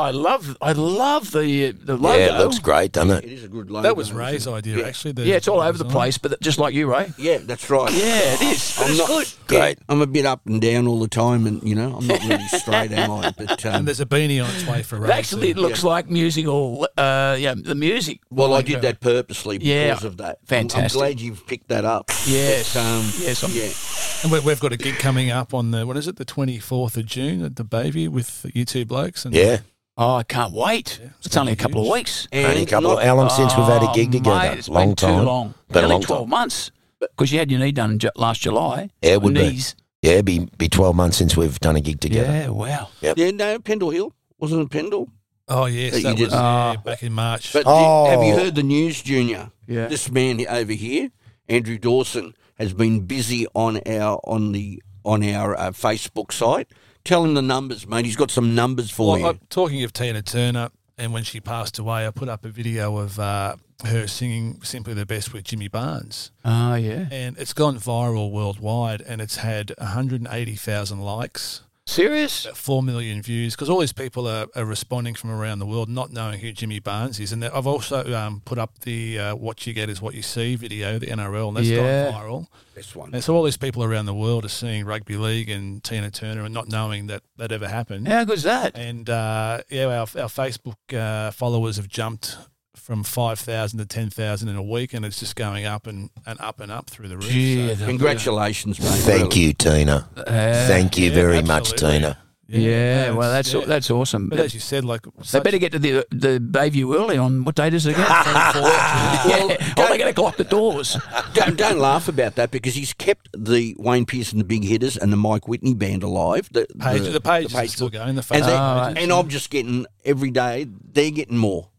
I 0.03 0.11
love 0.11 0.57
I 0.61 0.73
love 0.73 1.31
the 1.31 1.71
the 1.73 1.97
logo. 1.97 2.19
Yeah, 2.19 2.37
it 2.37 2.39
looks 2.39 2.59
great, 2.59 2.93
doesn't 2.93 3.11
it? 3.19 3.25
it 3.25 3.33
is 3.33 3.45
a 3.45 3.49
good 3.49 3.71
logo. 3.71 3.83
That 3.83 3.97
was 3.97 4.13
Ray's 4.13 4.47
idea, 4.49 4.79
Yeah. 4.79 4.87
actually. 4.87 5.13
the 5.13 5.23
Yeah, 5.27 5.37
it's 5.37 5.49
all 5.49 5.61
over 5.61 5.79
the 5.79 5.85
place, 5.85 6.19
but 6.19 6.41
just 6.41 6.59
like 6.59 6.75
you, 6.75 6.91
Ray. 6.93 7.13
Yeah, 7.19 7.39
that's 7.39 7.69
right. 7.71 7.93
Yeah, 7.93 8.35
it 8.35 8.43
is. 8.43 8.77
I'm 8.81 8.97
not 8.97 9.07
good. 9.09 9.29
Great. 9.47 9.79
I'm 9.89 10.01
a 10.01 10.07
bit 10.07 10.27
up 10.27 10.41
and 10.47 10.61
down 10.61 10.87
all 10.89 10.99
the 10.99 11.09
time, 11.09 11.47
and 11.47 11.63
you 11.63 11.75
know, 11.75 11.97
I'm 11.97 12.07
not 12.07 12.21
really 12.25 12.47
straight, 12.49 12.91
am 12.93 13.11
I? 13.11 13.33
But 13.37 13.65
um, 13.67 13.75
And 13.75 13.87
there's 13.89 14.01
a 14.01 14.07
beanie 14.07 14.43
on 14.43 14.51
its 14.55 14.67
way 14.67 14.83
for 14.83 14.97
It 14.97 15.01
Ray. 15.01 15.11
actually 15.13 15.51
it 15.51 15.55
too. 15.55 15.61
looks 15.61 15.85
like 15.85 16.11
musical. 16.11 16.89
Uh, 16.97 17.37
yeah, 17.39 17.55
the 17.57 17.75
music. 17.75 18.21
Well, 18.31 18.55
I 18.55 18.63
did 18.63 18.83
that 18.83 19.01
purposely 19.01 19.59
Yeah, 19.61 19.92
because 19.95 20.05
of 20.05 20.17
that. 20.19 20.27
I'm- 20.27 20.37
fantastic. 20.47 20.93
I'm 20.93 20.99
glad 20.99 21.21
you've 21.21 21.47
picked 21.47 21.69
that 21.69 21.85
up. 21.85 22.11
Yes, 22.27 22.75
But, 22.75 22.81
um, 22.81 23.13
yes. 23.21 23.43
I'm- 23.43 23.53
yeah. 23.55 24.23
And 24.25 24.33
we- 24.33 24.41
we've 24.41 24.61
got 24.61 24.73
a 24.73 24.77
gig 24.77 24.99
coming 24.99 25.31
up 25.31 25.53
on 25.55 25.71
the, 25.71 25.87
what 25.87 25.97
is 25.97 26.07
it, 26.09 26.17
the 26.17 26.25
24th 26.25 26.97
of 26.97 27.07
June 27.07 27.45
at 27.45 27.57
the 27.57 27.65
Baby 27.65 28.09
with 28.09 28.47
you 28.55 28.65
two 28.65 28.85
blokes. 28.85 29.25
And 29.25 29.35
Yeah. 29.35 29.59
Oh, 29.99 30.15
I 30.17 30.23
can't 30.23 30.53
wait. 30.55 31.01
it's 31.19 31.27
it's 31.27 31.37
only 31.37 31.53
a 31.53 31.57
gonna 31.57 31.69
be 31.69 31.73
couple 31.75 31.87
of 31.87 31.93
weeks. 31.93 32.27
And 32.33 32.47
Only 32.47 32.63
a 32.63 32.67
couple 32.67 32.91
not- 32.91 32.99
of, 33.01 33.05
how 33.05 33.17
long 33.17 33.29
since 33.31 33.57
we've 33.57 33.67
had 33.67 33.83
a 33.83 33.93
gig 33.93 34.09
Oh, 34.09 34.13
together? 34.13 34.39
Mate, 34.39 34.59
it's 34.59 34.69
long 34.69 34.89
been 34.89 34.97
time. 34.97 35.19
Too 35.21 35.25
long. 35.27 35.55
Been 35.69 35.77
a 35.77 35.81
Nearly 35.81 35.93
long 35.93 36.03
twelve 36.03 36.23
time. 36.25 36.31
months. 36.31 36.71
Because 37.01 37.33
you 37.33 37.39
had 37.41 37.51
your 37.51 37.59
knee 37.61 37.73
done 37.73 37.99
last 38.17 38.41
July. 38.43 38.89
Yeah, 39.03 39.13
it 39.13 39.23
would 39.23 39.35
be. 39.35 39.59
Yeah, 40.03 40.13
it'd 40.13 40.25
be, 40.25 40.49
be 40.57 40.69
12 40.69 40.95
months 40.97 41.17
since 41.17 41.37
we've 41.37 41.59
done 41.61 41.75
a 41.77 41.81
gig 41.81 42.01
together. 42.01 42.31
Yeah. 42.33 42.49
Wow. 42.49 42.89
Yeah, 43.01 43.31
no, 43.33 43.59
Pendle 43.59 43.91
Hill 43.91 44.13
wasn't 44.39 44.63
it 44.63 44.71
Pendle? 44.71 45.09
Oh, 45.55 45.67
yes, 45.67 45.93
That 45.95 46.03
that 46.03 46.17
did- 46.17 46.25
was 46.25 46.33
yeah, 46.33 46.75
Oh. 46.77 46.81
back 46.83 47.03
in 47.03 47.13
March. 47.13 47.53
But 47.53 47.65
Oh. 47.67 48.05
did- 48.07 48.11
have 48.19 48.23
you 48.27 48.35
heard 48.37 48.55
the 48.55 48.63
news, 48.63 49.03
Junior? 49.03 49.51
Yeah. 49.67 49.87
This 49.89 50.11
man 50.11 50.45
over 50.49 50.73
here, 50.73 51.11
Andrew 51.49 51.79
Dawson, 51.79 52.35
has 52.59 52.73
been 52.73 53.01
busy 53.01 53.47
on 53.55 53.81
our 53.87 54.21
on 54.25 54.53
the 54.53 54.83
on 55.05 55.23
our 55.25 55.59
uh, 55.59 55.71
Facebook 55.73 56.33
site. 56.33 56.69
Tell 57.05 57.25
him 57.25 57.35
the 57.35 57.43
numbers, 57.43 57.87
mate. 57.87 58.05
He's 58.05 58.15
got 58.17 58.31
some 58.31 58.55
numbers 58.55 58.91
for 58.91 59.09
Well, 59.13 59.19
you. 59.19 59.27
I'm 59.27 59.41
talking 59.51 59.83
of 59.83 59.93
Tina 59.93 60.23
Turner, 60.23 60.71
and 60.97 61.13
when 61.13 61.25
she 61.25 61.41
passed 61.41 61.79
away, 61.79 62.07
I 62.07 62.11
put 62.11 62.29
up 62.29 62.45
a 62.45 62.49
video 62.49 62.97
of 62.99 63.19
uh, 63.19 63.57
her 63.85 64.07
singing 64.07 64.61
"Simply 64.63 64.95
the 64.95 65.05
Best" 65.05 65.33
with 65.33 65.43
Jimmy 65.45 65.67
Barnes, 65.69 66.31
Oh 66.45 66.75
yeah. 66.77 67.07
and 67.11 67.37
it's 67.37 67.53
gone 67.53 67.79
viral 67.81 68.31
worldwide, 68.31 69.01
and 69.03 69.21
it's 69.21 69.39
had 69.39 69.73
180,000 69.79 71.01
likes, 71.01 71.63
Serious? 71.93 72.47
four 72.55 72.83
million 72.83 73.21
views, 73.21 73.55
because 73.55 73.69
all 73.69 73.79
these 73.81 73.93
people 73.93 74.27
are, 74.27 74.47
are 74.57 74.65
responding 74.65 75.15
from 75.15 75.31
around 75.31 75.59
the 75.59 75.67
world, 75.67 75.89
not 75.91 76.11
knowing 76.11 76.41
who 76.41 76.51
Jimmy 76.53 76.79
Barnes 76.81 77.21
is. 77.21 77.33
And 77.33 77.45
I've 77.45 77.67
also 77.67 78.15
um, 78.15 78.41
put 78.45 78.59
up 78.59 78.79
the 78.81 79.19
uh, 79.19 79.37
"What 79.37 79.67
You 79.67 79.75
Get 79.75 79.91
Is 79.91 80.01
What 80.01 80.15
You 80.15 80.23
See" 80.23 80.55
video, 80.57 80.99
the 80.99 81.09
NRL, 81.09 81.49
and 81.49 81.57
that's 81.59 81.67
Yeah. 81.69 82.11
gone 82.11 82.23
viral. 82.23 82.47
this 82.75 82.97
one. 82.97 83.13
And 83.13 83.23
so 83.23 83.37
all 83.37 83.43
these 83.43 83.59
people 83.59 83.85
around 83.85 84.07
the 84.07 84.15
world 84.15 84.45
are 84.47 84.49
seeing 84.49 84.87
rugby 84.87 85.17
league 85.19 85.51
and 85.51 85.85
Tina 85.85 86.11
Turner, 86.11 86.45
and 86.45 86.55
not 86.55 86.69
knowing 86.69 87.09
that 87.09 87.23
that 87.37 87.53
ever 87.53 87.69
happened. 87.69 88.09
How 88.09 88.25
good's 88.25 88.45
that? 88.45 88.77
And 88.77 89.11
uh, 89.11 89.61
yeah, 89.69 89.85
our, 89.87 90.07
our 90.23 90.31
Facebook 90.31 90.77
uh, 90.95 91.31
followers 91.31 91.77
have 91.77 91.89
jumped 91.89 92.39
from 92.83 93.05
5,000 93.05 93.79
to 93.79 93.87
10,000 93.87 94.49
in 94.49 94.57
a 94.57 94.63
week, 94.63 94.93
and 94.93 95.05
it's 95.05 95.21
just 95.21 95.37
going 95.37 95.65
up 95.65 95.87
and, 95.87 96.11
and 96.27 96.41
up 96.41 96.61
and 96.61 96.73
up 96.73 96.91
through 96.91 97.09
the 97.09 97.17
roof. 97.17 97.31
Gee, 97.31 97.75
So, 97.77 97.87
Congratulations, 97.87 98.81
mate. 98.81 98.89
Thank 98.89 99.35
really. 99.35 99.41
you, 99.41 99.53
Tina. 99.53 100.09
Uh, 100.17 100.25
Thank 100.67 100.99
you 100.99 101.09
yeah, 101.11 101.15
very 101.15 101.43
much. 101.43 101.73
Tina. 101.75 102.19
Yeah, 102.49 103.07
no, 103.07 103.17
well, 103.17 103.33
that's 103.33 103.55
yeah. 103.55 103.65
that's 103.65 103.91
awesome. 103.91 104.29
But 104.29 104.41
as 104.41 104.53
you 104.53 104.61
said, 104.61 104.85
like, 104.85 105.07
They 105.31 105.41
better 105.41 105.57
get 105.57 105.73
to 105.73 105.79
the 105.79 106.05
the 106.11 106.39
Bayview 106.39 106.95
early 106.95 107.17
on 107.17 107.45
what 107.45 107.55
date 107.55 107.73
is 107.73 107.87
it 107.87 107.93
again? 107.93 108.05
Well, 108.55 109.49
yeah. 109.49 109.57
Oh, 109.79 109.87
they're 109.89 109.97
going 109.97 110.13
to 110.13 110.21
lock 110.21 110.37
the 110.37 110.45
doors. 110.45 110.99
don't, 111.33 111.57
don't 111.57 111.79
laugh 111.79 112.09
about 112.09 112.35
that 112.35 112.51
because 112.51 112.75
he's 112.75 112.93
kept 112.93 113.31
the 113.33 113.75
Wayne 113.79 114.05
Pearson, 114.05 114.37
the 114.39 114.45
Big 114.45 114.65
Hitters, 114.65 114.99
and 114.99 115.11
the 115.11 115.17
Mike 115.17 115.49
Whitney 115.49 115.73
band 115.73 116.03
alive. 116.03 116.51
The, 116.53 116.67
page, 116.79 117.11
the, 117.11 117.21
pages 117.21 117.55
are 117.55 117.61
page 117.61 117.71
still 117.71 117.89
going. 117.89 118.17
The 118.17 118.27
and, 118.33 118.45
they- 118.45 118.53
Oh, 118.53 118.93
and 118.95 119.11
I'm 119.13 119.29
just 119.29 119.49
getting 119.49 119.87
every 120.05 120.31
day. 120.31 120.67
They're 120.93 121.11
getting 121.11 121.39
more. 121.39 121.71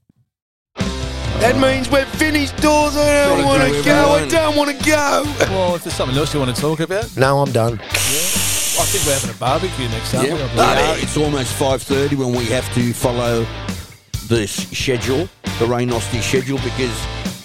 That 1.40 1.58
means 1.60 1.90
we're 1.90 2.06
finished 2.06 2.56
doors. 2.58 2.96
I 2.96 3.28
don't 3.28 3.42
Gotta 3.42 3.46
want 3.46 3.74
to 3.74 3.84
go. 3.84 4.10
I 4.14 4.28
don't 4.28 4.56
want 4.56 4.70
to 4.78 4.86
go. 4.86 5.24
well, 5.52 5.76
if 5.76 5.84
there's 5.84 5.96
something 5.96 6.18
else 6.18 6.34
you 6.34 6.40
want 6.40 6.56
to 6.56 6.62
talk 6.62 6.80
about, 6.80 7.16
No, 7.18 7.40
I'm 7.40 7.52
done. 7.52 7.74
I 7.82 8.86
think 8.86 9.06
we're 9.06 9.14
having 9.14 9.30
a 9.30 9.40
barbecue 9.40 9.88
next 9.90 10.10
summer. 10.10 10.28
Yeah, 10.30 10.36
I 10.36 10.54
we 10.56 10.60
are. 10.60 10.94
Uh, 10.94 10.98
it's 11.00 11.18
almost 11.18 11.54
five 11.54 11.82
thirty 11.82 12.16
when 12.16 12.32
we 12.32 12.46
have 12.46 12.72
to 12.76 12.94
follow 12.94 13.46
the 14.30 14.48
schedule, 14.48 15.28
the 15.60 15.66
Ray 15.66 15.86
Nosty 15.86 16.22
schedule, 16.22 16.58
because 16.60 16.96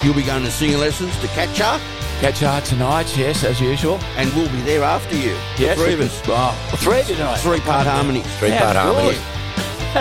you'll 0.03 0.14
be 0.14 0.22
going 0.22 0.45
to 0.45 0.51
singing 0.51 0.78
lessons 0.78 1.16
to 1.20 1.26
catch 1.28 1.61
up, 1.61 1.80
Catch 2.20 2.39
her 2.41 2.61
tonight, 2.62 3.14
yes, 3.16 3.45
as 3.45 3.61
usual. 3.61 3.99
and 4.16 4.32
we'll 4.34 4.49
be 4.51 4.61
there 4.62 4.82
after 4.84 5.16
you. 5.16 5.36
Yes, 5.59 5.76
the 5.76 5.84
three 5.84 5.95
of 5.95 6.01
us, 6.01 6.22
Oh, 6.26 6.76
three 6.78 7.03
tonight. 7.03 7.36
three 7.39 7.61
part 7.61 7.86
harmony. 7.86 8.22
Three 8.39 8.51
part 8.51 8.74
Yeah, 8.74 8.82
harmony. 8.93 9.18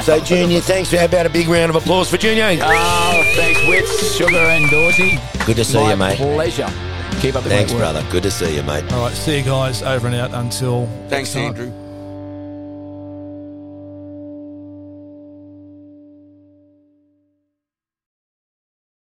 So, 0.03 0.19
Junior, 0.19 0.59
thanks. 0.59 0.91
How 0.91 1.05
about 1.05 1.25
a 1.25 1.29
big 1.29 1.47
round 1.47 1.69
of 1.69 1.75
applause 1.75 2.09
for 2.09 2.17
Junior? 2.17 2.45
Oh, 2.61 3.23
thanks, 3.35 3.65
Wits, 3.67 4.15
Sugar, 4.15 4.35
and 4.37 4.69
Dorsey. 4.69 5.17
Good 5.45 5.55
to 5.57 5.65
see 5.65 5.77
My 5.77 5.91
you, 5.91 5.97
mate. 5.97 6.17
Pleasure. 6.17 6.69
Keep 7.21 7.35
up 7.35 7.43
the 7.43 7.49
Thanks, 7.49 7.71
great 7.71 7.81
work. 7.81 7.93
brother. 7.93 8.11
Good 8.11 8.23
to 8.23 8.31
see 8.31 8.55
you, 8.55 8.63
mate. 8.63 8.91
All 8.93 9.05
right, 9.05 9.13
see 9.13 9.37
you 9.39 9.43
guys 9.43 9.81
over 9.81 10.07
and 10.07 10.15
out 10.15 10.33
until 10.33 10.85
Thanks, 11.09 11.33
next 11.33 11.33
time. 11.33 11.43
Andrew. 11.45 11.86